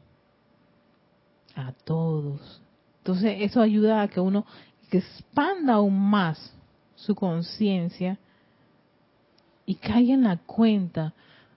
A 1.55 1.71
todos. 1.71 2.61
Entonces 2.99 3.37
eso 3.39 3.59
ayuda 3.59 4.03
a 4.03 4.07
que 4.07 4.19
uno 4.19 4.45
expanda 4.91 5.73
aún 5.73 5.99
más 5.99 6.55
su 6.93 7.15
conciencia 7.15 8.19
y 9.65 9.73
caiga 9.73 10.13
en 10.13 10.25
la 10.25 10.37
cuenta 10.37 11.15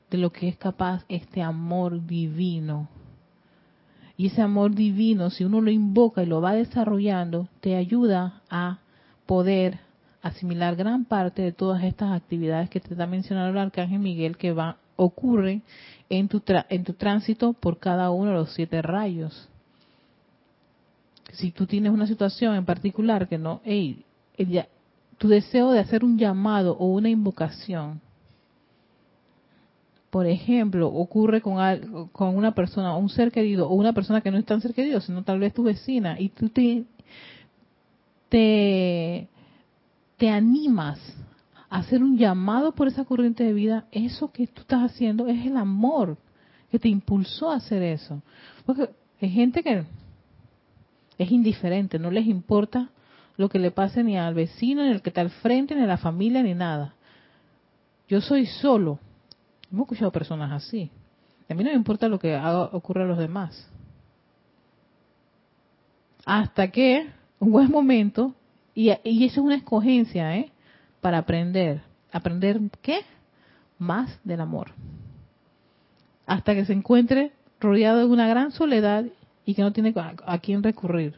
de 0.09 0.17
lo 0.17 0.33
que 0.33 0.49
es 0.49 0.57
capaz 0.57 1.05
este 1.11 1.43
amor 1.43 2.07
divino. 2.07 2.89
Y 4.17 4.29
ese 4.29 4.41
amor 4.41 4.75
divino, 4.75 5.29
si 5.29 5.45
uno 5.45 5.61
lo 5.61 5.71
invoca 5.71 6.23
y 6.23 6.27
lo 6.27 6.41
va 6.41 6.55
desarrollando, 6.55 7.49
te 7.61 7.77
ayuda 7.77 8.41
a 8.49 8.79
poder 9.27 9.79
asimilar 10.23 10.75
gran 10.75 11.05
parte 11.05 11.43
de 11.43 11.53
todas 11.53 11.85
estas 11.85 12.13
actividades 12.13 12.71
que 12.71 12.81
te 12.81 12.95
está 12.95 13.07
mencionando 13.07 13.51
el 13.51 13.59
arcángel 13.59 13.99
Miguel 13.99 14.39
que 14.39 14.55
va 14.55 14.79
ocurren 14.99 15.63
en 16.11 16.29
tu 16.29 16.43
en 16.69 16.85
tu 16.85 16.93
tránsito 16.93 17.55
por 17.55 17.79
cada 17.79 18.11
uno 18.11 18.33
de 18.33 18.37
los 18.37 18.53
siete 18.53 18.83
rayos. 18.83 19.49
Si 21.33 21.53
tú 21.53 21.67
tienes 21.67 21.93
una 21.93 22.07
situación 22.07 22.55
en 22.57 22.65
particular 22.65 23.29
que 23.29 23.39
no, 23.39 23.61
hey, 23.65 24.05
tu 25.19 25.29
deseo 25.29 25.71
de 25.71 25.81
hacer 25.81 26.05
un 26.05 26.19
llamado 26.19 26.77
o 26.79 26.87
una 26.87 27.09
invocación 27.09 28.01
por 30.11 30.27
ejemplo, 30.27 30.89
ocurre 30.89 31.41
con, 31.41 32.09
con 32.13 32.37
una 32.37 32.53
persona, 32.53 32.97
un 32.97 33.11
ser 33.11 33.31
querido, 33.31 33.69
o 33.69 33.75
una 33.75 33.93
persona 33.93 34.21
que 34.21 34.31
no 34.31 34.39
es 34.39 34.47
tan 34.47 34.61
ser 34.61 34.73
querido, 34.73 35.01
sino 35.01 35.23
tal 35.23 35.39
vez 35.39 35.53
tu 35.53 35.63
vecina, 35.63 36.19
y 36.19 36.31
tú 36.31 36.49
te, 36.49 36.85
te, 38.29 39.29
te 40.17 40.31
animas 40.31 40.99
hacer 41.71 42.03
un 42.03 42.17
llamado 42.17 42.73
por 42.73 42.89
esa 42.89 43.05
corriente 43.05 43.45
de 43.45 43.53
vida, 43.53 43.87
eso 43.93 44.33
que 44.33 44.47
tú 44.47 44.63
estás 44.63 44.91
haciendo 44.91 45.27
es 45.27 45.47
el 45.47 45.57
amor 45.57 46.17
que 46.71 46.79
te 46.79 46.89
impulsó 46.89 47.51
a 47.51 47.57
hacer 47.57 47.83
eso. 47.83 48.23
Porque 48.65 48.91
hay 49.21 49.31
gente 49.31 49.63
que 49.63 49.85
es 51.19 51.31
indiferente, 51.31 51.99
no 51.99 52.11
les 52.11 52.27
importa 52.27 52.91
lo 53.37 53.49
que 53.49 53.59
le 53.59 53.71
pase 53.71 54.03
ni 54.03 54.19
al 54.19 54.35
vecino, 54.35 54.83
ni 54.83 54.91
al 54.91 55.03
que 55.03 55.11
está 55.11 55.21
al 55.21 55.31
frente, 55.31 55.75
ni 55.75 55.83
a 55.83 55.87
la 55.87 55.97
familia, 55.97 56.43
ni 56.43 56.55
nada. 56.55 56.95
Yo 58.09 58.21
soy 58.21 58.47
solo, 58.47 58.99
Hemos 59.71 59.85
escuchado 59.85 60.11
personas 60.11 60.51
así. 60.51 60.91
A 61.49 61.55
mí 61.55 61.63
no 61.63 61.71
me 61.71 61.77
importa 61.77 62.09
lo 62.09 62.19
que 62.19 62.37
ocurra 62.73 63.05
a 63.05 63.07
los 63.07 63.19
demás. 63.19 63.69
Hasta 66.25 66.71
que 66.71 67.07
un 67.39 67.53
buen 67.53 67.71
momento, 67.71 68.35
y, 68.75 68.91
y 69.05 69.25
eso 69.25 69.41
es 69.41 69.47
una 69.47 69.57
escogencia, 69.57 70.37
¿eh? 70.37 70.51
Para 71.01 71.19
aprender. 71.19 71.83
¿Aprender 72.13 72.61
qué? 72.83 73.01
Más 73.79 74.19
del 74.25 74.41
amor. 74.41 74.73
Hasta 76.27 76.55
que 76.55 76.65
se 76.65 76.73
encuentre 76.73 77.33
rodeado 77.61 77.99
de 78.01 78.07
una 78.07 78.29
gran 78.29 78.53
soledad 78.53 79.05
y 79.45 79.55
que 79.55 79.63
no 79.63 79.73
tiene 79.73 79.95
a, 79.97 80.39
quién 80.39 80.63
recurrir, 80.63 81.15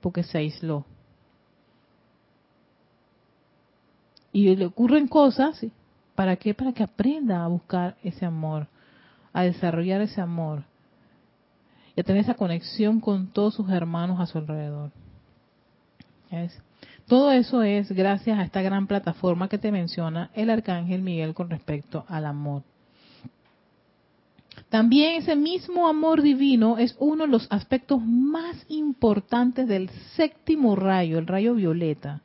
porque 0.00 0.22
se 0.22 0.38
aisló. 0.38 0.84
Y 4.32 4.54
le 4.56 4.66
ocurren 4.66 5.08
cosas 5.08 5.64
¿Para 6.14 6.36
qué? 6.36 6.54
Para 6.54 6.72
que 6.72 6.82
aprenda 6.82 7.44
a 7.44 7.48
buscar 7.48 7.96
ese 8.02 8.26
amor, 8.26 8.66
a 9.32 9.42
desarrollar 9.42 10.00
ese 10.02 10.20
amor 10.20 10.64
y 11.96 12.00
a 12.00 12.04
tener 12.04 12.22
esa 12.22 12.34
conexión 12.34 13.00
con 13.00 13.28
todos 13.28 13.54
sus 13.54 13.70
hermanos 13.70 14.20
a 14.20 14.26
su 14.26 14.38
alrededor. 14.38 14.90
Todo 17.12 17.30
eso 17.30 17.62
es 17.62 17.92
gracias 17.92 18.38
a 18.38 18.42
esta 18.42 18.62
gran 18.62 18.86
plataforma 18.86 19.46
que 19.50 19.58
te 19.58 19.70
menciona 19.70 20.30
el 20.32 20.48
arcángel 20.48 21.02
Miguel 21.02 21.34
con 21.34 21.50
respecto 21.50 22.06
al 22.08 22.24
amor. 22.24 22.62
También 24.70 25.20
ese 25.20 25.36
mismo 25.36 25.88
amor 25.88 26.22
divino 26.22 26.78
es 26.78 26.96
uno 26.98 27.26
de 27.26 27.30
los 27.30 27.46
aspectos 27.50 28.00
más 28.02 28.64
importantes 28.70 29.68
del 29.68 29.90
séptimo 30.16 30.74
rayo, 30.74 31.18
el 31.18 31.26
rayo 31.26 31.54
violeta 31.54 32.22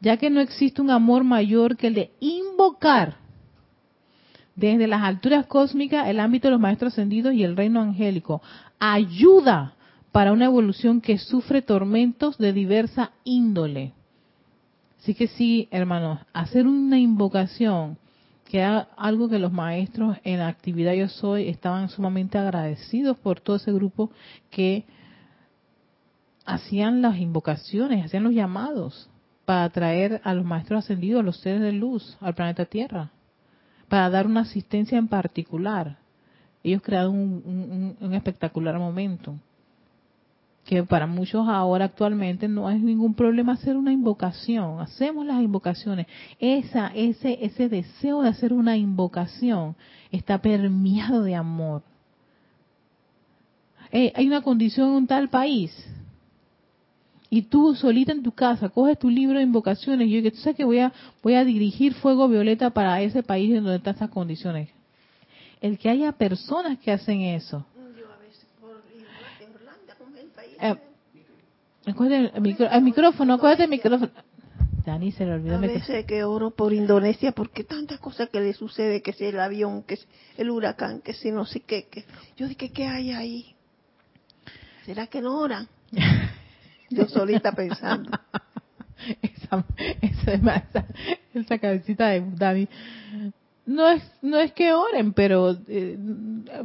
ya 0.00 0.16
que 0.16 0.30
no 0.30 0.40
existe 0.40 0.80
un 0.80 0.90
amor 0.90 1.24
mayor 1.24 1.76
que 1.76 1.88
el 1.88 1.94
de 1.94 2.12
invocar 2.20 3.16
desde 4.54 4.86
las 4.86 5.02
alturas 5.02 5.46
cósmicas 5.46 6.06
el 6.06 6.20
ámbito 6.20 6.46
de 6.46 6.52
los 6.52 6.60
maestros 6.60 6.92
ascendidos 6.92 7.34
y 7.34 7.42
el 7.42 7.56
reino 7.56 7.80
angélico. 7.80 8.42
Ayuda 8.78 9.74
para 10.12 10.32
una 10.32 10.44
evolución 10.44 11.00
que 11.00 11.18
sufre 11.18 11.62
tormentos 11.62 12.38
de 12.38 12.52
diversa 12.52 13.10
índole. 13.24 13.92
Así 15.04 15.12
que 15.12 15.28
sí, 15.28 15.68
hermanos, 15.70 16.20
hacer 16.32 16.66
una 16.66 16.98
invocación, 16.98 17.98
que 18.46 18.60
era 18.60 18.88
algo 18.96 19.28
que 19.28 19.38
los 19.38 19.52
maestros 19.52 20.16
en 20.24 20.38
la 20.38 20.48
actividad 20.48 20.94
Yo 20.94 21.08
Soy 21.08 21.50
estaban 21.50 21.90
sumamente 21.90 22.38
agradecidos 22.38 23.18
por 23.18 23.38
todo 23.38 23.56
ese 23.56 23.70
grupo 23.70 24.10
que 24.48 24.86
hacían 26.46 27.02
las 27.02 27.18
invocaciones, 27.18 28.02
hacían 28.02 28.24
los 28.24 28.32
llamados 28.32 29.10
para 29.44 29.68
traer 29.68 30.22
a 30.24 30.32
los 30.32 30.46
maestros 30.46 30.82
ascendidos, 30.84 31.20
a 31.20 31.24
los 31.24 31.38
seres 31.38 31.60
de 31.60 31.72
luz, 31.72 32.16
al 32.22 32.34
planeta 32.34 32.64
Tierra, 32.64 33.10
para 33.90 34.08
dar 34.08 34.26
una 34.26 34.40
asistencia 34.40 34.96
en 34.96 35.08
particular. 35.08 35.98
Ellos 36.62 36.80
crearon 36.80 37.14
un, 38.00 38.14
espectacular 38.14 38.78
momento, 38.78 39.38
que 40.64 40.82
para 40.82 41.06
muchos 41.06 41.46
ahora 41.46 41.86
actualmente 41.86 42.48
no 42.48 42.70
es 42.70 42.80
ningún 42.80 43.14
problema 43.14 43.52
hacer 43.52 43.76
una 43.76 43.92
invocación. 43.92 44.80
Hacemos 44.80 45.26
las 45.26 45.42
invocaciones. 45.42 46.06
Esa, 46.38 46.88
ese, 46.94 47.44
ese 47.44 47.68
deseo 47.68 48.22
de 48.22 48.30
hacer 48.30 48.52
una 48.52 48.76
invocación 48.76 49.76
está 50.10 50.38
permeado 50.38 51.22
de 51.22 51.34
amor. 51.34 51.82
hay 53.92 54.26
una 54.26 54.42
condición 54.42 54.88
en 54.88 54.94
un 54.94 55.06
tal 55.06 55.28
país 55.28 55.70
y 57.30 57.42
tú 57.42 57.74
solita 57.74 58.12
en 58.12 58.22
tu 58.22 58.32
casa 58.32 58.68
coges 58.68 58.98
tu 58.98 59.10
libro 59.10 59.38
de 59.38 59.44
invocaciones 59.44 60.06
y 60.06 60.10
yo 60.12 60.22
que 60.22 60.30
tú 60.30 60.38
sabes 60.38 60.56
que 60.56 60.64
voy 60.64 60.78
a 60.78 60.92
voy 61.22 61.34
a 61.34 61.44
dirigir 61.44 61.94
fuego 61.94 62.28
violeta 62.28 62.70
para 62.70 63.00
ese 63.02 63.22
país 63.22 63.50
en 63.50 63.64
donde 63.64 63.78
están 63.78 63.96
esas 63.96 64.10
condiciones 64.10 64.68
el 65.60 65.78
que 65.78 65.88
haya 65.88 66.12
personas 66.12 66.78
que 66.78 66.92
hacen 66.92 67.22
eso 67.22 67.66
eh, 70.70 70.76
el, 71.86 72.82
micrófono 72.82 73.34
acuérdate 73.34 73.64
el 73.64 73.70
micrófono 73.70 74.10
Dani 74.84 75.12
se 75.12 75.24
le 75.24 75.32
olvidó 75.32 75.56
a 75.56 75.58
veces 75.58 76.04
que 76.04 76.24
oro 76.24 76.50
por 76.50 76.72
Indonesia 76.72 77.32
porque 77.32 77.64
tantas 77.64 78.00
cosas 78.00 78.28
que 78.28 78.40
le 78.40 78.52
sucede 78.52 79.02
que 79.02 79.12
si 79.12 79.24
el 79.24 79.40
avión 79.40 79.82
que 79.82 79.96
si 79.96 80.06
el 80.36 80.50
huracán 80.50 81.00
que 81.00 81.14
si 81.14 81.30
no 81.30 81.46
sé 81.46 81.60
qué 81.60 81.86
que 81.88 82.04
yo 82.36 82.48
dije 82.48 82.70
qué 82.70 82.86
hay 82.86 83.12
ahí 83.12 83.54
será 84.84 85.06
que 85.06 85.20
no 85.20 85.38
oran 85.38 85.68
Yo 86.90 87.08
solita 87.08 87.52
pensando. 87.52 88.10
esa, 89.22 89.64
esa, 90.00 90.86
esa, 91.34 91.58
cabecita 91.58 92.08
de 92.08 92.24
Dani. 92.36 92.68
No 93.66 93.88
es, 93.88 94.02
no 94.20 94.38
es 94.38 94.52
que 94.52 94.72
oren, 94.72 95.12
pero 95.14 95.56
eh, 95.68 95.96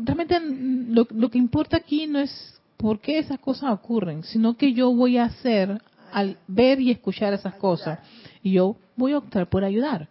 realmente 0.04 0.39
lo, 0.39 1.08
lo 1.12 1.30
que 1.30 1.38
importa 1.38 1.78
aquí 1.78 2.08
no 2.08 2.20
es 2.20 2.59
por 2.80 3.02
qué 3.02 3.20
esas 3.20 3.40
cosas 3.40 3.72
ocurren, 3.72 4.24
sino 4.24 4.56
que 4.56 4.72
yo 4.72 4.96
voy 4.96 5.18
a 5.18 5.26
hacer 5.26 5.82
al 6.14 6.38
ver 6.48 6.80
y 6.80 6.92
escuchar 6.92 7.34
esas 7.34 7.56
cosas. 7.56 8.00
Y 8.42 8.54
yo 8.54 8.78
voy 8.96 9.12
a 9.12 9.18
optar 9.18 9.50
por 9.50 9.66
ayudar. 9.66 10.08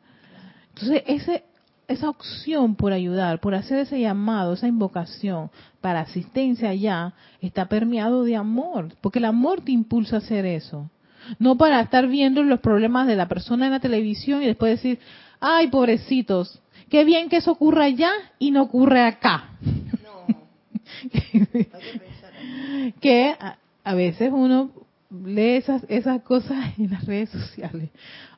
Entonces, 0.75 1.03
ese, 1.07 1.45
esa 1.89 2.11
opción 2.11 2.75
por 2.77 2.93
ayudar, 2.93 3.41
por 3.41 3.55
hacer 3.55 3.79
ese 3.79 3.99
llamado, 3.99 4.53
esa 4.53 4.69
invocación 4.69 5.51
para 5.81 6.01
asistencia 6.01 6.69
allá, 6.69 7.15
está 7.41 7.71
permeado 7.71 8.23
de 8.23 8.37
amor, 8.37 8.91
porque 9.01 9.19
el 9.19 9.25
amor 9.25 9.63
te 9.63 9.73
impulsa 9.73 10.17
a 10.17 10.19
hacer 10.19 10.45
eso. 10.45 10.91
No 11.39 11.57
para 11.57 11.81
estar 11.81 12.07
viendo 12.07 12.43
los 12.43 12.61
problemas 12.61 13.07
de 13.07 13.17
la 13.17 13.29
persona 13.29 13.65
en 13.65 13.73
la 13.73 13.81
televisión 13.81 14.43
y 14.43 14.47
después 14.47 14.73
decir, 14.73 14.99
ay, 15.41 15.69
pobrecitos, 15.69 16.61
qué 16.91 17.05
bien 17.05 17.31
que 17.31 17.39
eso 17.39 17.53
ocurra 17.53 17.85
allá 17.85 18.11
y 18.39 18.51
no 18.51 18.65
ocurre 18.65 19.01
acá. 19.01 19.53
No. 20.05 20.37
que 23.01 23.35
a, 23.85 23.95
veces 23.95 24.31
uno 24.33 24.71
lee 25.11 25.57
esas, 25.57 25.85
esas 25.89 26.23
cosas 26.23 26.57
en 26.79 26.91
las 26.91 27.05
redes 27.07 27.31
sociales 27.31 27.91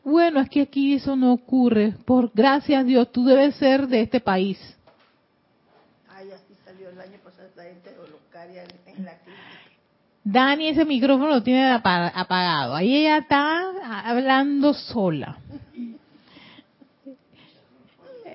bueno, 0.05 0.41
es 0.41 0.49
que 0.49 0.63
aquí 0.63 0.95
eso 0.95 1.17
no 1.17 1.33
ocurre. 1.33 1.95
Por 2.05 2.31
gracias 2.35 2.81
a 2.81 2.85
Dios, 2.85 3.11
tú 3.13 3.25
debes 3.25 3.55
ser 3.57 3.87
de 3.87 4.03
este 4.03 4.21
país. 4.21 4.59
Ay, 6.09 6.31
así 6.31 6.55
salió 6.65 6.89
el 6.89 7.01
año 7.01 7.19
pasado 7.23 7.49
la 7.57 7.65
gente 7.65 7.91
en 8.87 9.05
la 9.05 9.13
crítica. 9.19 9.41
Dani 10.23 10.69
ese 10.69 10.85
micrófono 10.85 11.29
lo 11.29 11.43
tiene 11.43 11.71
apagado. 11.71 12.75
Ahí 12.75 12.95
ella 12.95 13.19
está 13.19 14.09
hablando 14.09 14.75
sola. 14.75 15.39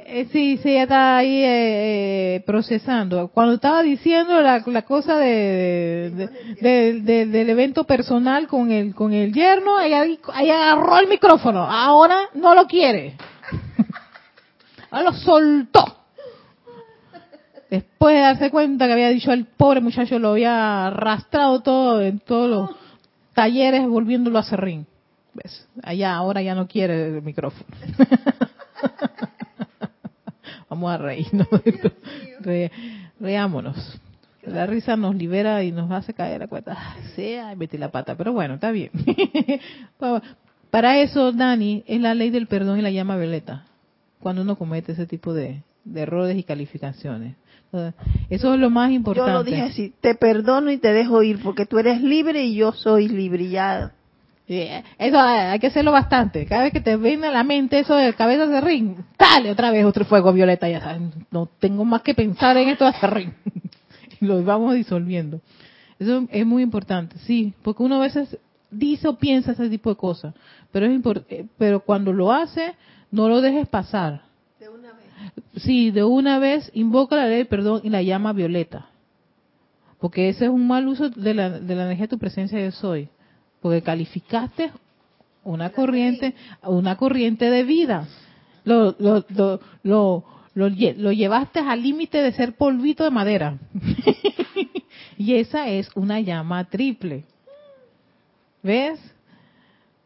eh, 0.07 0.29
sí, 0.31 0.59
sí, 0.61 0.69
ella 0.69 0.83
está 0.83 1.17
ahí 1.17 1.41
eh, 1.43 2.43
procesando. 2.45 3.29
Cuando 3.29 3.55
estaba 3.55 3.81
diciendo 3.81 4.39
la, 4.39 4.61
cosa 4.83 5.17
de, 5.17 6.29
del 6.61 7.49
evento 7.49 7.85
personal 7.85 8.47
con 8.47 8.71
el 8.71 8.93
con 8.93 9.13
el 9.13 9.33
yerno, 9.33 9.79
ella, 9.81 10.05
ella 10.05 10.71
agarró 10.71 10.99
el 10.99 11.07
micrófono. 11.07 11.63
Ahora 11.63 12.29
no 12.35 12.53
lo 12.53 12.67
quiere. 12.67 13.15
Ahora 14.91 15.09
lo 15.09 15.13
soltó. 15.13 15.83
Después 17.71 18.15
de 18.15 18.21
darse 18.21 18.51
cuenta 18.51 18.85
que 18.85 18.93
había 18.93 19.09
dicho 19.09 19.31
el 19.31 19.45
pobre 19.45 19.81
muchacho, 19.81 20.19
lo 20.19 20.33
había 20.33 20.85
arrastrado 20.85 21.61
todo 21.61 22.01
en 22.03 22.19
todos 22.19 22.47
los 22.47 22.69
talleres 23.33 23.87
volviéndolo 23.87 24.37
a 24.37 24.43
serrín. 24.43 24.85
¿Ves? 25.33 25.67
Allá 25.81 26.13
ahora 26.13 26.43
ya 26.43 26.53
no 26.53 26.67
quiere 26.67 27.07
el 27.07 27.23
micrófono. 27.23 27.65
Vamos 30.75 30.91
a 30.91 30.97
reírnos. 30.97 31.47
Re, 32.41 32.69
reámonos. 33.17 34.01
La 34.43 34.65
risa 34.65 34.97
nos 34.97 35.15
libera 35.15 35.63
y 35.63 35.71
nos 35.71 35.89
hace 35.89 36.13
caer 36.13 36.41
la 36.41 36.47
cuenta. 36.47 36.77
Sea, 37.15 37.55
metí 37.55 37.77
la 37.77 37.91
pata. 37.91 38.15
Pero 38.15 38.33
bueno, 38.33 38.55
está 38.55 38.71
bien. 38.71 38.91
Para 40.69 40.99
eso, 40.99 41.31
Dani, 41.31 41.83
es 41.87 42.01
la 42.01 42.13
ley 42.13 42.29
del 42.29 42.47
perdón 42.47 42.79
y 42.79 42.81
la 42.81 42.91
llama 42.91 43.15
violeta. 43.15 43.63
Cuando 44.19 44.41
uno 44.41 44.57
comete 44.57 44.91
ese 44.91 45.05
tipo 45.05 45.33
de, 45.33 45.63
de 45.85 46.01
errores 46.01 46.37
y 46.37 46.43
calificaciones. 46.43 47.37
Eso 48.29 48.53
es 48.53 48.59
lo 48.59 48.69
más 48.69 48.91
importante. 48.91 49.31
Yo 49.31 49.37
lo 49.37 49.43
dije 49.43 49.61
así, 49.61 49.93
te 50.01 50.15
perdono 50.15 50.71
y 50.71 50.77
te 50.77 50.91
dejo 50.91 51.23
ir 51.23 51.41
porque 51.41 51.65
tú 51.65 51.79
eres 51.79 52.01
libre 52.01 52.43
y 52.43 52.55
yo 52.55 52.73
soy 52.73 53.07
libre 53.07 53.49
ya. 53.49 53.93
Eso 54.47 55.19
hay 55.19 55.59
que 55.59 55.67
hacerlo 55.67 55.91
bastante. 55.91 56.45
Cada 56.45 56.63
vez 56.63 56.73
que 56.73 56.81
te 56.81 56.97
viene 56.97 57.27
a 57.27 57.31
la 57.31 57.43
mente 57.43 57.79
eso 57.79 57.95
de 57.95 58.13
cabeza 58.13 58.45
de 58.45 58.61
ring, 58.61 58.95
dale 59.17 59.49
otra 59.49 59.71
vez 59.71 59.85
otro 59.85 60.05
fuego 60.05 60.31
violeta. 60.33 60.69
Ya 60.69 60.81
sabes, 60.81 61.01
no 61.31 61.47
tengo 61.59 61.83
más 61.83 62.03
que 62.03 62.13
pensar 62.13 62.55
en 62.57 62.69
esto 62.69 62.85
de 62.85 63.07
ring. 63.07 63.31
y 64.21 64.25
lo 64.25 64.43
vamos 64.43 64.75
disolviendo. 64.75 65.41
Eso 65.97 66.27
es 66.29 66.45
muy 66.45 66.61
importante, 66.61 67.17
sí, 67.19 67.53
porque 67.63 67.81
uno 67.81 67.95
a 67.95 67.99
veces 67.99 68.37
dice 68.69 69.07
o 69.07 69.17
piensa 69.17 69.53
ese 69.53 69.69
tipo 69.69 69.89
de 69.89 69.95
cosas, 69.95 70.35
pero 70.71 70.85
es 70.85 71.01
eh, 71.29 71.45
pero 71.57 71.79
cuando 71.79 72.11
lo 72.11 72.33
hace, 72.33 72.75
no 73.11 73.29
lo 73.29 73.41
dejes 73.41 73.67
pasar. 73.67 74.23
De 74.59 74.67
una 74.67 74.89
vez. 74.91 75.63
Sí, 75.63 75.91
de 75.91 76.03
una 76.03 76.37
vez 76.37 76.69
invoca 76.73 77.15
la 77.15 77.27
ley 77.27 77.45
perdón 77.45 77.81
y 77.83 77.89
la 77.89 78.03
llama 78.03 78.33
violeta. 78.33 78.89
Porque 79.99 80.29
ese 80.29 80.45
es 80.45 80.51
un 80.51 80.67
mal 80.67 80.87
uso 80.87 81.09
de 81.09 81.33
la, 81.33 81.49
de 81.49 81.73
la 81.73 81.85
energía 81.85 82.03
de 82.03 82.09
tu 82.09 82.19
presencia 82.19 82.59
de 82.59 82.71
soy 82.71 83.09
porque 83.65 83.81
calificaste 83.81 84.71
una 85.43 85.71
corriente, 85.71 86.35
una 86.61 86.97
corriente 86.97 87.49
de 87.49 87.63
vida. 87.63 88.07
Lo, 88.63 88.95
lo, 88.99 89.25
lo, 89.81 90.23
lo, 90.53 91.11
llevaste 91.11 91.61
al 91.61 91.81
límite 91.81 92.21
de 92.21 92.31
ser 92.33 92.53
polvito 92.57 93.03
de 93.03 93.09
madera. 93.09 93.57
y 95.17 95.33
esa 95.33 95.67
es 95.67 95.89
una 95.95 96.19
llama 96.19 96.65
triple. 96.65 97.23
¿Ves? 98.61 98.99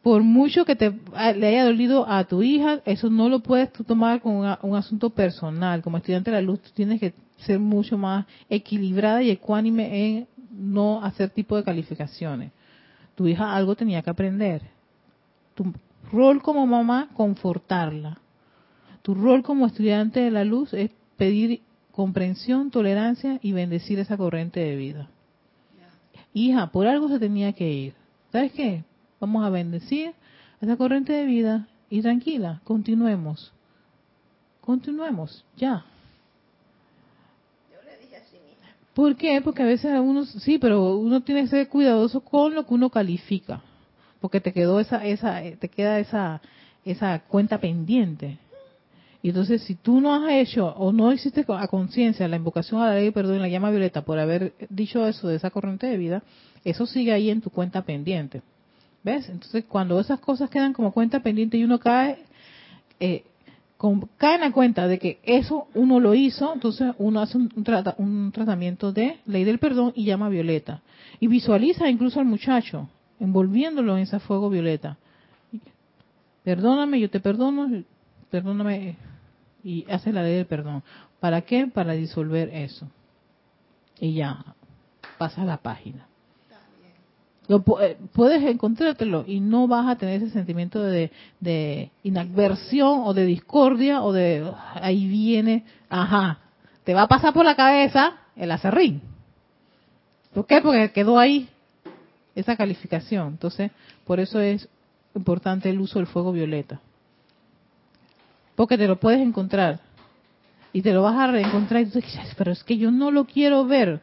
Por 0.04 0.24
mucho 0.24 0.64
que 0.64 0.78
te 0.78 0.94
le 1.36 1.48
haya 1.48 1.66
dolido 1.66 2.10
a 2.10 2.24
tu 2.24 2.42
hija, 2.42 2.80
eso 2.86 3.10
no 3.10 3.28
lo 3.28 3.42
puedes 3.42 3.74
tú 3.74 3.84
tomar 3.84 4.22
como 4.22 4.58
un 4.62 4.76
asunto 4.78 5.10
personal. 5.10 5.82
Como 5.82 5.98
estudiante 5.98 6.32
de 6.32 6.38
la 6.38 6.42
luz, 6.42 6.62
tú 6.62 6.70
tienes 6.74 7.02
que 7.02 7.14
ser 7.40 7.60
mucho 7.60 7.98
más 7.98 8.26
equilibrada 8.50 9.22
y 9.22 9.32
ecuánime 9.32 10.08
en 10.08 10.28
no 10.50 11.04
hacer 11.04 11.30
tipo 11.32 11.58
de 11.58 11.66
calificaciones 11.66 12.54
tu 13.20 13.28
hija 13.28 13.54
algo 13.54 13.76
tenía 13.76 14.02
que 14.02 14.12
aprender. 14.12 14.62
Tu 15.54 15.74
rol 16.10 16.42
como 16.42 16.66
mamá, 16.66 17.10
confortarla. 17.16 18.18
Tu 19.02 19.14
rol 19.14 19.44
como 19.44 19.68
estudiante 19.68 20.22
de 20.22 20.32
la 20.32 20.46
luz 20.46 20.74
es 20.74 20.92
pedir 21.18 21.62
comprensión, 21.92 22.72
tolerancia 22.72 23.38
y 23.42 23.52
bendecir 23.52 24.00
esa 24.00 24.16
corriente 24.16 24.62
de 24.62 24.78
vida. 24.78 25.10
Hija, 26.34 26.68
por 26.68 26.88
algo 26.88 27.10
se 27.10 27.20
tenía 27.20 27.52
que 27.52 27.70
ir. 27.70 27.94
¿Sabes 28.32 28.54
qué? 28.54 28.86
Vamos 29.20 29.46
a 29.46 29.50
bendecir 29.50 30.14
esa 30.62 30.78
corriente 30.78 31.12
de 31.12 31.26
vida 31.26 31.68
y 31.90 32.02
tranquila, 32.02 32.62
continuemos. 32.64 33.52
Continuemos, 34.62 35.44
ya. 35.58 35.84
¿Por 39.00 39.16
qué? 39.16 39.40
Porque 39.40 39.64
a 39.64 39.66
veces 39.66 39.98
uno, 39.98 40.26
sí, 40.26 40.58
pero 40.58 40.98
uno 40.98 41.22
tiene 41.22 41.44
que 41.44 41.48
ser 41.48 41.70
cuidadoso 41.70 42.20
con 42.20 42.54
lo 42.54 42.66
que 42.66 42.74
uno 42.74 42.90
califica, 42.90 43.62
porque 44.20 44.42
te 44.42 44.52
quedó 44.52 44.82
esa, 44.82 45.06
esa, 45.06 45.42
te 45.58 45.70
queda 45.70 46.00
esa, 46.00 46.42
esa 46.84 47.20
cuenta 47.20 47.62
pendiente. 47.62 48.40
Y 49.22 49.30
entonces, 49.30 49.62
si 49.62 49.76
tú 49.76 50.02
no 50.02 50.14
has 50.14 50.30
hecho 50.34 50.68
o 50.68 50.92
no 50.92 51.14
hiciste 51.14 51.46
a 51.48 51.68
conciencia 51.70 52.28
la 52.28 52.36
invocación 52.36 52.82
a 52.82 52.88
la 52.88 52.96
ley, 52.96 53.12
perdón, 53.12 53.40
la 53.42 53.48
llama 53.48 53.70
violeta 53.70 54.02
por 54.02 54.20
haber 54.20 54.52
dicho 54.70 55.08
eso 55.08 55.30
de 55.30 55.38
esa 55.38 55.50
corriente 55.50 55.88
de 55.88 55.96
vida, 55.96 56.22
eso 56.66 56.86
sigue 56.86 57.14
ahí 57.14 57.30
en 57.30 57.40
tu 57.40 57.52
cuenta 57.52 57.84
pendiente. 57.84 58.42
¿Ves? 59.06 59.30
Entonces, 59.30 59.64
cuando 59.64 59.98
esas 60.02 60.20
cosas 60.20 60.50
quedan 60.50 60.74
como 60.74 60.92
cuenta 60.92 61.22
pendiente 61.22 61.56
y 61.56 61.64
uno 61.64 61.80
cae, 61.80 62.18
eh, 63.00 63.24
caen 64.18 64.44
a 64.44 64.52
cuenta 64.52 64.88
de 64.88 65.00
que 65.00 65.20
eso 65.24 65.68
uno 65.74 66.00
lo 66.02 66.14
hizo, 66.14 66.54
entonces 66.54 66.94
uno 66.98 67.22
hace 67.22 67.38
un, 67.38 67.50
un 67.98 68.32
tratamiento 68.34 68.92
de 68.92 69.20
ley 69.26 69.46
del 69.46 69.60
perdón 69.60 69.94
y 69.96 70.06
llama 70.06 70.28
violeta. 70.28 70.82
Y 71.20 71.28
visualiza 71.28 71.90
incluso 71.90 72.20
al 72.20 72.26
muchacho, 72.26 72.90
envolviéndolo 73.20 73.96
en 73.96 74.04
ese 74.04 74.20
fuego 74.20 74.50
violeta. 74.50 74.98
Perdóname, 76.44 77.00
yo 77.00 77.10
te 77.10 77.22
perdono, 77.22 77.84
perdóname, 78.30 78.98
y 79.64 79.86
hace 79.90 80.12
la 80.12 80.24
ley 80.24 80.36
del 80.36 80.46
perdón. 80.46 80.84
¿Para 81.22 81.42
qué? 81.42 81.68
Para 81.68 81.94
disolver 81.94 82.50
eso. 82.50 82.88
Y 84.00 84.14
ya, 84.14 84.56
pasa 85.18 85.46
la 85.46 85.58
página. 85.58 86.09
Lo, 87.50 87.66
eh, 87.82 87.98
puedes 88.14 88.44
encontrártelo 88.44 89.26
y 89.26 89.40
no 89.40 89.68
vas 89.68 89.88
a 89.88 89.96
tener 89.98 90.22
ese 90.22 90.30
sentimiento 90.30 90.84
de, 90.84 91.12
de 91.40 91.90
inadversión 92.04 93.02
o 93.04 93.14
de 93.16 93.26
discordia 93.26 94.04
o 94.04 94.14
de 94.14 94.50
ahí 94.76 95.08
viene, 95.08 95.66
ajá, 95.90 96.38
te 96.84 96.94
va 96.94 97.02
a 97.02 97.08
pasar 97.08 97.34
por 97.34 97.44
la 97.44 97.56
cabeza 97.56 98.18
el 98.36 98.52
acerrín. 98.52 99.02
¿Por 100.32 100.46
qué? 100.46 100.62
Porque 100.62 100.92
quedó 100.92 101.18
ahí 101.18 101.50
esa 102.36 102.56
calificación. 102.56 103.30
Entonces, 103.30 103.72
por 104.06 104.20
eso 104.20 104.40
es 104.40 104.70
importante 105.16 105.72
el 105.72 105.80
uso 105.80 105.98
del 105.98 106.08
fuego 106.08 106.32
violeta. 106.32 106.80
Porque 108.56 108.78
te 108.78 108.88
lo 108.88 109.00
puedes 109.00 109.22
encontrar 109.22 109.80
y 110.72 110.84
te 110.84 110.94
lo 110.94 111.02
vas 111.02 111.18
a 111.18 111.32
reencontrar 111.32 111.82
y 111.82 111.88
tú 111.88 112.00
dices, 112.00 112.36
pero 112.38 112.52
es 112.52 112.64
que 112.64 112.78
yo 112.78 112.92
no 112.92 113.10
lo 113.10 113.26
quiero 113.26 113.66
ver 113.66 114.02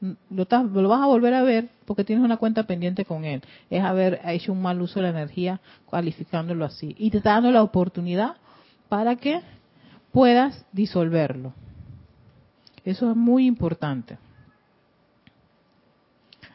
lo, 0.00 0.46
lo, 0.62 0.88
vas 0.88 1.02
a 1.02 1.06
volver 1.06 1.34
a 1.34 1.42
ver 1.42 1.68
porque 1.84 2.04
tienes 2.04 2.24
una 2.24 2.38
cuenta 2.38 2.64
pendiente 2.64 3.04
con 3.04 3.24
él. 3.24 3.42
Es 3.68 3.82
haber 3.82 4.20
hecho 4.24 4.52
un 4.52 4.62
mal 4.62 4.80
uso 4.80 5.00
de 5.00 5.04
la 5.04 5.10
energía 5.10 5.60
cualificándolo 5.86 6.64
así. 6.64 6.94
Y 6.98 7.10
te 7.10 7.18
está 7.18 7.32
dando 7.32 7.50
la 7.50 7.62
oportunidad 7.62 8.36
para 8.88 9.16
que 9.16 9.40
puedas 10.12 10.64
disolverlo. 10.72 11.52
Eso 12.84 13.10
es 13.10 13.16
muy 13.16 13.46
importante. 13.46 14.18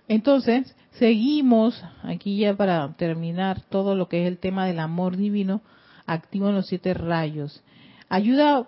Entonces, 0.08 0.76
seguimos 0.92 1.84
aquí 2.04 2.38
ya 2.38 2.56
para 2.56 2.94
terminar 2.94 3.62
todo 3.70 3.96
lo 3.96 4.08
que 4.08 4.24
es 4.24 4.28
el 4.28 4.38
tema 4.38 4.66
del 4.66 4.80
amor 4.80 5.18
divino 5.18 5.62
activo 6.06 6.50
en 6.50 6.56
los 6.56 6.68
siete 6.68 6.94
rayos. 6.94 7.64
Ayuda, 8.10 8.68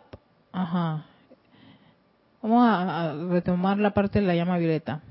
ajá, 0.51 1.05
Vamos 2.41 2.63
a, 2.67 3.13
retomar 3.29 3.77
la 3.77 3.91
parte 3.91 4.21
de 4.21 4.27
la 4.27 4.35
llama 4.35 4.57
violeta. 4.57 5.01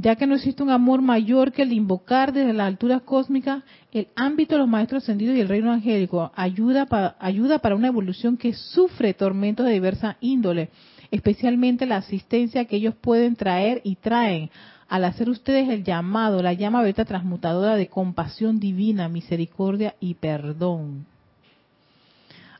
Ya 0.00 0.14
que 0.14 0.26
no 0.26 0.36
existe 0.36 0.62
un 0.62 0.70
amor 0.70 1.02
mayor 1.02 1.50
que 1.50 1.62
el 1.62 1.72
invocar 1.72 2.32
desde 2.32 2.52
las 2.52 2.68
alturas 2.68 3.02
cósmicas, 3.02 3.64
el 3.92 4.08
ámbito 4.14 4.54
de 4.54 4.60
los 4.60 4.68
maestros 4.68 5.02
ascendidos 5.02 5.36
y 5.36 5.40
el 5.40 5.48
reino 5.48 5.72
angélico 5.72 6.30
ayuda 6.36 6.86
para, 6.86 7.16
ayuda 7.18 7.58
para 7.58 7.74
una 7.74 7.88
evolución 7.88 8.36
que 8.36 8.52
sufre 8.52 9.12
tormentos 9.14 9.66
de 9.66 9.72
diversa 9.72 10.16
índole, 10.20 10.68
especialmente 11.10 11.84
la 11.84 11.96
asistencia 11.96 12.66
que 12.66 12.76
ellos 12.76 12.94
pueden 12.94 13.34
traer 13.34 13.80
y 13.82 13.96
traen 13.96 14.50
al 14.88 15.04
hacer 15.04 15.28
ustedes 15.28 15.68
el 15.68 15.84
llamado, 15.84 16.42
la 16.42 16.52
llama 16.52 16.80
violeta 16.80 17.04
transmutadora 17.04 17.76
de 17.76 17.88
compasión 17.88 18.58
divina, 18.60 19.08
misericordia 19.08 19.96
y 20.00 20.14
perdón. 20.14 21.06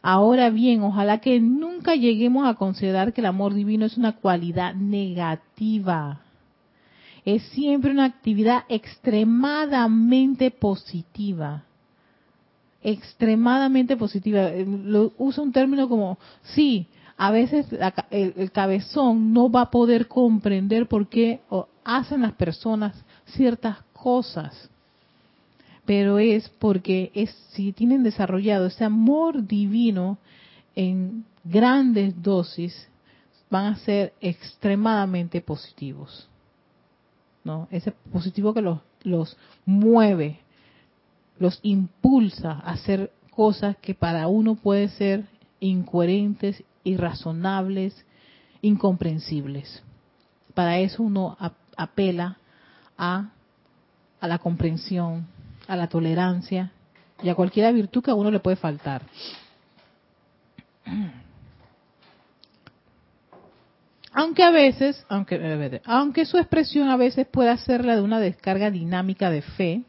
Ahora 0.02 0.50
bien, 0.50 0.82
ojalá 0.82 1.18
que 1.18 1.40
nunca 1.40 1.94
lleguemos 1.94 2.46
a 2.46 2.54
considerar 2.54 3.12
que 3.12 3.20
el 3.20 3.26
amor 3.26 3.54
divino 3.54 3.86
es 3.86 3.96
una 3.96 4.12
cualidad 4.12 4.74
negativa. 4.74 6.20
Es 7.24 7.42
siempre 7.48 7.90
una 7.90 8.04
actividad 8.04 8.64
extremadamente 8.68 10.50
positiva. 10.50 11.64
Extremadamente 12.82 13.96
positiva. 13.96 14.48
Eh, 14.50 14.64
lo 14.66 15.12
uso 15.18 15.42
un 15.42 15.52
término 15.52 15.88
como, 15.88 16.18
sí, 16.54 16.86
a 17.16 17.32
veces 17.32 17.66
el, 18.10 18.52
cabezón 18.52 19.32
no 19.32 19.50
va 19.50 19.62
a 19.62 19.70
poder 19.70 20.06
comprender 20.06 20.86
por 20.86 21.08
qué 21.08 21.40
hacen 21.84 22.22
las 22.22 22.32
personas 22.32 22.94
ciertas 23.26 23.78
cosas 23.92 24.70
pero 25.88 26.18
es 26.18 26.50
porque 26.50 27.10
es, 27.14 27.30
si 27.52 27.72
tienen 27.72 28.02
desarrollado 28.02 28.66
ese 28.66 28.84
amor 28.84 29.46
divino, 29.46 30.18
en 30.76 31.24
grandes 31.44 32.22
dosis 32.22 32.90
van 33.48 33.72
a 33.72 33.76
ser 33.76 34.12
extremadamente 34.20 35.40
positivos. 35.40 36.28
¿no? 37.42 37.68
Ese 37.70 37.92
positivo 38.12 38.52
que 38.52 38.60
los, 38.60 39.38
mueve, 39.64 40.40
los 41.38 41.58
impulsa 41.62 42.52
a 42.52 42.72
hacer 42.72 43.10
cosas 43.30 43.74
que 43.78 43.94
para 43.94 44.28
uno 44.28 44.56
puede 44.56 44.88
ser 44.88 45.24
incoherentes, 45.58 46.64
irrazonables, 46.84 48.04
incomprensibles. 48.60 49.82
Para 50.52 50.80
eso 50.80 51.02
uno 51.02 51.34
apela 51.78 52.36
a, 52.98 53.30
a 54.20 54.28
la 54.28 54.38
comprensión, 54.38 55.26
a 55.68 55.76
la 55.76 55.88
tolerancia 55.88 56.72
y 57.22 57.28
a 57.28 57.34
cualquier 57.36 57.72
virtud 57.72 58.02
que 58.02 58.10
a 58.10 58.14
uno 58.14 58.30
le 58.30 58.40
puede 58.40 58.56
faltar. 58.56 59.02
Aunque 64.12 64.42
a 64.42 64.50
veces, 64.50 65.04
aunque, 65.08 65.80
aunque 65.84 66.24
su 66.24 66.38
expresión 66.38 66.88
a 66.88 66.96
veces 66.96 67.26
pueda 67.28 67.56
ser 67.58 67.84
la 67.84 67.94
de 67.94 68.02
una 68.02 68.18
descarga 68.18 68.70
dinámica 68.70 69.30
de 69.30 69.42
fe, 69.42 69.82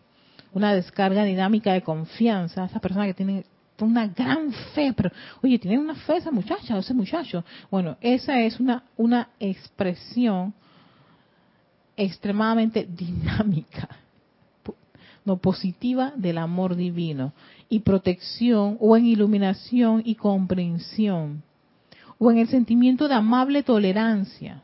una 0.54 0.74
descarga 0.74 1.24
dinámica 1.24 1.74
de 1.74 1.82
confianza, 1.82 2.66
esa 2.66 2.80
persona 2.80 3.06
que 3.06 3.14
tiene 3.14 3.46
una 3.80 4.08
gran 4.08 4.52
fe, 4.74 4.94
pero 4.96 5.12
oye, 5.42 5.58
tiene 5.58 5.80
una 5.80 5.96
fe 5.96 6.18
esa 6.18 6.32
muchacha 6.32 6.78
ese 6.78 6.94
muchacho. 6.94 7.44
Bueno, 7.72 7.98
esa 8.02 8.42
es 8.42 8.60
una, 8.60 8.84
una 8.98 9.30
expresión 9.40 10.54
extremadamente 11.96 12.86
dinámica, 12.90 13.88
positiva 15.38 16.14
del 16.16 16.38
amor 16.38 16.76
divino 16.76 17.34
y 17.70 17.80
protección 17.80 18.78
o 18.80 18.98
en 18.98 19.06
iluminación 19.06 20.02
y 20.06 20.16
comprensión 20.16 21.44
o 22.18 22.32
en 22.32 22.38
el 22.40 22.48
sentimiento 22.48 23.08
de 23.08 23.16
amable 23.16 23.64
tolerancia. 23.64 24.62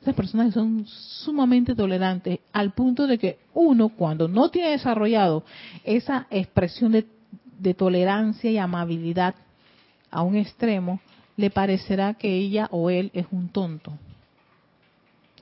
Esas 0.00 0.14
personas 0.14 0.54
son 0.54 0.86
sumamente 0.86 1.74
tolerantes 1.74 2.38
al 2.52 2.72
punto 2.72 3.06
de 3.06 3.18
que 3.18 3.38
uno 3.54 3.88
cuando 3.88 4.28
no 4.28 4.50
tiene 4.50 4.70
desarrollado 4.70 5.44
esa 5.84 6.26
expresión 6.30 7.04
de 7.58 7.74
tolerancia 7.74 8.50
y 8.50 8.58
amabilidad 8.58 9.34
a 10.10 10.22
un 10.22 10.36
extremo, 10.36 11.00
le 11.36 11.50
parecerá 11.50 12.14
que 12.14 12.32
ella 12.34 12.68
o 12.70 12.88
él 12.88 13.10
es 13.12 13.26
un 13.30 13.48
tonto 13.48 13.92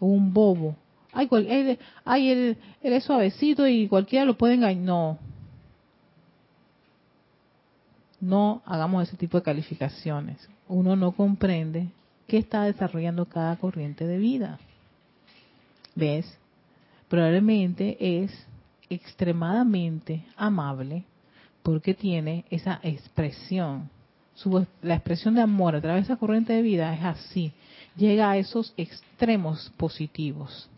o 0.00 0.06
un 0.06 0.32
bobo. 0.32 0.76
Ay, 1.14 1.28
él, 1.30 1.78
ay 2.04 2.30
él, 2.30 2.58
es 2.82 3.04
suavecito 3.04 3.66
y 3.66 3.88
cualquiera 3.88 4.24
lo 4.24 4.36
puede 4.36 4.54
engañar. 4.54 4.84
No. 4.84 5.18
No 8.20 8.62
hagamos 8.66 9.08
ese 9.08 9.16
tipo 9.16 9.38
de 9.38 9.42
calificaciones 9.42 10.48
uno 10.68 10.96
no 10.96 11.12
comprende 11.12 11.88
qué 12.26 12.38
está 12.38 12.62
desarrollando 12.62 13.26
cada 13.26 13.56
corriente 13.56 14.06
de 14.06 14.18
vida. 14.18 14.58
¿Ves? 15.94 16.38
Probablemente 17.08 17.96
es 18.22 18.46
extremadamente 18.88 20.24
amable 20.36 21.04
porque 21.62 21.94
tiene 21.94 22.44
esa 22.50 22.80
expresión. 22.82 23.90
la 24.82 24.94
expresión 24.94 25.34
de 25.34 25.42
amor 25.42 25.76
a 25.76 25.80
través 25.80 26.06
de 26.06 26.12
esa 26.12 26.18
corriente 26.18 26.52
de 26.52 26.62
vida 26.62 26.94
es 26.94 27.04
así. 27.04 27.52
Llega 27.96 28.30
a 28.30 28.36
esos 28.36 28.74
extremos 28.76 29.72
positivos. 29.76 30.68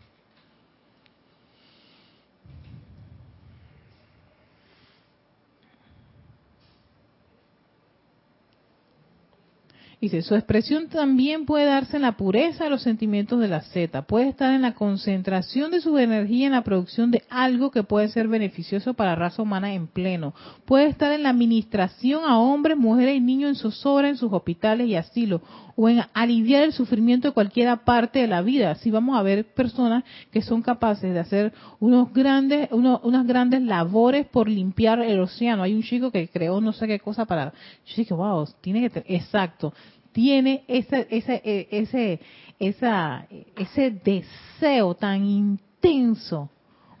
Dice, 9.99 10.21
su 10.21 10.35
expresión 10.35 10.89
también 10.89 11.47
puede 11.47 11.65
darse 11.65 11.95
en 11.95 12.03
la 12.03 12.17
pureza 12.17 12.65
de 12.65 12.69
los 12.69 12.83
sentimientos 12.83 13.39
de 13.39 13.47
la 13.47 13.61
zeta, 13.61 14.03
puede 14.03 14.29
estar 14.29 14.53
en 14.53 14.61
la 14.61 14.75
concentración 14.75 15.71
de 15.71 15.81
su 15.81 15.97
energía 15.97 16.45
en 16.45 16.51
la 16.51 16.63
producción 16.63 17.09
de 17.09 17.23
algo 17.31 17.71
que 17.71 17.81
puede 17.81 18.07
ser 18.09 18.27
beneficioso 18.27 18.93
para 18.93 19.11
la 19.11 19.15
raza 19.15 19.41
humana 19.41 19.73
en 19.73 19.87
pleno, 19.87 20.35
puede 20.65 20.85
estar 20.85 21.11
en 21.13 21.23
la 21.23 21.29
administración 21.29 22.25
a 22.25 22.37
hombres, 22.37 22.77
mujeres 22.77 23.17
y 23.17 23.21
niños 23.21 23.49
en 23.49 23.55
zozobra 23.55 24.07
en 24.07 24.17
sus 24.17 24.31
hospitales 24.31 24.87
y 24.87 24.95
asilos, 24.95 25.41
o 25.79 25.87
en 25.87 26.01
aliviar 26.13 26.63
el 26.63 26.73
sufrimiento 26.73 27.27
de 27.27 27.33
cualquier 27.35 27.77
parte 27.77 28.17
de 28.17 28.27
la 28.27 28.41
vida. 28.41 28.73
Si 28.75 28.89
vamos 28.89 29.15
a 29.15 29.21
ver 29.21 29.45
personas 29.45 30.03
que 30.31 30.41
son 30.41 30.63
capaces 30.63 31.13
de 31.13 31.19
hacer 31.19 31.53
unos 31.79 32.11
grandes, 32.11 32.67
unas 32.71 33.27
grandes 33.27 33.61
labores 33.61 34.25
por 34.25 34.49
limpiar 34.49 34.99
el 35.01 35.19
océano. 35.19 35.61
Hay 35.61 35.75
un 35.75 35.83
chico 35.83 36.09
que 36.09 36.27
creó 36.29 36.59
no 36.59 36.73
sé 36.73 36.87
qué 36.87 36.99
cosa 36.99 37.25
para, 37.25 37.53
yo 37.85 37.95
dije, 37.95 38.13
wow, 38.15 38.47
tiene 38.59 38.89
que, 38.89 39.03
exacto, 39.07 39.71
tiene 40.17 40.63
ese, 40.67 41.05
ese, 41.11 41.41
e, 41.45 41.67
ese, 41.69 42.19
esa, 42.57 43.27
ese 43.55 43.91
deseo 43.91 44.95
tan 44.95 45.23
intenso 45.23 46.49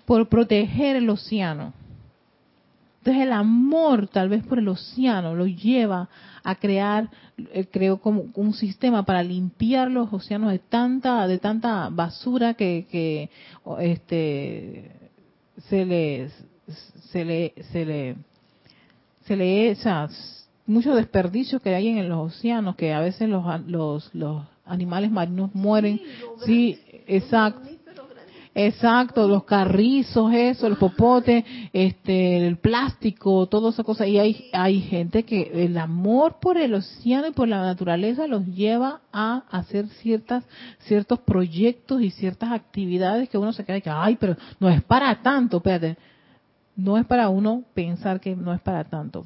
por 0.05 0.29
proteger 0.29 0.97
el 0.97 1.09
océano. 1.09 1.73
Entonces 2.99 3.23
el 3.23 3.33
amor 3.33 4.07
tal 4.07 4.29
vez 4.29 4.43
por 4.43 4.59
el 4.59 4.67
océano 4.67 5.33
lo 5.33 5.47
lleva 5.47 6.07
a 6.43 6.53
crear, 6.53 7.09
eh, 7.53 7.65
creo 7.71 7.97
como 7.97 8.25
un 8.35 8.53
sistema 8.53 9.01
para 9.01 9.23
limpiar 9.23 9.89
los 9.89 10.13
océanos 10.13 10.51
de 10.51 10.59
tanta, 10.59 11.25
de 11.25 11.39
tanta 11.39 11.89
basura 11.89 12.53
que, 12.53 12.85
que 12.91 13.31
este 13.79 14.91
se 15.69 15.85
le 15.85 16.29
se 17.11 17.25
le 17.25 17.53
se 17.71 17.83
le 17.83 18.15
se 19.25 19.35
le 19.35 19.71
esas 19.71 20.46
muchos 20.67 20.95
desperdicios 20.95 21.61
que 21.61 21.73
hay 21.73 21.87
en 21.87 22.09
los 22.09 22.33
océanos, 22.33 22.75
que 22.75 22.93
a 22.93 22.99
veces 22.99 23.29
los, 23.29 23.43
los, 23.65 24.13
los 24.13 24.43
animales 24.65 25.09
marinos 25.09 25.49
mueren. 25.55 25.99
Sí, 26.45 26.79
exacto. 27.07 27.69
Exacto, 28.59 29.27
los 29.27 29.43
carrizos, 29.43 30.33
eso, 30.33 30.67
los 30.67 30.79
popotes, 30.79 31.45
este, 31.73 32.47
el 32.47 32.57
plástico, 32.57 33.45
toda 33.45 33.69
esa 33.69 33.83
cosa. 33.83 34.07
Y 34.07 34.17
hay, 34.17 34.49
hay 34.51 34.81
gente 34.81 35.21
que 35.21 35.51
el 35.53 35.77
amor 35.77 36.37
por 36.41 36.57
el 36.57 36.73
océano 36.73 37.27
y 37.27 37.33
por 37.33 37.47
la 37.47 37.61
naturaleza 37.61 38.25
los 38.25 38.47
lleva 38.47 39.01
a 39.13 39.43
hacer 39.51 39.87
ciertas, 40.01 40.43
ciertos 40.79 41.19
proyectos 41.19 42.01
y 42.01 42.09
ciertas 42.09 42.51
actividades 42.51 43.29
que 43.29 43.37
uno 43.37 43.53
se 43.53 43.63
queda 43.63 43.79
que, 43.79 43.91
ay, 43.91 44.17
pero 44.19 44.35
no 44.59 44.69
es 44.69 44.81
para 44.81 45.21
tanto, 45.21 45.57
espérate. 45.57 45.95
No 46.75 46.97
es 46.97 47.05
para 47.05 47.29
uno 47.29 47.63
pensar 47.75 48.19
que 48.19 48.35
no 48.35 48.55
es 48.55 48.61
para 48.61 48.83
tanto 48.85 49.23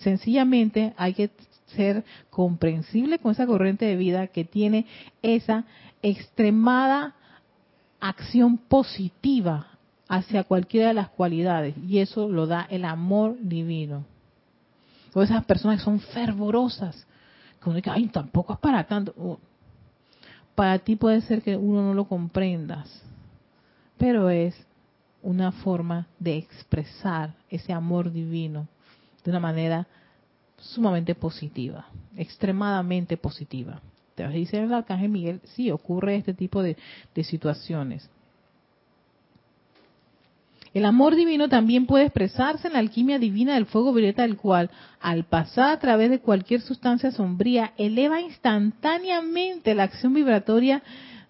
sencillamente 0.00 0.94
hay 0.96 1.14
que 1.14 1.30
ser 1.74 2.04
comprensible 2.30 3.18
con 3.18 3.32
esa 3.32 3.46
corriente 3.46 3.84
de 3.84 3.96
vida 3.96 4.28
que 4.28 4.44
tiene 4.44 4.86
esa 5.22 5.64
extremada 6.02 7.14
acción 8.00 8.58
positiva 8.58 9.68
hacia 10.08 10.44
cualquiera 10.44 10.88
de 10.88 10.94
las 10.94 11.08
cualidades 11.08 11.74
y 11.88 11.98
eso 11.98 12.28
lo 12.28 12.46
da 12.46 12.66
el 12.70 12.84
amor 12.84 13.36
divino. 13.40 14.04
O 15.14 15.22
esas 15.22 15.44
personas 15.44 15.78
que 15.78 15.84
son 15.84 15.98
fervorosas, 15.98 17.06
que 17.62 17.68
uno 17.68 17.76
dice, 17.76 17.90
ay, 17.90 18.06
tampoco 18.08 18.52
es 18.52 18.58
para 18.58 18.84
tanto. 18.84 19.14
Uh, 19.16 19.38
para 20.54 20.78
ti 20.78 20.94
puede 20.94 21.22
ser 21.22 21.42
que 21.42 21.56
uno 21.56 21.82
no 21.82 21.94
lo 21.94 22.04
comprendas, 22.04 23.02
pero 23.98 24.30
es 24.30 24.54
una 25.22 25.52
forma 25.52 26.06
de 26.18 26.36
expresar 26.36 27.34
ese 27.48 27.72
amor 27.72 28.12
divino 28.12 28.68
de 29.26 29.30
una 29.30 29.40
manera 29.40 29.86
sumamente 30.56 31.14
positiva, 31.14 31.88
extremadamente 32.16 33.16
positiva. 33.16 33.82
Te 34.14 34.26
dice 34.28 34.62
el 34.62 34.72
arcángel 34.72 35.10
Miguel, 35.10 35.40
sí, 35.44 35.70
ocurre 35.70 36.16
este 36.16 36.32
tipo 36.32 36.62
de, 36.62 36.76
de 37.14 37.24
situaciones. 37.24 38.08
El 40.72 40.84
amor 40.84 41.16
divino 41.16 41.48
también 41.48 41.86
puede 41.86 42.04
expresarse 42.04 42.68
en 42.68 42.74
la 42.74 42.78
alquimia 42.78 43.18
divina 43.18 43.54
del 43.54 43.66
fuego 43.66 43.92
violeta, 43.92 44.24
el 44.24 44.36
cual, 44.36 44.70
al 45.00 45.24
pasar 45.24 45.70
a 45.70 45.78
través 45.78 46.10
de 46.10 46.20
cualquier 46.20 46.60
sustancia 46.60 47.10
sombría, 47.10 47.72
eleva 47.78 48.20
instantáneamente 48.20 49.74
la 49.74 49.84
acción 49.84 50.14
vibratoria 50.14 50.82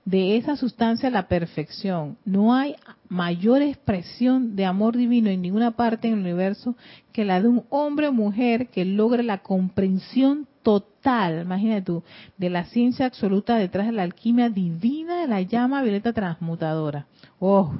de 0.06 0.36
esa 0.36 0.56
sustancia 0.56 1.10
la 1.10 1.26
perfección. 1.26 2.16
No 2.24 2.54
hay 2.54 2.76
mayor 3.08 3.60
expresión 3.60 4.54
de 4.54 4.64
amor 4.64 4.96
divino 4.96 5.28
en 5.28 5.42
ninguna 5.42 5.72
parte 5.72 6.06
en 6.06 6.14
el 6.14 6.20
universo 6.20 6.76
que 7.12 7.24
la 7.24 7.42
de 7.42 7.48
un 7.48 7.64
hombre 7.70 8.06
o 8.06 8.12
mujer 8.12 8.68
que 8.68 8.84
logre 8.84 9.24
la 9.24 9.38
comprensión 9.38 10.46
total, 10.62 11.42
imagínate 11.42 11.82
tú, 11.82 12.04
de 12.38 12.50
la 12.50 12.64
ciencia 12.66 13.06
absoluta 13.06 13.56
detrás 13.56 13.86
de 13.86 13.92
la 13.92 14.04
alquimia 14.04 14.48
divina 14.48 15.20
de 15.20 15.26
la 15.26 15.42
llama 15.42 15.82
violeta 15.82 16.12
transmutadora. 16.12 17.06
Oh, 17.40 17.74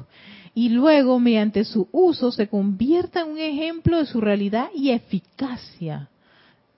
y 0.52 0.70
luego 0.70 1.20
mediante 1.20 1.64
su 1.64 1.88
uso 1.92 2.32
se 2.32 2.48
convierta 2.48 3.20
en 3.20 3.30
un 3.30 3.38
ejemplo 3.38 3.98
de 3.98 4.06
su 4.06 4.20
realidad 4.20 4.66
y 4.74 4.90
eficacia 4.90 6.08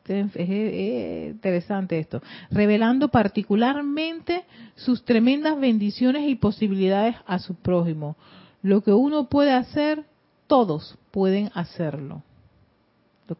es 0.08 1.30
interesante 1.30 1.98
esto, 1.98 2.22
revelando 2.50 3.08
particularmente 3.08 4.44
sus 4.74 5.04
tremendas 5.04 5.58
bendiciones 5.58 6.28
y 6.28 6.34
posibilidades 6.34 7.16
a 7.26 7.38
su 7.38 7.54
prójimo. 7.54 8.16
Lo 8.62 8.82
que 8.82 8.92
uno 8.92 9.28
puede 9.28 9.52
hacer, 9.52 10.04
todos 10.46 10.98
pueden 11.10 11.50
hacerlo. 11.54 12.22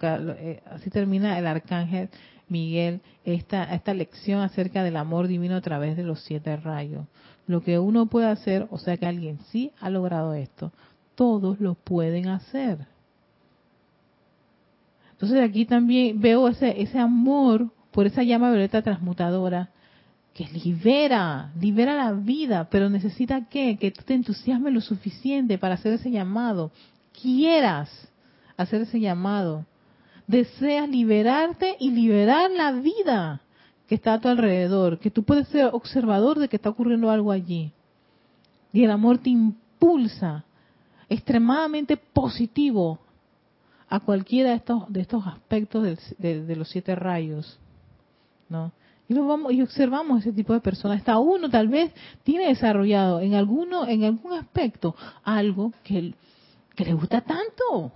Eh, 0.01 0.61
así 0.71 0.91
termina 0.91 1.39
el 1.39 1.47
arcángel 1.47 2.11
Miguel, 2.49 3.01
esta, 3.25 3.75
esta 3.75 3.95
lección 3.95 4.41
acerca 4.41 4.83
del 4.83 4.97
amor 4.97 5.29
divino 5.29 5.57
a 5.57 5.61
través 5.61 5.97
de 5.97 6.03
los 6.03 6.21
siete 6.25 6.57
rayos. 6.57 7.07
Lo 7.47 7.63
que 7.63 7.79
uno 7.79 8.07
puede 8.07 8.27
hacer, 8.27 8.67
o 8.71 8.79
sea 8.79 8.97
que 8.97 9.07
alguien 9.07 9.39
sí 9.51 9.73
ha 9.81 9.91
logrado 9.91 10.35
esto, 10.35 10.73
todos 11.15 11.61
lo 11.61 11.75
pueden 11.75 12.29
hacer. 12.29 12.87
Entonces 15.19 15.43
aquí 15.43 15.65
también 15.65 16.21
veo 16.21 16.47
ese, 16.47 16.81
ese 16.81 16.97
amor 16.97 17.73
por 17.91 18.07
esa 18.07 18.23
llama 18.23 18.51
violeta 18.51 18.83
transmutadora 18.83 19.71
que 20.33 20.47
libera, 20.47 21.51
libera 21.61 21.97
la 21.97 22.13
vida, 22.13 22.69
pero 22.71 22.89
necesita 22.89 23.47
que, 23.49 23.77
que 23.79 23.91
tú 23.91 24.03
te 24.05 24.15
entusiasmes 24.15 24.73
lo 24.73 24.81
suficiente 24.81 25.59
para 25.59 25.75
hacer 25.75 25.95
ese 25.95 26.13
llamado, 26.13 26.71
quieras 27.21 27.91
hacer 28.57 28.83
ese 28.83 29.01
llamado, 29.01 29.67
deseas 30.29 30.89
liberarte 30.89 31.75
y 31.81 31.91
liberar 31.91 32.53
la 32.53 32.71
vida 32.71 33.41
que 33.89 33.97
está 33.97 34.15
a 34.15 34.21
tu 34.21 34.29
alrededor, 34.29 35.01
que 35.01 35.11
tú 35.11 35.25
puedes 35.25 35.49
ser 35.49 35.71
observador 35.73 36.39
de 36.39 36.49
que 36.49 36.55
está 36.55 36.69
ocurriendo 36.71 37.11
algo 37.11 37.33
allí. 37.33 37.73
Y 38.73 38.85
el 38.85 38.93
amor 38.93 39.19
te 39.19 39.31
impulsa 39.31 40.45
extremadamente 41.09 41.97
positivo 41.97 43.01
a 43.89 44.01
cualquiera 44.01 44.51
de 44.51 44.57
estos, 44.57 44.93
de 44.93 45.01
estos 45.01 45.27
aspectos 45.27 45.99
de, 46.19 46.45
de 46.45 46.57
los 46.57 46.69
siete 46.69 46.95
rayos. 46.95 47.59
¿no? 48.49 48.73
Y, 49.09 49.15
lo 49.15 49.27
vamos, 49.27 49.53
y 49.53 49.63
observamos 49.63 50.21
ese 50.21 50.33
tipo 50.33 50.53
de 50.53 50.61
personas. 50.61 50.99
Hasta 50.99 51.19
uno 51.19 51.49
tal 51.49 51.69
vez 51.69 51.93
tiene 52.25 52.49
desarrollado 52.49 53.21
en, 53.21 53.35
alguno, 53.35 53.87
en 53.87 54.05
algún 54.05 54.33
aspecto 54.35 54.95
algo 55.25 55.73
que, 55.83 56.15
que 56.75 56.85
le 56.85 56.93
gusta 56.93 57.23
tanto, 57.23 57.93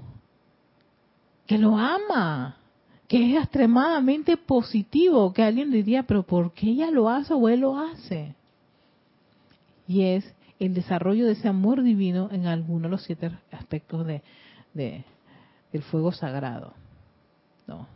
que 1.47 1.59
lo 1.59 1.76
ama, 1.76 2.57
que 3.09 3.30
es 3.30 3.43
extremadamente 3.43 4.38
positivo, 4.38 5.32
que 5.32 5.43
alguien 5.43 5.70
diría, 5.70 6.05
pero 6.05 6.22
¿por 6.22 6.53
qué 6.53 6.70
ella 6.70 6.90
lo 6.90 7.11
hace 7.11 7.34
o 7.34 7.49
él 7.49 7.61
lo 7.61 7.78
hace? 7.78 8.34
Y 9.86 10.03
es 10.05 10.34
el 10.59 10.72
desarrollo 10.72 11.26
de 11.26 11.32
ese 11.32 11.49
amor 11.49 11.82
divino 11.82 12.30
en 12.32 12.47
alguno 12.47 12.84
de 12.84 12.88
los 12.88 13.03
siete 13.03 13.32
aspectos 13.51 14.07
de, 14.07 14.22
de 14.72 15.05
del 15.73 15.83
fuego 15.83 16.12
sagrado. 16.12 16.75
¿no? 17.66 17.87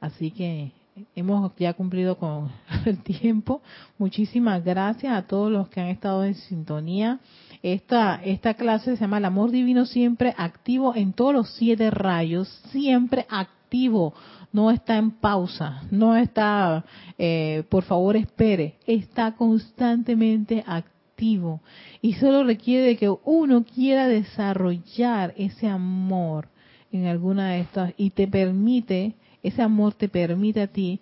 Así 0.00 0.30
que 0.30 0.72
hemos 1.14 1.52
ya 1.56 1.74
cumplido 1.74 2.16
con 2.16 2.50
el 2.84 3.02
tiempo. 3.02 3.62
Muchísimas 3.98 4.64
gracias 4.64 5.12
a 5.12 5.26
todos 5.26 5.50
los 5.50 5.68
que 5.68 5.80
han 5.80 5.88
estado 5.88 6.24
en 6.24 6.34
sintonía. 6.34 7.20
Esta, 7.62 8.20
esta 8.24 8.54
clase 8.54 8.96
se 8.96 9.00
llama 9.00 9.18
El 9.18 9.24
amor 9.24 9.50
divino 9.50 9.86
siempre 9.86 10.34
activo 10.36 10.94
en 10.94 11.12
todos 11.12 11.34
los 11.34 11.50
siete 11.54 11.90
rayos, 11.90 12.48
siempre 12.70 13.26
activo. 13.28 14.14
No 14.52 14.70
está 14.70 14.96
en 14.96 15.10
pausa, 15.10 15.82
no 15.90 16.16
está, 16.16 16.84
eh, 17.18 17.64
por 17.68 17.82
favor 17.82 18.16
espere, 18.16 18.76
está 18.86 19.32
constantemente 19.32 20.64
activo. 20.66 21.60
Y 22.00 22.14
solo 22.14 22.44
requiere 22.44 22.96
que 22.96 23.12
uno 23.24 23.64
quiera 23.64 24.06
desarrollar 24.06 25.34
ese 25.36 25.68
amor 25.68 26.48
en 26.96 27.06
alguna 27.06 27.50
de 27.50 27.60
estas 27.60 27.94
y 27.96 28.10
te 28.10 28.26
permite 28.26 29.14
ese 29.46 29.62
amor 29.62 29.94
te 29.94 30.08
permite 30.08 30.60
a 30.60 30.66
ti, 30.66 31.00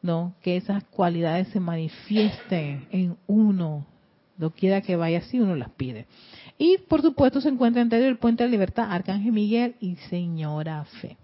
¿no? 0.00 0.34
Que 0.42 0.56
esas 0.56 0.84
cualidades 0.84 1.48
se 1.48 1.58
manifiesten 1.58 2.86
en 2.92 3.16
uno, 3.26 3.84
lo 4.38 4.50
quiera 4.50 4.80
que 4.80 4.94
vaya 4.94 5.18
así, 5.18 5.40
uno 5.40 5.56
las 5.56 5.70
pide. 5.70 6.06
Y 6.56 6.78
por 6.88 7.02
supuesto 7.02 7.40
se 7.40 7.48
encuentra 7.48 7.82
entre 7.82 8.06
el 8.06 8.18
Puente 8.18 8.44
de 8.44 8.50
Libertad, 8.50 8.92
Arcángel 8.92 9.32
Miguel 9.32 9.74
y 9.80 9.96
Señora 10.08 10.84
Fe. 11.00 11.16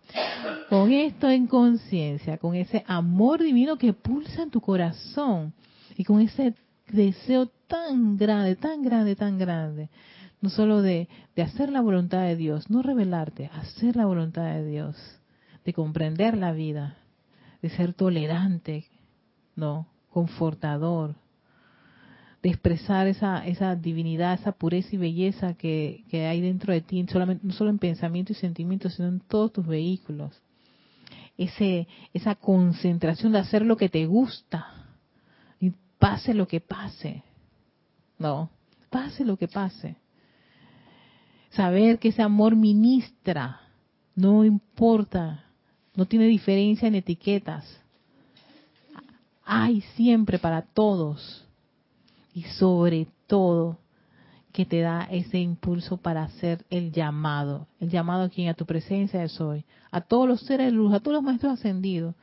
Con 0.68 0.90
esto 0.90 1.30
en 1.30 1.46
conciencia, 1.46 2.36
con 2.38 2.56
ese 2.56 2.84
amor 2.86 3.42
divino 3.42 3.78
que 3.78 3.92
pulsa 3.92 4.42
en 4.42 4.50
tu 4.50 4.60
corazón 4.60 5.52
y 5.96 6.02
con 6.02 6.20
ese 6.20 6.54
deseo 6.92 7.46
tan 7.66 8.16
grande, 8.16 8.56
tan 8.56 8.82
grande, 8.82 9.16
tan 9.16 9.38
grande, 9.38 9.90
no 10.40 10.50
solo 10.50 10.82
de, 10.82 11.08
hacer 11.36 11.70
la 11.70 11.80
voluntad 11.80 12.22
de 12.22 12.36
Dios, 12.36 12.68
no 12.70 12.82
revelarte, 12.82 13.50
hacer 13.52 13.96
la 13.96 14.06
voluntad 14.06 14.44
de 14.54 14.66
Dios 14.66 14.96
de 15.64 15.72
comprender 15.72 16.36
la 16.36 16.52
vida, 16.52 16.96
de 17.62 17.70
ser 17.70 17.92
tolerante, 17.92 18.86
no, 19.54 19.86
confortador, 20.08 21.14
de 22.42 22.48
expresar 22.48 23.06
esa, 23.06 23.46
esa 23.46 23.76
divinidad, 23.76 24.34
esa 24.34 24.52
pureza 24.52 24.88
y 24.92 24.98
belleza 24.98 25.54
que, 25.54 26.04
hay 26.12 26.40
dentro 26.40 26.72
de 26.72 26.80
ti, 26.80 27.04
solamente, 27.10 27.46
no 27.46 27.52
solo 27.52 27.70
en 27.70 27.78
pensamiento 27.78 28.32
y 28.32 28.36
sentimiento, 28.36 28.88
sino 28.88 29.08
en 29.08 29.20
todos 29.20 29.52
tus 29.52 29.66
vehículos. 29.66 30.40
Ese, 31.36 31.86
esa 32.12 32.34
concentración 32.34 33.32
de 33.32 33.38
hacer 33.38 33.64
lo 33.64 33.76
que 33.76 33.88
te 33.88 34.06
gusta, 34.06 34.79
pase 36.00 36.34
lo 36.34 36.48
que 36.48 36.60
pase. 36.60 37.22
No, 38.18 38.50
pase 38.90 39.24
lo 39.24 39.36
que 39.36 39.46
pase. 39.46 39.94
Saber 41.50 42.00
que 42.00 42.08
ese 42.08 42.22
amor 42.22 42.56
ministra, 42.56 43.60
no 44.16 44.44
importa 44.44 45.44
no 45.94 46.06
tiene 46.06 46.26
diferencia 46.26 46.88
en 46.88 46.94
etiquetas. 46.94 47.64
Hay 49.44 49.80
siempre 49.96 50.38
para 50.38 50.62
todos. 50.62 51.46
Y 52.32 52.42
sobre 52.42 53.08
todo, 53.26 53.78
que 54.52 54.64
te 54.64 54.80
da 54.80 55.02
ese 55.10 55.38
impulso 55.38 55.96
para 55.96 56.22
hacer 56.22 56.64
el 56.70 56.92
llamado. 56.92 57.66
El 57.80 57.90
llamado 57.90 58.24
a 58.24 58.28
quien 58.28 58.48
a 58.48 58.54
tu 58.54 58.64
presencia 58.64 59.22
es 59.22 59.40
hoy. 59.40 59.64
A 59.90 60.00
todos 60.00 60.28
los 60.28 60.40
seres 60.40 60.66
de 60.66 60.72
luz, 60.72 60.94
a 60.94 61.00
todos 61.00 61.14
los 61.14 61.22
maestros 61.22 61.54
ascendidos. 61.54 62.14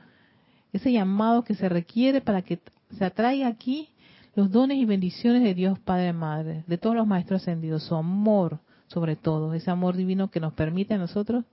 Ese 0.73 0.91
llamado 0.91 1.43
que 1.43 1.55
se 1.55 1.69
requiere 1.69 2.21
para 2.21 2.41
que 2.41 2.59
se 2.97 3.05
atraiga 3.05 3.47
aquí 3.47 3.89
los 4.35 4.51
dones 4.51 4.77
y 4.77 4.85
bendiciones 4.85 5.43
de 5.43 5.53
Dios 5.53 5.79
Padre 5.79 6.13
Madre, 6.13 6.63
de 6.67 6.77
todos 6.77 6.95
los 6.95 7.07
maestros 7.07 7.41
ascendidos, 7.41 7.83
su 7.83 7.95
amor 7.95 8.59
sobre 8.87 9.15
todo, 9.15 9.53
ese 9.53 9.69
amor 9.69 9.95
divino 9.95 10.29
que 10.29 10.39
nos 10.39 10.53
permite 10.53 10.93
a 10.93 10.97
nosotros 10.97 11.45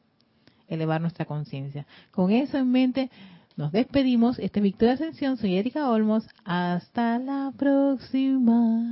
elevar 0.69 1.01
nuestra 1.01 1.25
conciencia. 1.25 1.87
Con 2.13 2.31
eso 2.31 2.59
en 2.59 2.71
mente, 2.71 3.11
nos 3.57 3.73
despedimos. 3.73 4.39
Este 4.39 4.61
es 4.61 4.65
Victoria 4.65 4.95
Ascensión, 4.95 5.37
soy 5.37 5.57
Erika 5.57 5.91
Olmos. 5.91 6.27
Hasta 6.45 7.19
la 7.19 7.53
próxima. 7.57 8.83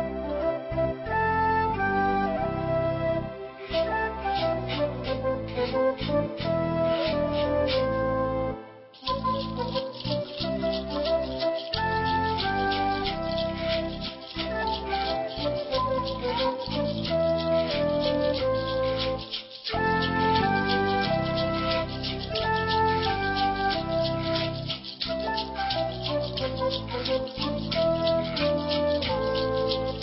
Thank 5.70 6.00
you. 6.08 6.69